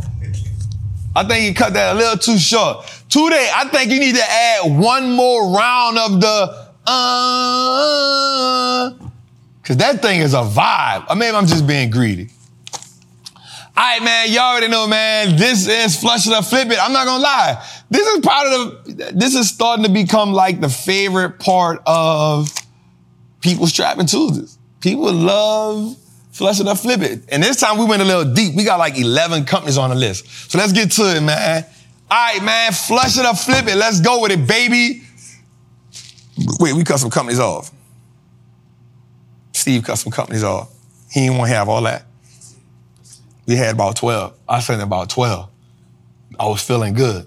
[1.16, 2.86] I think you cut that a little too short.
[3.08, 6.94] Today, I think you need to add one more round of the uh,
[9.64, 11.10] cause that thing is a vibe.
[11.10, 12.30] Or maybe I'm just being greedy.
[13.74, 15.36] All right, man, y'all already know, man.
[15.36, 16.78] This is Flush It or Flip It.
[16.80, 17.66] I'm not gonna lie.
[17.90, 22.48] This is part of the, this is starting to become like the favorite part of
[23.40, 24.56] people's trapping Tuesdays.
[24.80, 25.96] People love
[26.32, 27.24] Flush It or Flip It.
[27.28, 28.54] And this time we went a little deep.
[28.54, 30.26] We got like 11 companies on the list.
[30.50, 31.64] So let's get to it, man.
[32.10, 33.76] All right, man, Flush It up, Flip It.
[33.76, 35.02] Let's go with it, baby.
[36.58, 37.70] Wait, we cut some companies off.
[39.52, 40.72] Steve cut some companies off.
[41.10, 42.06] He didn't want to have all that.
[43.46, 44.34] We had about 12.
[44.48, 45.48] I said about 12.
[46.40, 47.26] I was feeling good.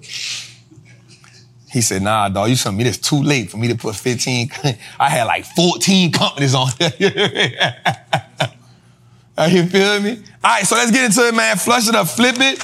[1.72, 4.50] He said, nah, dog, you sent me this too late for me to put 15.
[5.00, 6.70] I had like 14 companies on
[9.44, 10.18] you feel me?
[10.44, 11.58] All right, so let's get into it, man.
[11.58, 12.64] Flush it up, flip it.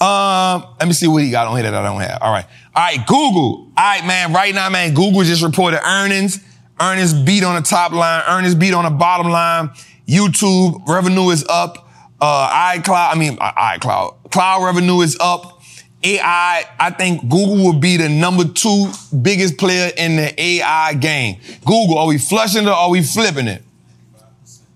[0.00, 2.22] Um, let me see what he got on here that I don't have.
[2.22, 2.46] All right.
[2.74, 3.66] All right, Google.
[3.66, 4.32] All right, man.
[4.32, 6.42] Right now, man, Google just reported earnings.
[6.80, 8.22] Earnings beat on the top line.
[8.26, 9.70] Earnings beat on the bottom line.
[10.08, 11.88] YouTube revenue is up.
[12.20, 14.30] Uh, iCloud, I mean, uh, iCloud.
[14.30, 15.60] Cloud revenue is up.
[16.02, 21.38] AI, I think Google will be the number two biggest player in the AI game.
[21.66, 23.62] Google, are we flushing it or are we flipping it?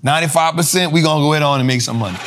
[0.04, 2.18] 95%, we gonna go ahead on and make some money.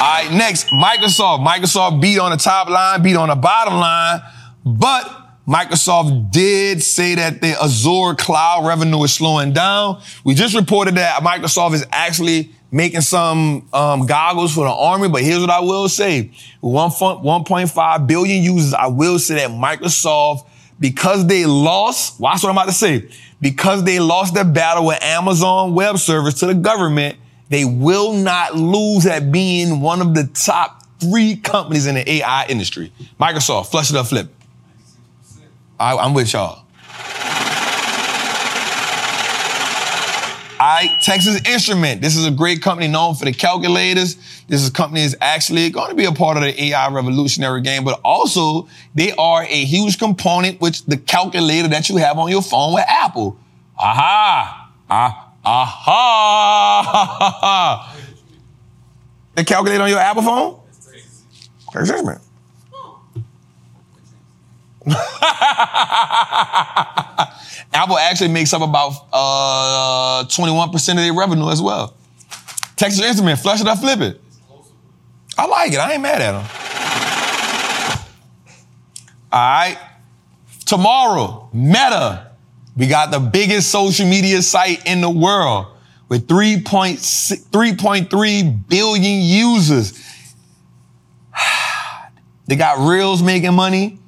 [0.00, 1.46] All right, next, Microsoft.
[1.46, 4.22] Microsoft beat on the top line, beat on the bottom line,
[4.64, 10.00] but Microsoft did say that the Azure cloud revenue is slowing down.
[10.24, 15.22] We just reported that Microsoft is actually making some um, goggles for the army, but
[15.22, 16.30] here's what I will say.
[16.62, 20.46] 1.5 billion users, I will say that Microsoft,
[20.78, 23.08] because they lost, watch what I'm about to say,
[23.40, 27.16] because they lost their battle with Amazon Web Service to the government,
[27.48, 32.46] they will not lose at being one of the top three companies in the AI
[32.48, 32.92] industry.
[33.18, 34.28] Microsoft, flush it up, flip.
[35.78, 36.64] I, I'm with y'all.
[40.62, 42.02] I, Texas Instrument.
[42.02, 44.16] This is a great company known for the calculators.
[44.50, 47.84] This is company is actually going to be a part of the AI revolutionary game,
[47.84, 48.66] but also
[48.96, 52.82] they are a huge component with the calculator that you have on your phone with
[52.88, 53.38] Apple.
[53.78, 54.72] Aha!
[54.90, 56.76] Ah, aha!
[59.36, 60.58] the calculator on your Apple phone?
[61.70, 62.20] Texas Instrument.
[67.72, 71.94] Apple actually makes up about uh, 21% of their revenue as well.
[72.74, 74.20] Texas Instrument, flush it or flip it.
[75.40, 75.78] I like it.
[75.78, 76.44] I ain't mad at him.
[79.32, 79.78] All right.
[80.66, 82.32] Tomorrow, Meta.
[82.76, 85.68] We got the biggest social media site in the world
[86.10, 89.98] with 3.3 billion users.
[92.46, 93.98] they got Reels making money.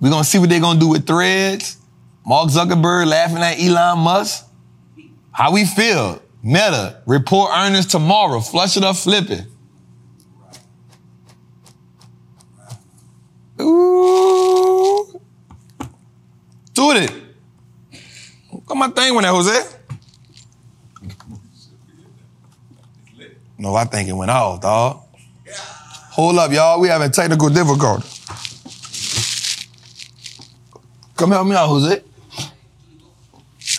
[0.00, 1.76] We're going to see what they're going to do with threads.
[2.24, 4.46] Mark Zuckerberg laughing at Elon Musk.
[5.32, 6.22] How we feel?
[6.40, 8.38] Meta, report earnings tomorrow.
[8.38, 9.44] Flush it up, flip it.
[13.60, 15.20] Ooh.
[16.74, 17.12] Do it.
[18.66, 19.76] Got my thing when that, Jose.
[23.58, 25.02] No, I think it went off, dog.
[26.10, 26.80] Hold up, y'all.
[26.80, 28.06] We having technical difficulty.
[31.16, 32.02] Come help me out, Jose.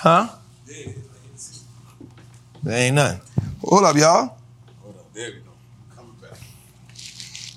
[0.02, 0.28] Huh?
[2.64, 3.22] There ain't nothing.
[3.62, 4.38] Hold up, y'all.
[4.82, 5.14] Hold up.
[5.14, 5.52] There we go.
[5.96, 6.38] Coming back.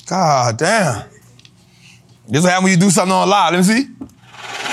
[0.06, 1.04] God damn.
[2.28, 3.52] This what happens when you do something on live.
[3.52, 3.84] Let me see.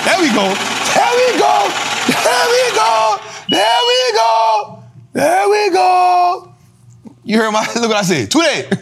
[0.04, 0.54] There we go.
[0.94, 1.68] There we go.
[2.06, 3.18] There we go.
[3.48, 4.82] There we go.
[5.12, 6.54] There we go.
[7.24, 8.30] You heard my look what I said.
[8.30, 8.62] Today.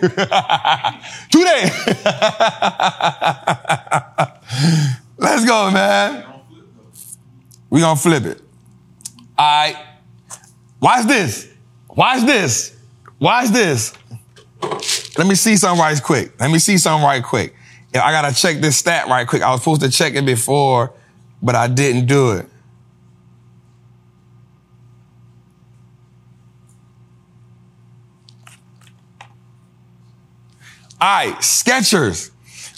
[1.31, 1.71] Today.
[5.19, 6.25] Let's go, man.
[7.71, 8.41] We gonna flip it.
[9.37, 9.77] All right.
[10.81, 11.49] Watch this.
[11.89, 12.77] Watch this.
[13.19, 13.93] Watch this.
[15.19, 16.39] Let me see something right quick.
[16.41, 17.55] Let me see something right quick.
[17.95, 19.43] Yeah, I gotta check this stat right quick.
[19.43, 20.93] I was supposed to check it before,
[21.43, 22.47] but I didn't do it.
[31.01, 32.33] All right, Skechers,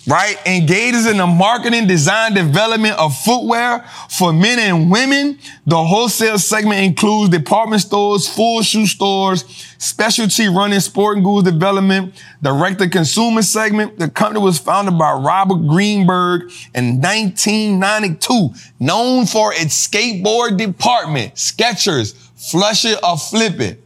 [0.07, 0.37] right?
[0.47, 5.39] Engages in the marketing, design, development of footwear for men and women.
[5.67, 9.45] The wholesale segment includes department stores, full shoe stores,
[9.79, 13.99] specialty running, sporting goods development, direct-to-consumer segment.
[13.99, 21.35] The company was founded by Robert Greenberg in 1992, known for its skateboard department.
[21.35, 22.15] Skechers,
[22.51, 23.83] flush it or flip it.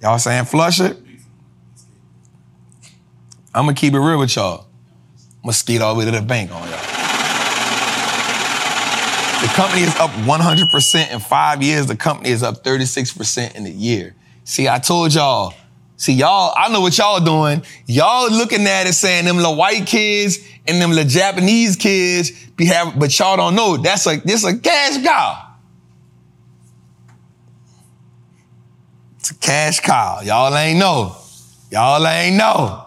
[0.00, 0.96] Y'all saying flush it?
[3.54, 4.65] I'm gonna keep it real with y'all.
[5.52, 6.96] Skate all the way to the bank on y'all.
[9.40, 11.86] The company is up 100% in five years.
[11.86, 14.14] The company is up 36% in a year.
[14.44, 15.52] See, I told y'all.
[15.98, 17.62] See, y'all, I know what y'all doing.
[17.86, 22.66] Y'all looking at it saying them little white kids and them little Japanese kids be
[22.66, 23.76] having, but y'all don't know.
[23.76, 25.54] That's like, this a cash cow.
[29.18, 30.20] It's a cash cow.
[30.22, 31.16] Y'all ain't know.
[31.70, 32.86] Y'all ain't know.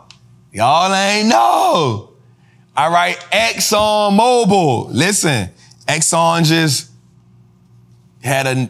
[0.52, 2.09] Y'all ain't know.
[2.78, 4.88] All right, Exxon Mobil.
[4.94, 5.50] Listen,
[5.88, 6.90] Exxon just
[8.24, 8.70] had a,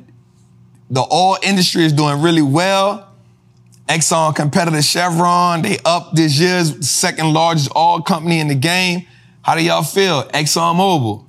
[0.90, 3.08] the oil industry is doing really well.
[3.88, 9.06] Exxon competitor Chevron, they up this year's second largest oil company in the game.
[9.42, 10.24] How do y'all feel?
[10.30, 11.26] Exxon Mobil.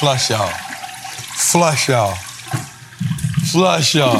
[0.00, 0.48] Flush y'all.
[1.36, 2.14] Flush y'all.
[3.52, 4.18] Flush y'all.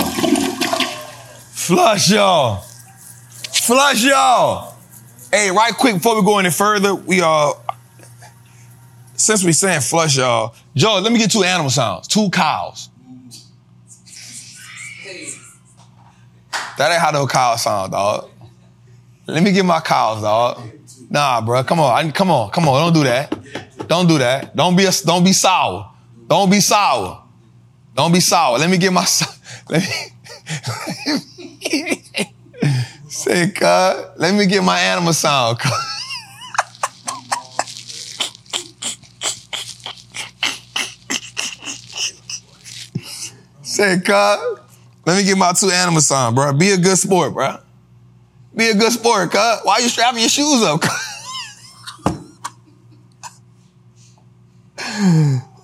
[1.55, 2.57] Flush y'all.
[3.51, 4.75] Flush y'all.
[5.33, 7.55] Hey, right quick before we go any further, we are
[9.15, 12.07] since we saying flush y'all, Joe, let me get two animal sounds.
[12.07, 12.91] Two cows.
[16.77, 18.29] That ain't how the cow sound, dog.
[19.27, 20.61] Let me get my cows, dog.
[21.09, 23.33] Nah, bro, come on, I, come on, come on, don't do that.
[23.91, 24.55] Don't do that.
[24.55, 25.91] Don't be a, don't be sour.
[26.29, 27.25] Don't be sour.
[27.97, 28.57] Don't be sour.
[28.57, 29.05] Let me get my
[29.69, 29.89] let me
[33.09, 34.15] say, cut.
[34.17, 35.59] let me get my animal sound.
[43.63, 44.39] Say, cut.
[45.05, 46.53] let me get my two animal sound, bro.
[46.53, 47.57] Be a good sport, bro.
[48.55, 49.65] Be a good sport, cut.
[49.65, 50.81] Why you strapping your shoes up?
[50.81, 51.11] cuz?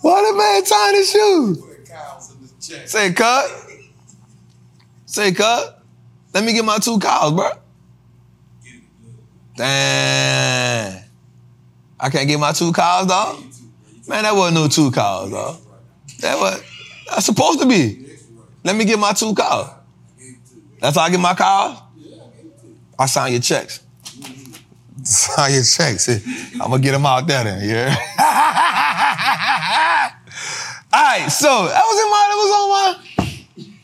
[0.00, 2.90] Why the man tying his shoes?
[2.90, 3.50] Say, cut.
[5.06, 5.82] Say, cut.
[6.32, 7.50] Let me get my two cows, bro.
[9.56, 11.02] Damn.
[11.98, 13.42] I can't get my two cows, dog.
[14.06, 15.56] Man, that wasn't no two cows, dog.
[16.20, 16.62] That was
[17.10, 18.06] that's supposed to be.
[18.64, 19.70] Let me get my two cows.
[20.80, 21.78] That's how I get my cows.
[22.98, 23.80] I sign your checks.
[25.02, 26.08] Sign your checks.
[26.08, 27.68] I'm gonna get them out there then.
[27.68, 27.94] Yeah.
[30.92, 32.94] All right, so that was in my, that was on my,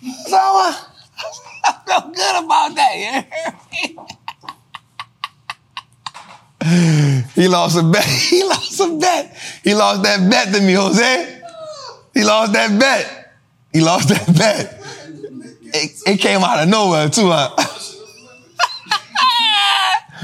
[0.05, 0.71] that was on my,
[1.65, 3.25] I felt good about that, yeah.
[7.35, 8.05] he lost a bet.
[8.05, 9.37] He lost a bet.
[9.65, 11.43] He lost that bet to me, Jose.
[12.15, 13.35] He lost that bet.
[13.73, 14.81] He lost that bet.
[15.75, 17.51] It, it came out of nowhere, too, huh?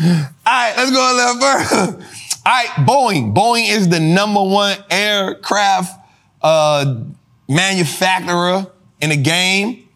[0.00, 2.06] All right, let's go a little further.
[2.48, 3.34] All right, Boeing.
[3.34, 6.00] Boeing is the number one aircraft
[6.40, 7.02] uh,
[7.46, 8.66] manufacturer
[9.02, 9.86] in the game.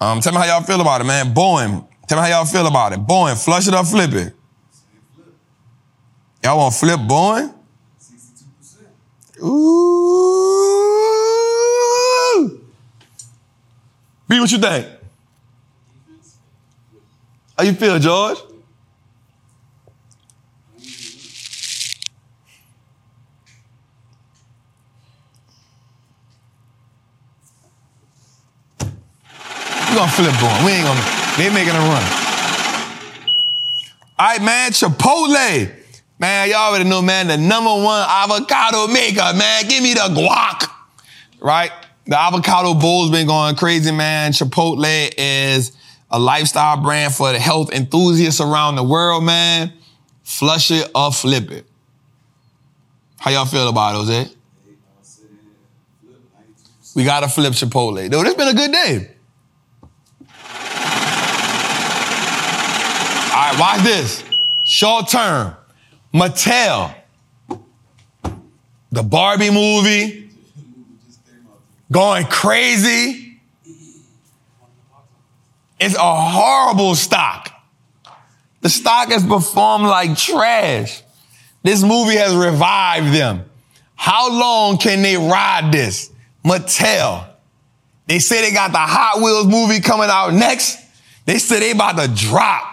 [0.00, 1.34] Um, tell me how y'all feel about it, man.
[1.34, 1.86] Boeing.
[2.06, 3.00] Tell me how y'all feel about it.
[3.00, 4.34] Boeing, flush it or flip it.
[6.42, 7.52] Y'all want to flip Boeing?
[9.42, 10.06] Ooh.
[14.28, 14.86] B, what you think?
[17.56, 18.38] How you feel, George?
[30.16, 30.64] Flip Boeing.
[30.64, 32.02] We ain't gonna, ain't making a run.
[34.18, 35.70] All right, man, Chipotle.
[36.18, 39.68] Man, y'all already know, man, the number one avocado maker, man.
[39.68, 40.70] Give me the guac.
[41.38, 41.70] Right?
[42.06, 44.32] The avocado bowl's been going crazy, man.
[44.32, 45.76] Chipotle is
[46.10, 49.70] a lifestyle brand for the health enthusiasts around the world, man.
[50.22, 51.66] Flush it or flip it.
[53.18, 54.30] How y'all feel about it, Jose?
[56.94, 58.10] We gotta flip Chipotle.
[58.10, 59.15] Dude, it's been a good day.
[63.46, 64.24] All right, watch this.
[64.64, 65.54] Short term.
[66.12, 66.92] Mattel.
[68.90, 70.30] The Barbie movie.
[71.92, 73.38] Going crazy.
[75.78, 77.52] It's a horrible stock.
[78.62, 81.04] The stock has performed like trash.
[81.62, 83.44] This movie has revived them.
[83.94, 86.10] How long can they ride this?
[86.44, 87.28] Mattel.
[88.08, 90.80] They say they got the Hot Wheels movie coming out next.
[91.26, 92.72] They say they about to drop.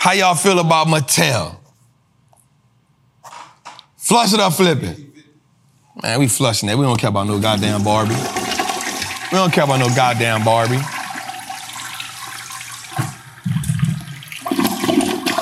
[0.00, 1.56] How y'all feel about Mattel?
[3.98, 4.98] Flush it or flip it?
[6.02, 6.78] Man, we flushing that.
[6.78, 8.14] We don't care about no goddamn Barbie.
[8.14, 10.78] We don't care about no goddamn Barbie.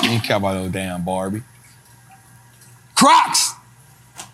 [0.03, 1.45] We don't care about no damn Barbie.
[2.97, 3.53] Crocs.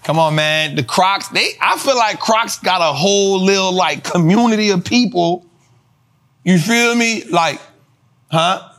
[0.05, 0.75] Come on, man.
[0.75, 5.45] The Crocs, they I feel like Crocs got a whole little like community of people.
[6.45, 7.25] You feel me?
[7.25, 7.61] Like,
[8.31, 8.71] huh?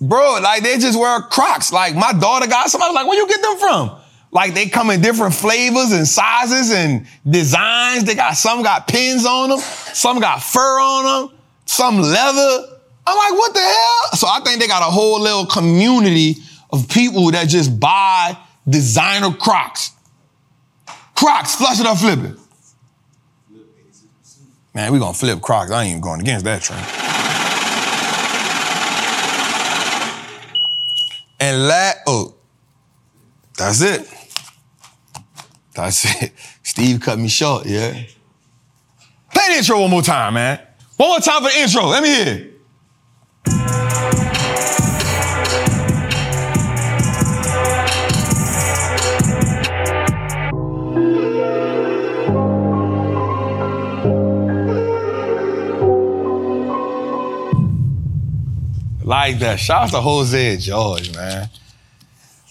[0.00, 1.72] Bro, like they just wear Crocs.
[1.72, 4.00] Like my daughter got somebody like, where you get them from?
[4.32, 8.04] Like they come in different flavors and sizes and designs.
[8.04, 12.78] They got some got pins on them, some got fur on them, some leather.
[13.06, 14.16] I'm like, what the hell?
[14.16, 16.36] So I think they got a whole little community
[16.72, 18.36] of people that just buy
[18.68, 19.92] designer Crocs.
[21.14, 22.36] Crocs, flush it or flip it.
[24.72, 25.72] Man, we gonna flip Crocs.
[25.72, 27.29] I ain't even going against that train.
[31.50, 32.34] And la oh,
[33.58, 34.08] that's it.
[35.74, 36.32] That's it.
[36.62, 37.90] Steve cut me short, yeah.
[39.34, 40.60] Play the intro one more time, man.
[40.96, 41.86] One more time for the intro.
[41.86, 42.50] Let me hear
[59.10, 59.58] Like that.
[59.58, 61.48] Shout out to Jose and George, man.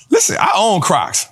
[0.10, 1.26] Listen, I own Crocs.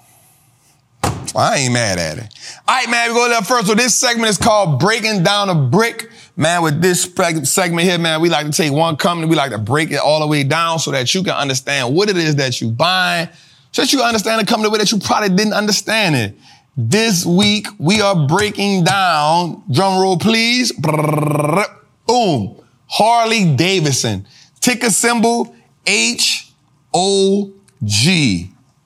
[1.36, 2.34] I ain't mad at it.
[2.66, 3.68] All right, man, we go there first.
[3.68, 6.10] So this segment is called Breaking Down a Brick.
[6.38, 7.12] Man, with this
[7.44, 10.22] segment here, man, we like to take one company, we like to break it all
[10.22, 13.28] the way down so that you can understand what it is that you buying,
[13.74, 16.38] so that you understand the company the way that you probably didn't understand it.
[16.78, 22.56] This week, we are breaking down, drum roll please, boom,
[22.88, 24.26] Harley Davidson.
[24.68, 26.52] Ticker symbol H-O-G,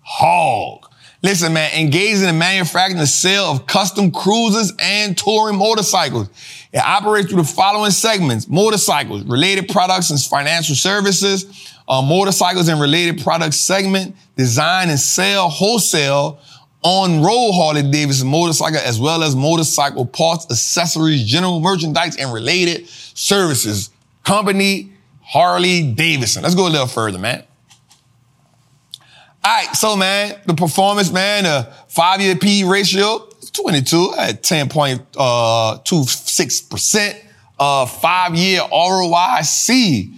[0.02, 0.88] hog.
[1.24, 6.30] Listen, man, engaged in the manufacturing and sale of custom cruisers and touring motorcycles.
[6.72, 8.48] It operates through the following segments.
[8.48, 15.49] Motorcycles, related products and financial services, uh, motorcycles and related products segment, design and sale
[15.49, 16.40] wholesale,
[16.84, 23.90] on-road Harley Davidson motorcycle, as well as motorcycle parts, accessories, general merchandise, and related services.
[24.24, 24.91] Company
[25.32, 26.44] Harley Davidson.
[26.44, 27.45] Let's go a little further, man.
[29.44, 37.26] All right, so man, the performance, man, the five-year P ratio, 22 at 10.26%.
[37.58, 40.14] Uh, five-year ROIC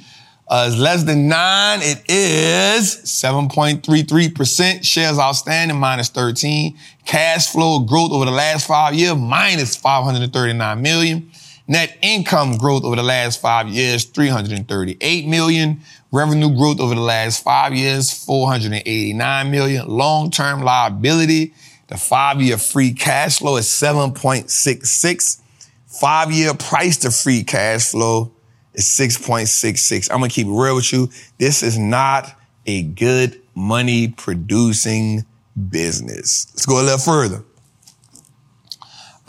[0.47, 1.81] uh, is less than nine.
[1.83, 4.83] It is 7.33%.
[4.83, 6.75] Shares outstanding, minus 13.
[7.05, 11.29] Cash flow growth over the last five years, minus 539 million.
[11.67, 15.79] Net income growth over the last five years, 338 million.
[16.11, 19.87] Revenue growth over the last five years, 489 million.
[19.87, 21.53] Long-term liability,
[21.87, 25.41] the five-year free cash flow is 7.66.
[25.87, 28.33] Five-year price to free cash flow
[28.73, 30.11] is 6.66.
[30.11, 31.09] I'm gonna keep it real with you.
[31.37, 35.25] This is not a good money producing
[35.69, 36.47] business.
[36.53, 37.43] Let's go a little further.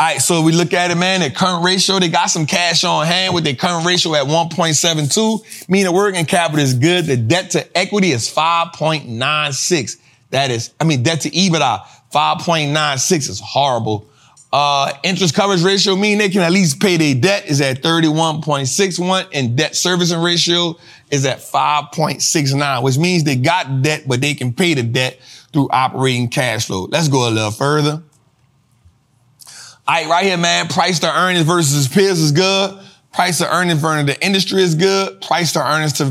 [0.05, 2.85] All right, so we look at it, man, their current ratio, they got some cash
[2.85, 7.07] on hand with their current ratio at 1.72, meaning the working capital is good.
[7.07, 9.97] The debt to equity is 5.96.
[10.29, 14.07] That is, I mean, debt to EBITDA, 5.96 is horrible.
[14.53, 19.29] Uh, interest coverage ratio, meaning they can at least pay their debt, is at 31.61,
[19.33, 20.77] and debt servicing ratio
[21.11, 25.19] is at 5.69, which means they got debt, but they can pay the debt
[25.55, 26.89] through operating cash flow.
[26.91, 28.03] Let's go a little further.
[29.87, 30.69] All right, right here, man.
[30.69, 32.81] Price to earnings versus peers is good.
[33.13, 35.21] Price to earnings versus the industry is good.
[35.21, 36.07] Price to earnings to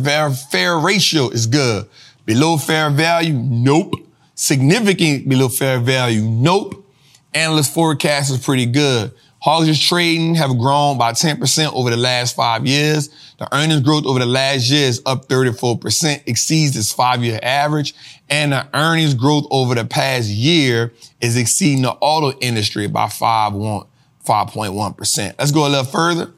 [0.52, 1.90] fair, ratio is good.
[2.24, 3.96] Below fair value, nope.
[4.36, 6.88] Significant below fair value, nope.
[7.34, 9.12] Analyst forecast is pretty good.
[9.40, 13.10] Hawkins trading have grown by 10% over the last five years.
[13.44, 17.94] The earnings growth over the last year is up 34%, exceeds its five-year average.
[18.30, 25.36] And the earnings growth over the past year is exceeding the auto industry by 5.1%.
[25.38, 26.32] Let's go a little further.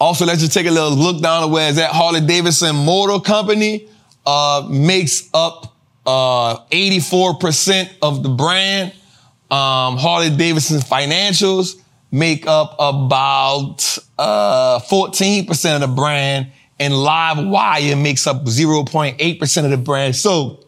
[0.00, 3.22] Also, let's just take a little look down at where is that Harley Davidson Motor
[3.22, 3.88] Company
[4.26, 5.76] uh, makes up
[6.06, 8.90] uh, 84% of the brand.
[9.48, 11.76] Um, Harley Davidson financials
[12.10, 16.48] make up about uh, 14% of the brand,
[16.80, 20.16] and Live Wire makes up 0.8% of the brand.
[20.16, 20.64] So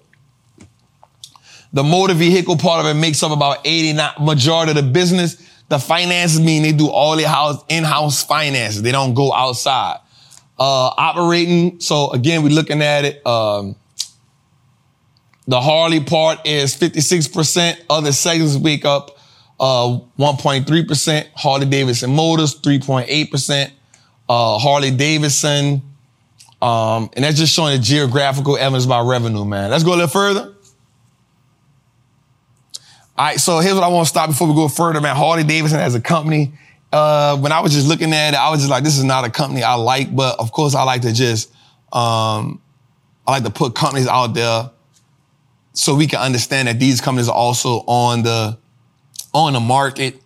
[1.73, 5.37] The motor vehicle part of it makes up about 89 majority of the business.
[5.69, 8.83] The finances mean they do all their house in-house finances.
[8.83, 9.99] They don't go outside.
[10.59, 11.81] Uh, operating.
[11.81, 13.25] So again, we're looking at it.
[13.27, 13.77] Um,
[15.47, 17.81] the Harley part is 56%.
[17.81, 19.17] of Other segments make up
[19.61, 21.27] uh, 1.3%.
[21.37, 23.71] Harley Davidson Motors, 3.8%.
[24.29, 25.83] Uh, Harley Davidson.
[26.63, 29.71] Um, and that's just showing the geographical evidence by revenue, man.
[29.71, 30.55] Let's go a little further.
[33.17, 35.15] All right, so here's what I want to stop before we go further, man.
[35.15, 36.53] Harley Davidson as a company.
[36.91, 39.25] Uh, when I was just looking at it, I was just like, this is not
[39.25, 41.53] a company I like, but of course I like to just,
[41.93, 42.61] um,
[43.27, 44.71] I like to put companies out there
[45.73, 48.59] so we can understand that these companies are also on the
[49.33, 50.21] on the market.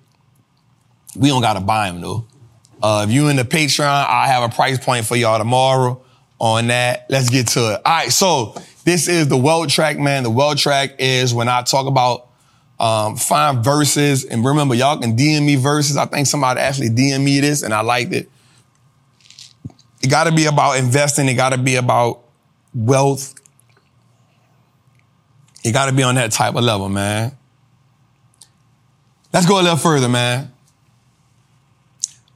[1.17, 2.27] We don't gotta buy them though.
[2.83, 6.03] Uh, if you in the Patreon, I have a price point for y'all tomorrow
[6.39, 7.07] on that.
[7.09, 7.81] Let's get to it.
[7.85, 8.55] All right, so
[8.85, 10.23] this is the Wealth Track, man.
[10.23, 12.29] The Wealth Track is when I talk about
[12.79, 15.97] um, find verses, and remember, y'all can DM me verses.
[15.97, 18.29] I think somebody actually DM me this, and I liked it.
[20.03, 21.29] It got to be about investing.
[21.29, 22.25] It got to be about
[22.75, 23.35] wealth.
[25.63, 27.35] You got to be on that type of level, man.
[29.35, 30.53] Let's go a little further, man.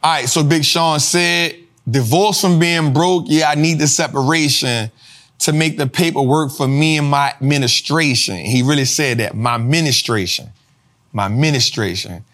[0.03, 1.55] All right, so Big Sean said,
[1.89, 3.27] divorce from being broke.
[3.29, 4.91] Yeah, I need the separation
[5.39, 8.39] to make the paperwork for me and my administration.
[8.39, 10.51] He really said that, my administration,
[11.12, 12.25] my administration.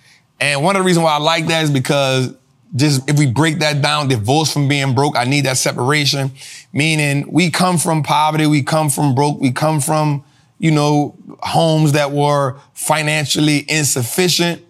[0.40, 2.34] And one of the reasons why I like that is because
[2.74, 6.30] just if we break that down, divorce from being broke, I need that separation.
[6.72, 10.24] Meaning we come from poverty, we come from broke, we come from,
[10.58, 14.64] you know, homes that were financially insufficient.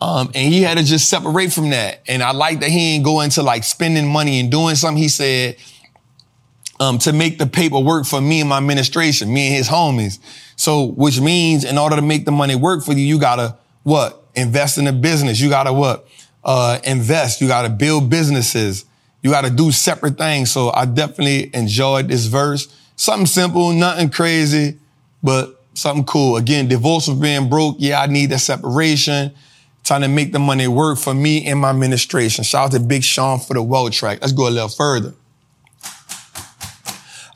[0.00, 2.02] Um, and he had to just separate from that.
[2.08, 5.02] And I like that he ain't go into like spending money and doing something.
[5.02, 5.56] He said,
[6.80, 10.18] um, to make the paper work for me and my administration, me and his homies.
[10.56, 14.24] So, which means in order to make the money work for you, you gotta what?
[14.34, 15.40] Invest in a business.
[15.40, 16.08] You gotta what?
[16.42, 17.42] Uh, invest.
[17.42, 18.86] You gotta build businesses.
[19.22, 20.50] You gotta do separate things.
[20.50, 22.74] So I definitely enjoyed this verse.
[22.96, 24.78] Something simple, nothing crazy,
[25.22, 26.36] but something cool.
[26.36, 27.76] Again, divorce from being broke.
[27.78, 29.32] Yeah, I need that separation.
[29.82, 32.44] Trying to make the money work for me and my administration.
[32.44, 34.18] Shout out to Big Sean for the well track.
[34.20, 35.14] Let's go a little further.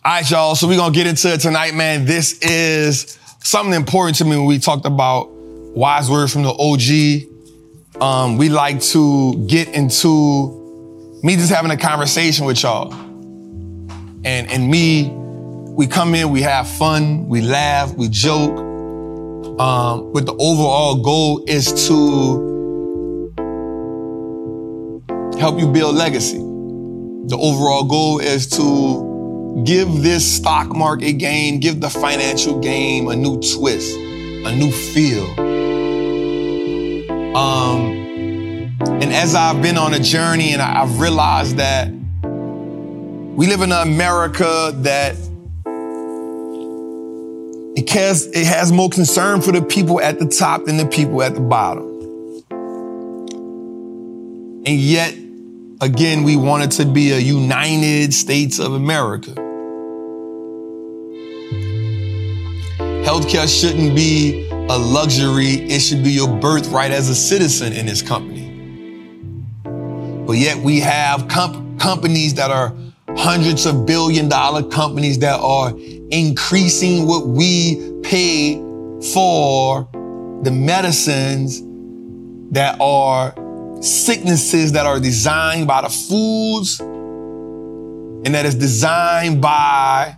[0.07, 0.55] All right, y'all.
[0.55, 2.05] So we're going to get into it tonight, man.
[2.05, 8.03] This is something important to me when we talked about wise words from the OG.
[8.03, 12.93] Um, we like to get into me just having a conversation with y'all.
[12.93, 15.11] And, and me,
[15.75, 18.57] we come in, we have fun, we laugh, we joke.
[19.59, 22.55] Um, but the overall goal is to
[25.39, 26.39] help you build legacy.
[26.39, 33.17] The overall goal is to give this stock market game, give the financial game a
[33.17, 35.25] new twist, a new feel.
[37.37, 37.93] Um,
[39.03, 43.89] and as I've been on a journey and I've realized that we live in an
[43.89, 45.17] America that
[47.77, 51.23] it cares, it has more concern for the people at the top than the people
[51.23, 51.95] at the bottom.
[54.67, 55.15] And yet,
[55.81, 59.31] again, we want it to be a United States of America.
[63.05, 65.57] Healthcare shouldn't be a luxury.
[65.69, 68.45] It should be your birthright as a citizen in this company.
[70.27, 72.73] But yet we have comp- companies that are
[73.17, 75.73] hundreds of billion dollar companies that are
[76.15, 78.55] increasing what we pay
[79.13, 79.89] for
[80.45, 81.61] the medicines
[82.53, 83.35] that are
[83.83, 90.17] sicknesses that are designed by the foods and that is designed by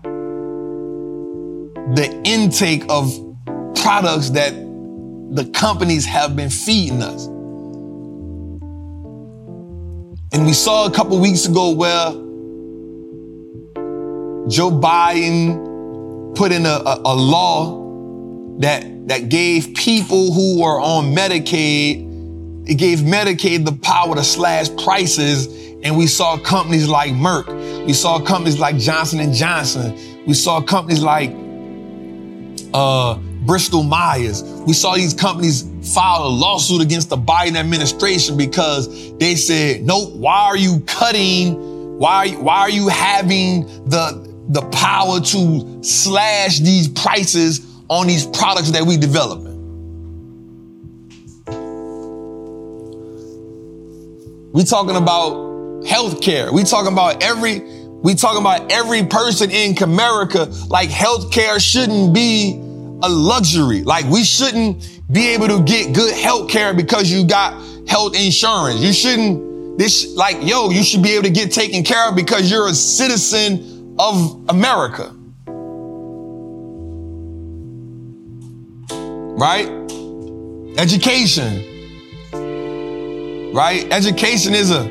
[1.94, 3.10] the intake of
[3.74, 7.26] products that the companies have been feeding us.
[10.34, 12.10] And we saw a couple weeks ago where
[14.48, 15.65] Joe Biden
[16.36, 22.74] put in a, a, a law that, that gave people who were on Medicaid, it
[22.74, 25.46] gave Medicaid the power to slash prices.
[25.82, 27.86] And we saw companies like Merck.
[27.86, 30.24] We saw companies like Johnson and Johnson.
[30.26, 31.30] We saw companies like
[32.74, 34.42] uh, Bristol Myers.
[34.42, 40.14] We saw these companies file a lawsuit against the Biden administration because they said, nope,
[40.14, 41.98] why are you cutting?
[41.98, 48.70] Why, why are you having the, the power to slash these prices on these products
[48.72, 49.56] that we developing?
[54.52, 55.34] We talking about
[55.84, 56.50] healthcare.
[56.50, 60.50] We talking about every, we talking about every person in America.
[60.68, 62.54] Like healthcare shouldn't be
[63.02, 63.82] a luxury.
[63.82, 67.52] Like we shouldn't be able to get good health care because you got
[67.86, 68.80] health insurance.
[68.80, 72.50] You shouldn't, this, like, yo, you should be able to get taken care of because
[72.50, 75.12] you're a citizen of America.
[79.38, 79.68] Right?
[80.78, 81.62] Education.
[83.54, 83.86] Right?
[83.90, 84.84] Education is a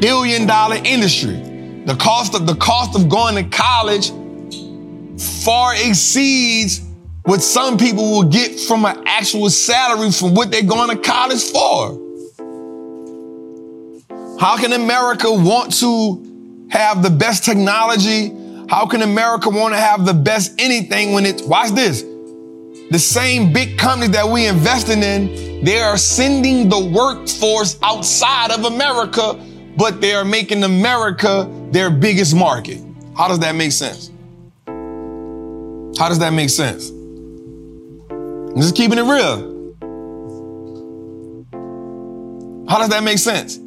[0.00, 1.82] billion dollar industry.
[1.86, 4.10] The cost of the cost of going to college
[5.44, 6.80] far exceeds
[7.24, 11.42] what some people will get from an actual salary from what they're going to college
[11.42, 11.98] for.
[14.40, 18.39] How can America want to have the best technology?
[18.70, 22.02] How can America want to have the best anything when it's, watch this,
[22.92, 28.66] the same big companies that we investing in, they are sending the workforce outside of
[28.66, 29.34] America,
[29.76, 32.80] but they are making America their biggest market.
[33.16, 34.12] How does that make sense?
[35.98, 36.90] How does that make sense?
[36.90, 39.50] I'm just keeping it real.
[42.68, 43.58] How does that make sense?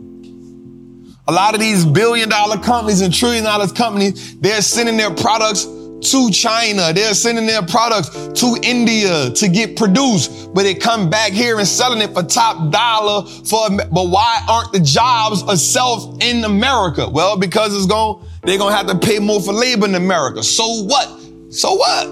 [1.27, 5.65] A lot of these billion dollar companies and trillion dollar companies, they're sending their products
[6.11, 6.91] to China.
[6.93, 8.09] They're sending their products
[8.41, 12.71] to India to get produced, but they come back here and selling it for top
[12.71, 17.07] dollar for, but why aren't the jobs itself in America?
[17.09, 20.43] Well, because it's going, they're going to have to pay more for labor in America.
[20.43, 21.07] So what?
[21.53, 22.03] So what?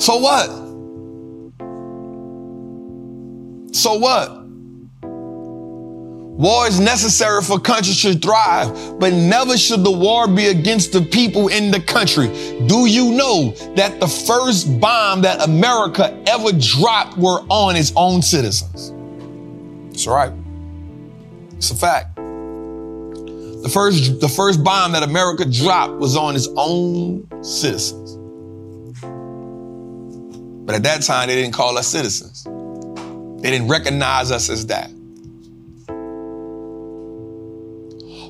[0.00, 0.48] So what?
[3.72, 4.43] So what?
[6.36, 11.00] War is necessary for countries to thrive, but never should the war be against the
[11.02, 12.26] people in the country.
[12.66, 18.20] Do you know that the first bomb that America ever dropped were on its own
[18.20, 18.92] citizens?
[19.90, 20.32] That's right.
[21.52, 22.16] It's a fact.
[22.16, 28.16] The first, the first bomb that America dropped was on its own citizens.
[30.66, 32.42] But at that time, they didn't call us citizens.
[33.40, 34.90] They didn't recognize us as that.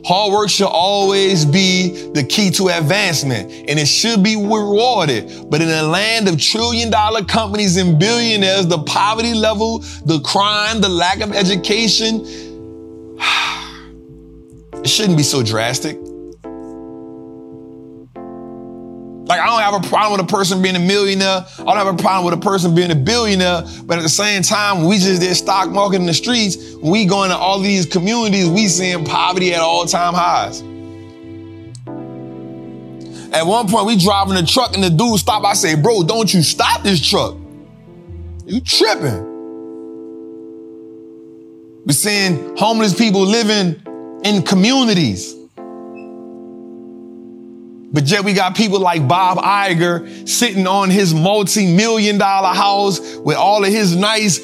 [0.04, 5.50] Hard work should always be the key to advancement and it should be rewarded.
[5.50, 10.80] But in a land of trillion dollar companies and billionaires, the poverty level, the crime,
[10.80, 12.20] the lack of education,
[14.74, 15.98] it shouldn't be so drastic.
[19.26, 21.46] Like, I don't have a problem with a person being a millionaire.
[21.58, 23.62] I don't have a problem with a person being a billionaire.
[23.84, 26.74] But at the same time, we just did stock market in the streets.
[26.82, 30.60] we going to all these communities, we seeing poverty at all time highs.
[33.32, 35.42] At one point, we driving the truck and the dude stop.
[35.44, 37.34] I say, bro, don't you stop this truck.
[38.46, 39.32] You tripping.
[41.86, 43.82] We're seeing homeless people living
[44.22, 45.34] in communities.
[47.94, 53.36] But yet we got people like Bob Iger sitting on his multi-million dollar house with
[53.36, 54.40] all of his nice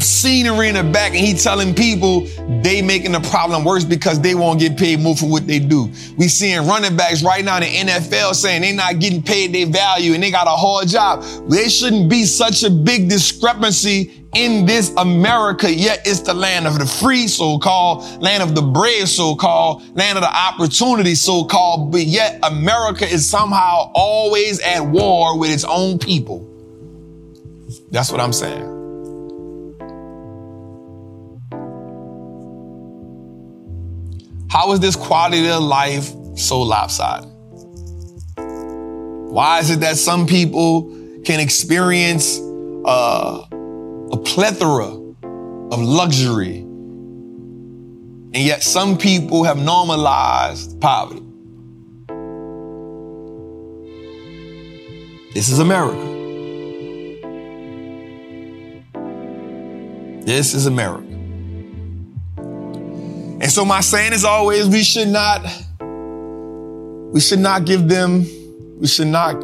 [0.00, 2.26] scenery in the back and he telling people
[2.62, 5.90] they making the problem worse because they won't get paid more for what they do.
[6.16, 9.66] We seeing running backs right now in the NFL saying they not getting paid their
[9.66, 11.22] value and they got a hard job.
[11.48, 16.78] There shouldn't be such a big discrepancy in this America, yet it's the land of
[16.78, 22.38] the free, so-called, land of the brave, so-called, land of the opportunity, so-called, but yet
[22.42, 26.50] America is somehow always at war with its own people.
[27.90, 28.72] That's what I'm saying.
[34.50, 37.28] How is this quality of life so lopsided?
[38.36, 40.90] Why is it that some people
[41.24, 42.38] can experience
[42.84, 43.46] uh,
[44.12, 46.58] a plethora of luxury.
[46.58, 51.22] And yet some people have normalized poverty.
[55.34, 56.12] This is America.
[60.24, 61.06] This is America.
[63.44, 65.42] And so my saying is always we should not
[67.12, 68.26] we should not give them
[68.78, 69.34] we should not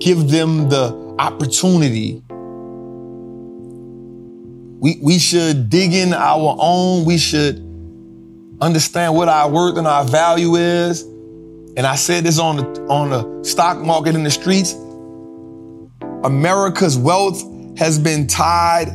[0.00, 2.22] give them the opportunity
[4.80, 7.04] we, we should dig in our own.
[7.04, 7.56] We should
[8.60, 11.02] understand what our worth and our value is.
[11.02, 14.74] And I said this on the, on the stock market in the streets.
[16.24, 17.42] America's wealth
[17.76, 18.88] has been tied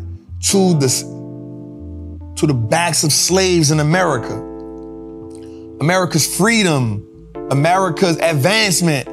[0.43, 0.87] to the,
[2.37, 4.33] to the backs of slaves in America.
[5.81, 7.05] America's freedom,
[7.51, 9.07] America's advancement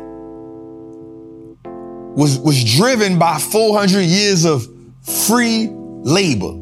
[2.17, 4.67] was, was driven by 400 years of
[5.03, 5.69] free
[6.03, 6.53] labor.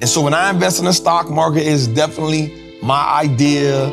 [0.00, 3.86] And so when I invest in the stock market, it's definitely my idea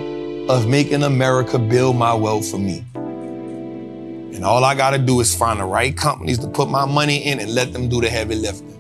[0.50, 2.84] of making America build my wealth for me.
[2.96, 7.40] And all I gotta do is find the right companies to put my money in
[7.40, 8.76] and let them do the heavy lifting.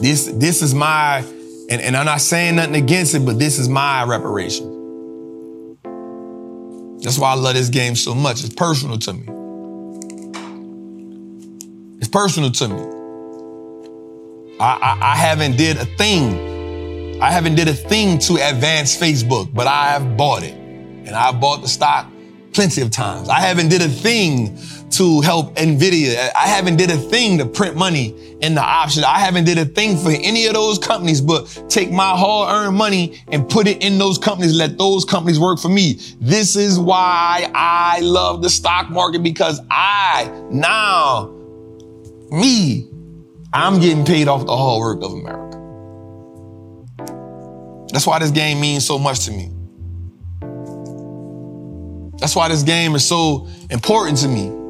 [0.00, 1.18] This, this is my,
[1.68, 4.76] and, and I'm not saying nothing against it, but this is my reparation.
[7.02, 8.44] That's why I love this game so much.
[8.44, 9.37] It's personal to me.
[12.08, 14.58] It's personal to me.
[14.58, 17.20] I, I, I haven't did a thing.
[17.20, 20.54] I haven't did a thing to advance Facebook, but I have bought it.
[20.54, 22.10] And I bought the stock
[22.54, 23.28] plenty of times.
[23.28, 24.58] I haven't did a thing
[24.92, 26.30] to help Nvidia.
[26.34, 29.04] I haven't did a thing to print money in the option.
[29.04, 32.76] I haven't did a thing for any of those companies, but take my hard earned
[32.78, 34.56] money and put it in those companies.
[34.56, 36.00] Let those companies work for me.
[36.22, 41.37] This is why I love the stock market because I now,
[42.30, 42.88] me,
[43.52, 45.56] I'm getting paid off the hard work of America.
[47.92, 49.50] That's why this game means so much to me.
[52.18, 54.67] That's why this game is so important to me.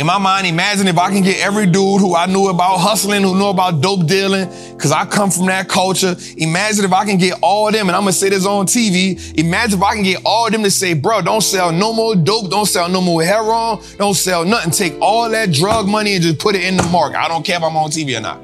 [0.00, 3.22] In my mind, imagine if I can get every dude who I knew about hustling,
[3.22, 6.16] who knew about dope dealing, because I come from that culture.
[6.38, 9.38] Imagine if I can get all of them, and I'm gonna say this on TV.
[9.38, 12.16] Imagine if I can get all of them to say, bro, don't sell no more
[12.16, 14.70] dope, don't sell no more heroin, don't sell nothing.
[14.70, 17.18] Take all that drug money and just put it in the market.
[17.18, 18.40] I don't care if I'm on TV or not.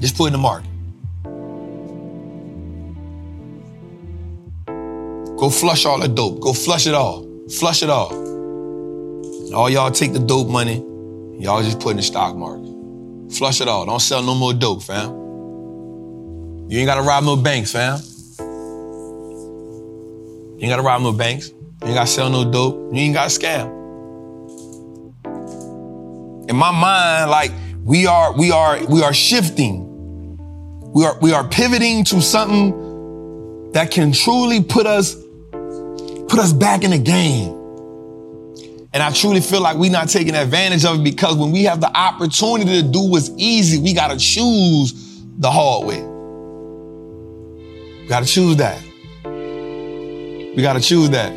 [0.00, 0.70] Just put it in the market.
[5.36, 6.40] Go flush all the dope.
[6.40, 7.28] Go flush it all.
[7.50, 8.27] Flush it all.
[9.54, 10.76] All y'all take the dope money,
[11.40, 12.68] y'all just put in the stock market.
[13.34, 13.86] Flush it all.
[13.86, 15.08] Don't sell no more dope, fam.
[16.68, 17.98] You ain't gotta rob no banks, fam.
[20.58, 21.48] You ain't gotta rob no banks.
[21.48, 22.92] You ain't gotta sell no dope.
[22.92, 23.78] You ain't gotta scam.
[26.50, 27.52] In my mind, like
[27.82, 29.86] we are, we are, we are shifting.
[30.94, 35.14] We are, we are pivoting to something that can truly put us,
[36.28, 37.57] put us back in the game.
[38.98, 41.80] And I truly feel like we're not taking advantage of it because when we have
[41.80, 46.02] the opportunity to do what's easy, we got to choose the hard way.
[48.02, 48.82] We got to choose that.
[49.24, 51.30] We got to choose that.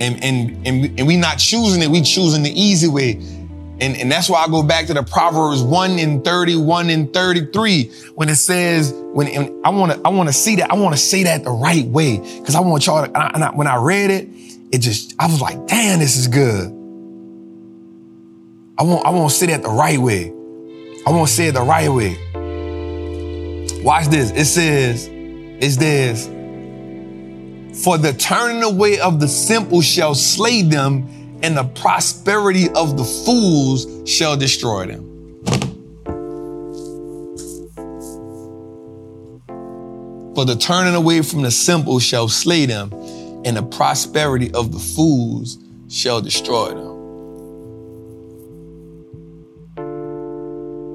[0.00, 3.20] And, and, and, and we not choosing it, we choosing the easy way.
[3.80, 7.12] And, and that's why I go back to the Proverbs 1 in 30, 1 in
[7.12, 9.28] 33, when it says, when
[9.64, 11.86] I want to, I want to see that, I want to say that the right
[11.86, 12.18] way.
[12.44, 14.28] Cause I want y'all to, and I, when I read it,
[14.72, 16.72] it just, I was like, damn, this is good.
[18.78, 20.30] I want, I want to say that the right way.
[21.06, 22.16] I want to say it the right way.
[23.82, 24.32] Watch this.
[24.32, 26.26] It says, it says,
[27.84, 33.04] For the turning away of the simple shall slay them, and the prosperity of the
[33.04, 35.04] fools shall destroy them.
[40.34, 42.90] For the turning away from the simple shall slay them,
[43.46, 45.56] and the prosperity of the fools
[45.88, 46.96] shall destroy them.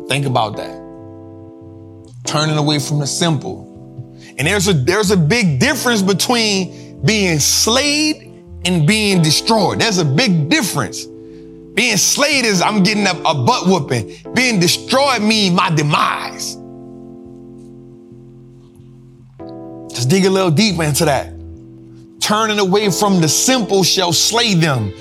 [0.09, 0.77] Think about that.
[2.25, 3.69] Turning away from the simple.
[4.37, 8.17] And there's a there's a big difference between being slayed
[8.65, 9.79] and being destroyed.
[9.79, 11.05] There's a big difference.
[11.05, 14.33] Being slayed is I'm getting a, a butt whooping.
[14.33, 16.57] Being destroyed means my demise.
[19.95, 21.40] Just dig a little deeper into that.
[22.21, 24.93] Turning away from the simple shall slay them.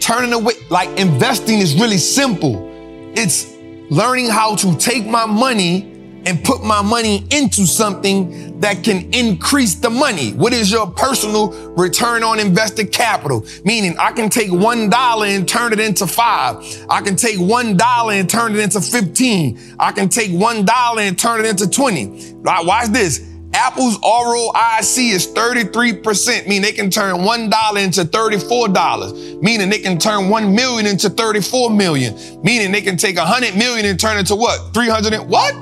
[0.00, 2.66] Turning away, like investing is really simple.
[3.14, 3.52] It's
[3.90, 9.74] learning how to take my money and put my money into something that can increase
[9.74, 10.32] the money.
[10.32, 13.44] What is your personal return on invested capital?
[13.64, 16.56] Meaning I can take $1 and turn it into five.
[16.88, 19.76] I can take $1 and turn it into 15.
[19.78, 22.34] I can take $1 and turn it into 20.
[22.36, 23.24] Right, watch this.
[23.58, 30.30] Apple's ROIC is 33%, meaning they can turn $1 into $34, meaning they can turn
[30.30, 32.14] 1 million into 34 million,
[32.44, 34.72] meaning they can take 100 million and turn it to what?
[34.74, 35.54] 300 and what?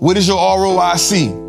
[0.00, 1.42] What is your ROIC?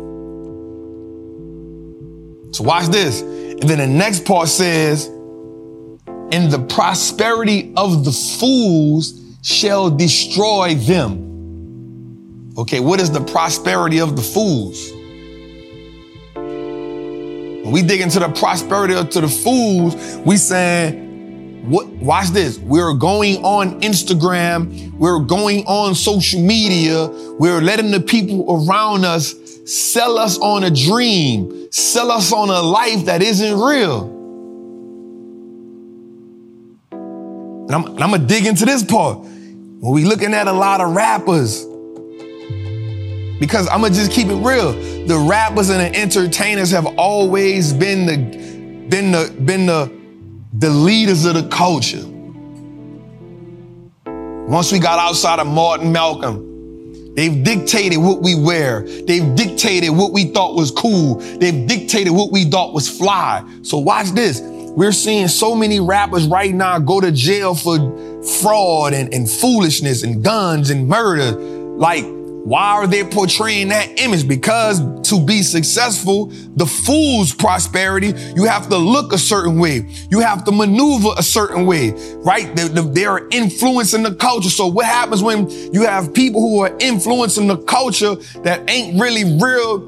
[2.52, 3.20] So watch this.
[3.20, 11.35] And then the next part says, and the prosperity of the fools shall destroy them.
[12.58, 14.90] Okay, what is the prosperity of the fools?
[16.34, 19.94] When we dig into the prosperity of to the fools,
[20.24, 22.58] we saying, what, watch this.
[22.58, 24.92] We're going on Instagram.
[24.92, 27.08] We're going on social media.
[27.38, 29.34] We're letting the people around us
[29.66, 34.12] sell us on a dream, sell us on a life that isn't real.
[36.92, 39.18] And I'm, I'm gonna dig into this part.
[39.18, 41.66] When we looking at a lot of rappers,
[43.38, 44.72] Because I'm gonna just keep it real.
[45.06, 48.16] The rappers and the entertainers have always been the
[48.88, 49.92] been the been the
[50.54, 52.04] the leaders of the culture.
[54.48, 58.82] Once we got outside of Martin Malcolm, they've dictated what we wear.
[58.82, 61.16] They've dictated what we thought was cool.
[61.16, 63.44] They've dictated what we thought was fly.
[63.62, 64.40] So watch this.
[64.40, 67.76] We're seeing so many rappers right now go to jail for
[68.40, 71.32] fraud and, and foolishness and guns and murder.
[71.32, 72.04] Like,
[72.46, 74.28] why are they portraying that image?
[74.28, 74.78] Because
[75.10, 79.92] to be successful, the fool's prosperity, you have to look a certain way.
[80.12, 82.54] You have to maneuver a certain way, right?
[82.54, 84.48] They, they're influencing the culture.
[84.48, 89.24] So what happens when you have people who are influencing the culture that ain't really
[89.24, 89.78] real?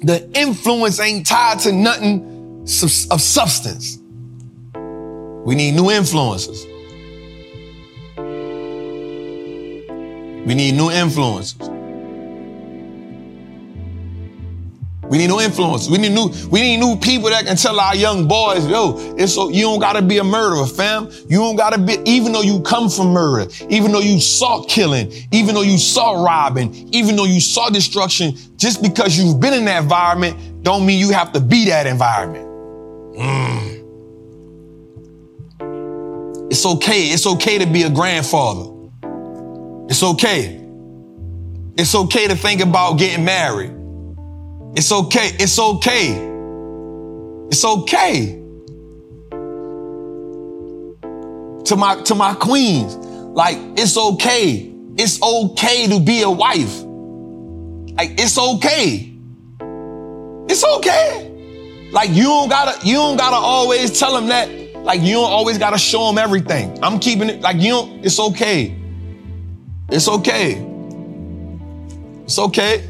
[0.00, 3.98] The influence ain't tied to nothing of substance.
[4.72, 6.64] We need new influences.
[10.46, 11.70] We need new influences.
[15.10, 15.90] We need new influence.
[15.90, 19.34] We need new, we need new people that can tell our young boys, yo, it's
[19.34, 21.10] so you don't gotta be a murderer, fam.
[21.28, 25.12] You don't gotta be, even though you come from murder, even though you saw killing,
[25.32, 29.64] even though you saw robbing, even though you saw destruction, just because you've been in
[29.64, 32.46] that environment, don't mean you have to be that environment.
[33.18, 33.70] Mm.
[36.52, 37.06] It's okay.
[37.06, 38.70] It's okay to be a grandfather.
[39.88, 40.64] It's okay.
[41.76, 43.79] It's okay to think about getting married.
[44.76, 45.30] It's okay.
[45.38, 46.30] It's okay.
[47.50, 48.36] It's okay.
[51.64, 54.72] To my to my queens, like it's okay.
[54.96, 56.82] It's okay to be a wife.
[57.96, 59.12] Like it's okay.
[60.48, 61.30] It's okay.
[61.90, 64.48] Like you don't gotta you don't gotta always tell them that.
[64.84, 66.78] Like you don't always gotta show them everything.
[66.82, 68.04] I'm keeping it like you don't.
[68.04, 68.76] It's okay.
[69.88, 70.64] It's okay.
[72.24, 72.88] It's okay.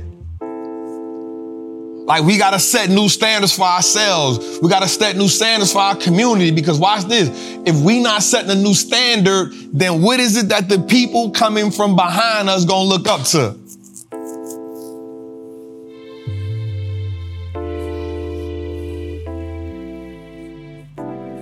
[2.10, 4.58] Like we gotta set new standards for ourselves.
[4.60, 7.28] We gotta set new standards for our community because watch this.
[7.64, 11.70] If we not setting a new standard, then what is it that the people coming
[11.70, 13.50] from behind us gonna look up to?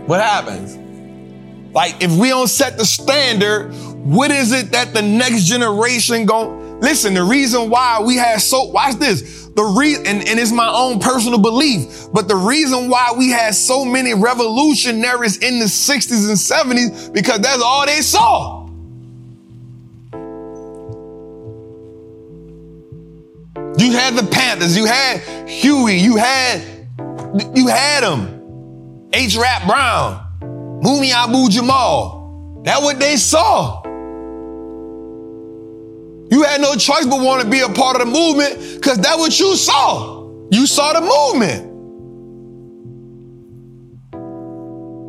[0.05, 0.76] What happens?
[1.74, 3.72] Like if we don't set the standard,
[4.05, 7.14] what is it that the next generation gon' listen?
[7.14, 9.48] The reason why we had so watch this.
[9.58, 13.84] The and, and it's my own personal belief, but the reason why we had so
[13.84, 18.68] many revolutionaries in the 60s and 70s because that's all they saw.
[23.80, 26.62] You had the Panthers, you had Huey, you had
[27.56, 29.08] you had them.
[29.12, 29.36] H.
[29.36, 32.62] Rap Brown, Mumia Abu Jamal.
[32.64, 33.77] That what they saw.
[36.31, 39.16] You had no choice but want to be a part of the movement because that's
[39.18, 40.28] what you saw.
[40.50, 41.68] You saw the movement.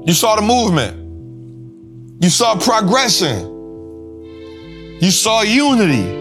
[0.07, 2.23] You saw the movement.
[2.23, 3.57] You saw progression.
[5.01, 6.17] You saw unity.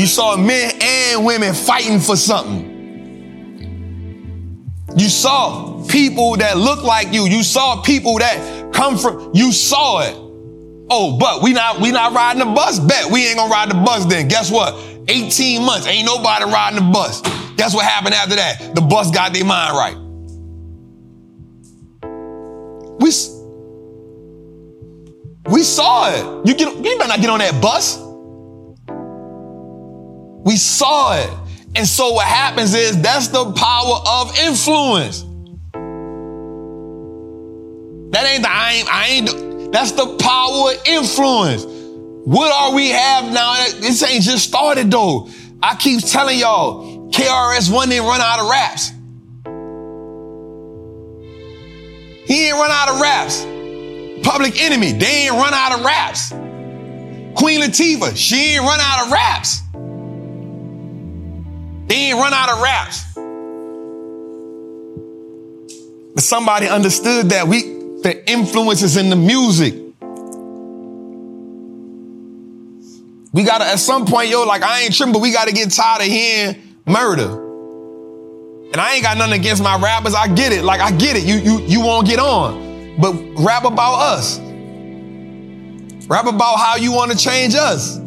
[0.00, 2.70] You saw men and women fighting for something.
[4.96, 7.26] You saw people that look like you.
[7.26, 10.31] You saw people that come from, you saw it.
[10.94, 12.78] Oh, but we not we not riding the bus.
[12.78, 14.28] Bet we ain't gonna ride the bus then.
[14.28, 14.74] Guess what?
[15.08, 17.22] 18 months, ain't nobody riding the bus.
[17.56, 18.74] Guess what happened after that?
[18.74, 19.96] The bus got their mind right.
[23.00, 23.10] We
[25.50, 26.46] we saw it.
[26.46, 27.96] You get you better not get on that bus.
[30.44, 31.30] We saw it.
[31.74, 35.22] And so what happens is that's the power of influence.
[38.12, 41.64] That ain't the I ain't I ain't that's the power of influence.
[42.24, 43.54] What are we have now?
[43.80, 45.28] This ain't just started though.
[45.62, 48.90] I keep telling y'all, KRS-One didn't run out of raps.
[52.26, 53.42] He ain't run out of raps.
[54.26, 56.30] Public Enemy, they ain't run out of raps.
[57.34, 59.62] Queen Latifah, she ain't run out of raps.
[61.88, 63.04] They ain't run out of raps.
[66.14, 69.74] But somebody understood that we the influences in the music.
[73.32, 76.02] We gotta, at some point, yo, like I ain't tripping, but we gotta get tired
[76.02, 76.56] of hearing
[76.86, 77.40] murder.
[78.72, 80.14] And I ain't got nothing against my rappers.
[80.14, 80.64] I get it.
[80.64, 81.24] Like I get it.
[81.24, 82.96] You you you won't get on.
[82.98, 84.38] But rap about us.
[86.08, 87.98] Rap about how you want to change us.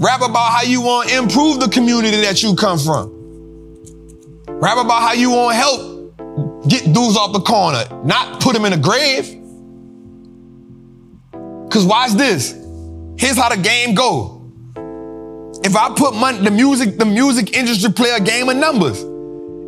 [0.00, 3.12] Rap about how you want to improve the community that you come from.
[4.46, 5.97] Rap about how you want help
[6.68, 9.34] get dudes off the corner, not put them in a grave.
[11.70, 12.52] Cause watch this.
[13.18, 14.38] Here's how the game go.
[15.64, 19.02] If I put money, the music, the music industry play a game of numbers.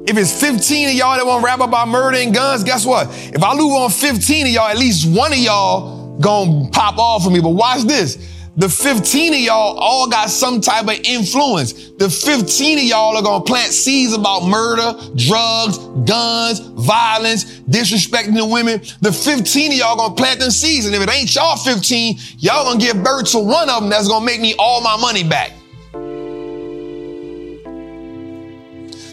[0.08, 3.08] If it's 15 of y'all that want to rap about murder and guns, guess what?
[3.10, 7.24] If I lose on 15 of y'all, at least one of y'all gonna pop off
[7.24, 7.40] for me.
[7.40, 8.16] But watch this.
[8.60, 11.92] The 15 of y'all all got some type of influence.
[11.92, 18.44] The 15 of y'all are gonna plant seeds about murder, drugs, guns, violence, disrespecting the
[18.44, 18.82] women.
[19.00, 20.84] The 15 of y'all gonna plant them seeds.
[20.84, 24.08] And if it ain't y'all 15, y'all gonna give birth to one of them that's
[24.08, 25.52] gonna make me all my money back.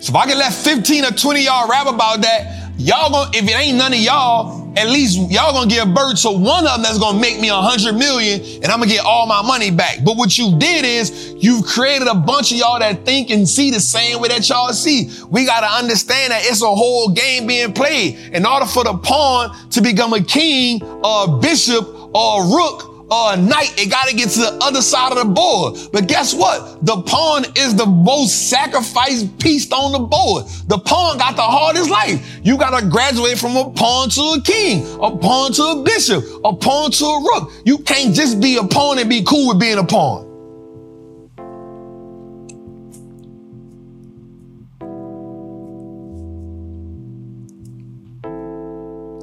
[0.02, 3.44] So if I can let 15 or 20 y'all rap about that, y'all gonna, if
[3.44, 6.84] it ain't none of y'all, at least y'all gonna give birth to one of them
[6.84, 10.00] that's gonna make me a hundred million and I'm gonna get all my money back.
[10.04, 13.72] But what you did is you've created a bunch of y'all that think and see
[13.72, 15.10] the same way that y'all see.
[15.30, 18.18] We gotta understand that it's a whole game being played.
[18.34, 22.97] In order for the pawn to become a king or a bishop or a rook
[23.10, 25.78] or a knight, it got to get to the other side of the board.
[25.94, 26.86] But guess what?
[26.86, 30.46] The pawn is the most sacrificed piece on the board.
[30.68, 32.40] The pawn got the hardest life.
[32.44, 36.24] You got to graduate from a pawn to a king, a pawn to a bishop,
[36.44, 37.52] a pawn to a rook.
[37.66, 40.26] You can't just be a pawn and be cool with being a pawn.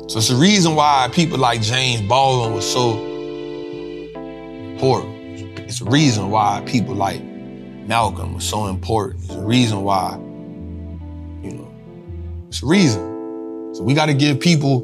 [0.09, 3.14] So it's the reason why people like James Baldwin was so
[4.75, 5.61] important.
[5.61, 9.25] It's a reason why people like Malcolm was so important.
[9.25, 10.15] It's a reason why,
[11.43, 11.75] you know,
[12.49, 13.73] it's a reason.
[13.75, 14.81] So we got to give people,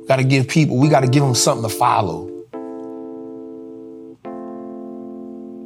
[0.00, 2.28] we got to give people, we got to give them something to follow.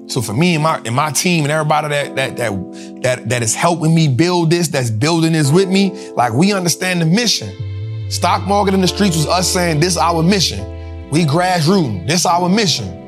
[0.08, 3.42] So for me and my and my team and everybody that that that that that
[3.42, 8.10] is helping me build this, that's building this with me, like we understand the mission.
[8.10, 11.10] Stock market in the streets was us saying this our mission.
[11.10, 12.06] We grassroots.
[12.06, 13.05] This our mission.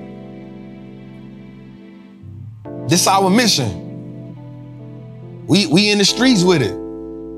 [2.89, 3.85] This our mission.
[5.47, 6.75] We we in the streets with it.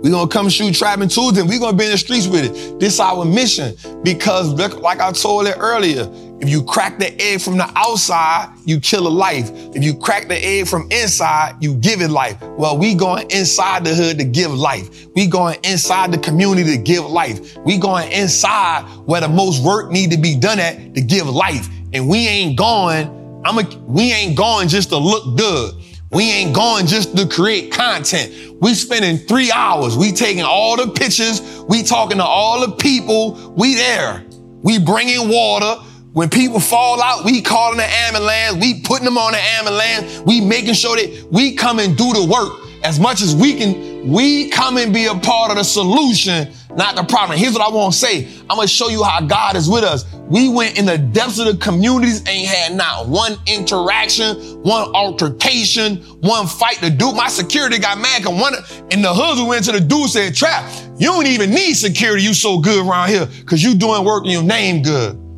[0.02, 2.80] We gonna come shoot trapping tools and we gonna be in the streets with it.
[2.80, 6.08] This our mission because like I told it earlier,
[6.40, 9.50] if you crack the egg from the outside, you kill a life.
[9.74, 12.40] If you crack the egg from inside, you give it life.
[12.40, 15.06] Well, we going inside the hood to give life.
[15.14, 17.58] We going inside the community to give life.
[17.58, 21.68] We going inside where the most work need to be done at to give life.
[21.92, 25.74] And we ain't going I'm a, we ain't going just to look good.
[26.10, 28.32] We ain't going just to create content.
[28.60, 29.96] We spending three hours.
[29.96, 31.40] We taking all the pictures.
[31.68, 33.54] We talking to all the people.
[33.56, 34.24] We there.
[34.62, 35.80] We bringing water.
[36.12, 38.60] When people fall out, we calling the ambulance.
[38.60, 40.20] We putting them on the ambulance.
[40.26, 44.10] We making sure that we come and do the work as much as we can.
[44.10, 47.38] We come and be a part of the solution not the problem.
[47.38, 48.26] Here's what I want to say.
[48.48, 50.04] I'm going to show you how God is with us.
[50.28, 55.96] We went in the depths of the communities, ain't had not one interaction, one altercation,
[56.20, 56.80] one fight.
[56.80, 58.54] The dude, my security got mad and one
[58.90, 62.22] in the hood we went to the dude said, Trap, you don't even need security.
[62.22, 65.29] You so good around here because you doing work in your name good.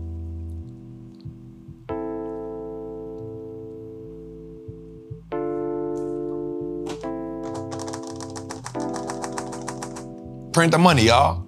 [10.53, 11.47] Print the money, y'all.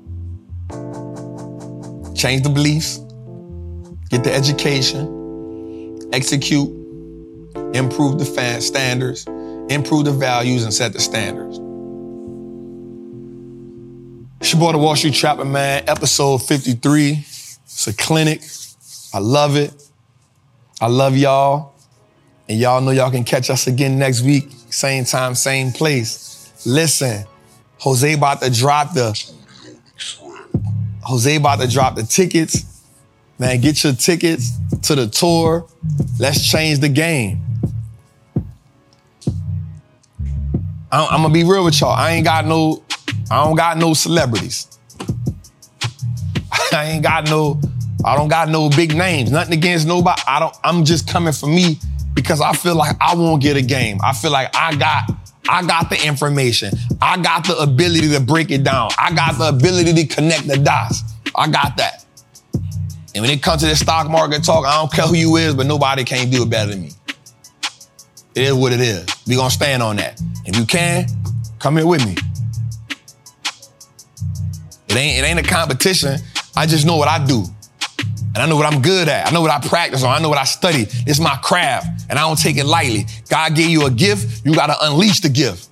[2.15, 2.99] Change the beliefs,
[4.08, 6.70] get the education, execute,
[7.74, 8.24] improve the
[8.62, 9.26] standards,
[9.68, 11.58] improve the values, and set the standards.
[14.50, 17.10] Your boy, the Wall Street Trapper Man, episode 53.
[17.12, 18.41] It's a clinic.
[19.12, 19.74] I love it.
[20.81, 21.74] I love y'all.
[22.49, 26.52] And y'all know y'all can catch us again next week, same time, same place.
[26.65, 27.26] Listen.
[27.84, 29.12] Jose about to drop the
[31.02, 32.82] Jose about to drop the tickets.
[33.38, 34.52] Man, get your tickets
[34.84, 35.66] to the tour.
[36.18, 37.44] Let's change the game.
[40.90, 41.90] I'm, I'm gonna be real with y'all.
[41.90, 42.82] I ain't got no,
[43.30, 44.78] I don't got no celebrities.
[46.72, 47.60] I ain't got no,
[48.02, 49.30] I don't got no big names.
[49.30, 50.22] Nothing against nobody.
[50.26, 51.78] I don't, I'm just coming for me
[52.14, 53.98] because I feel like I won't get a game.
[54.02, 55.10] I feel like I got
[55.48, 56.73] I got the information.
[57.02, 58.90] I got the ability to break it down.
[58.98, 61.02] I got the ability to connect the dots.
[61.34, 62.05] I got that.
[63.14, 65.55] And when it comes to the stock market talk, I don't care who you is,
[65.55, 66.90] but nobody can't do it better than me.
[68.34, 69.06] It is what it is.
[69.26, 70.20] We gonna stand on that.
[70.44, 71.06] If you can,
[71.58, 72.16] come here with me.
[74.89, 76.18] It ain't, it ain't a competition.
[76.56, 77.44] I just know what I do.
[78.34, 79.28] And I know what I'm good at.
[79.28, 80.10] I know what I practice on.
[80.10, 80.86] I know what I study.
[81.06, 83.06] It's my craft, and I don't take it lightly.
[83.28, 85.68] God gave you a gift, you gotta unleash the gift.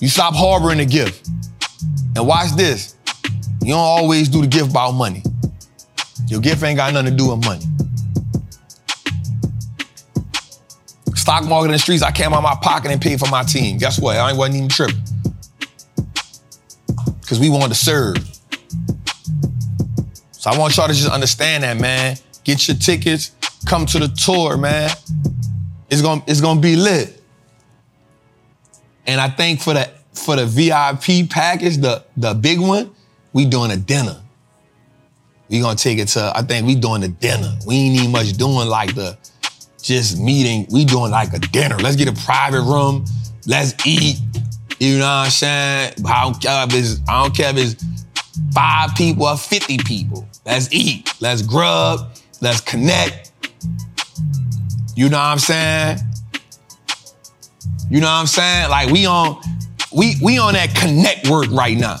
[0.00, 1.28] You stop harboring the gift.
[2.14, 2.96] And watch this.
[3.62, 5.22] You don't always do the gift about money.
[6.28, 7.64] Your gift ain't got nothing to do with money.
[11.26, 13.42] stock market in the streets, I came out of my pocket and paid for my
[13.42, 13.78] team.
[13.78, 14.16] Guess what?
[14.16, 15.02] I wasn't even tripping.
[17.20, 18.35] Because we wanted to serve.
[20.46, 22.16] So I want y'all to just understand that, man.
[22.44, 23.32] Get your tickets,
[23.66, 24.88] come to the tour, man.
[25.90, 27.20] It's gonna, it's gonna be lit.
[29.08, 32.94] And I think for the for the VIP package, the the big one,
[33.32, 34.22] we doing a dinner.
[35.48, 37.52] We gonna take it to, I think we doing a dinner.
[37.66, 39.18] We ain't even much doing like the
[39.82, 40.68] just meeting.
[40.70, 41.76] We doing like a dinner.
[41.78, 43.04] Let's get a private room.
[43.48, 44.18] Let's eat.
[44.78, 45.94] You know what I'm saying?
[46.06, 47.84] I don't care if it's, I don't care if it's
[48.52, 50.28] five people or 50 people.
[50.46, 51.12] Let's eat.
[51.20, 52.12] Let's grub.
[52.40, 53.32] Let's connect.
[54.94, 55.98] You know what I'm saying?
[57.90, 58.70] You know what I'm saying?
[58.70, 59.40] Like we on,
[59.94, 61.98] we we on that connect work right now.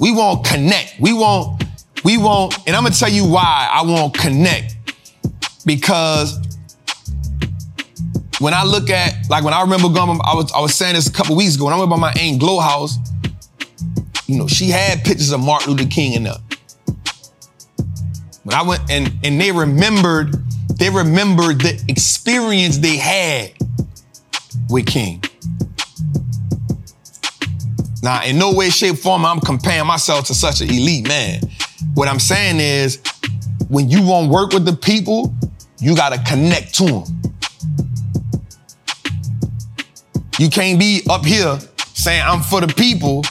[0.00, 0.98] We want connect.
[0.98, 1.62] We want,
[2.04, 4.76] we want, and I'm gonna tell you why I want connect.
[5.64, 6.38] Because
[8.40, 11.08] when I look at, like when I remember going, I was I was saying this
[11.08, 12.98] a couple weeks ago, when I went by my Aunt Glow house,
[14.26, 16.34] you know, she had pictures of Martin Luther King in there.
[18.46, 20.36] When I went and and they remembered,
[20.76, 23.54] they remembered the experience they had
[24.70, 25.20] with King.
[28.04, 31.40] Now, in no way, shape, form, I'm comparing myself to such an elite man.
[31.94, 33.02] What I'm saying is,
[33.68, 35.34] when you want to work with the people,
[35.80, 37.04] you got to connect to them.
[40.38, 41.58] You can't be up here
[41.94, 43.24] saying, I'm for the people,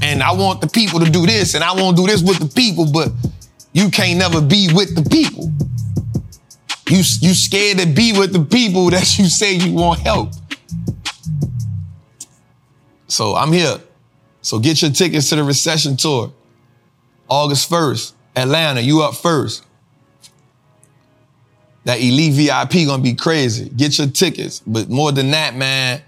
[0.00, 2.38] and I want the people to do this, and I want to do this with
[2.38, 3.12] the people, but
[3.74, 5.52] you can't never be with the people.
[6.88, 10.30] You, you scared to be with the people that you say you want help.
[13.08, 13.78] So I'm here.
[14.42, 16.32] So get your tickets to the recession tour.
[17.28, 19.64] August 1st, Atlanta, you up first.
[21.84, 23.68] That elite VIP gonna be crazy.
[23.70, 24.62] Get your tickets.
[24.66, 26.00] But more than that, man,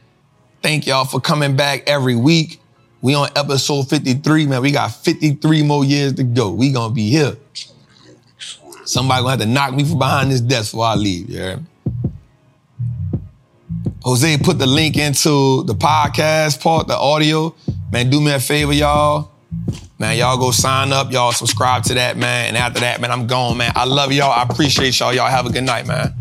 [0.62, 2.60] thank y'all for coming back every week.
[3.02, 4.62] We on episode 53, man.
[4.62, 6.50] We got 53 more years to go.
[6.50, 7.36] We gonna be here.
[8.84, 11.58] Somebody gonna have to knock me from behind this desk before I leave, yeah.
[14.02, 17.54] Jose put the link into the podcast part, the audio.
[17.90, 19.32] Man, do me a favor, y'all.
[19.98, 21.10] Man, y'all go sign up.
[21.10, 22.48] Y'all subscribe to that, man.
[22.48, 23.72] And after that, man, I'm gone, man.
[23.74, 24.30] I love y'all.
[24.30, 25.12] I appreciate y'all.
[25.12, 26.14] Y'all have a good night, man.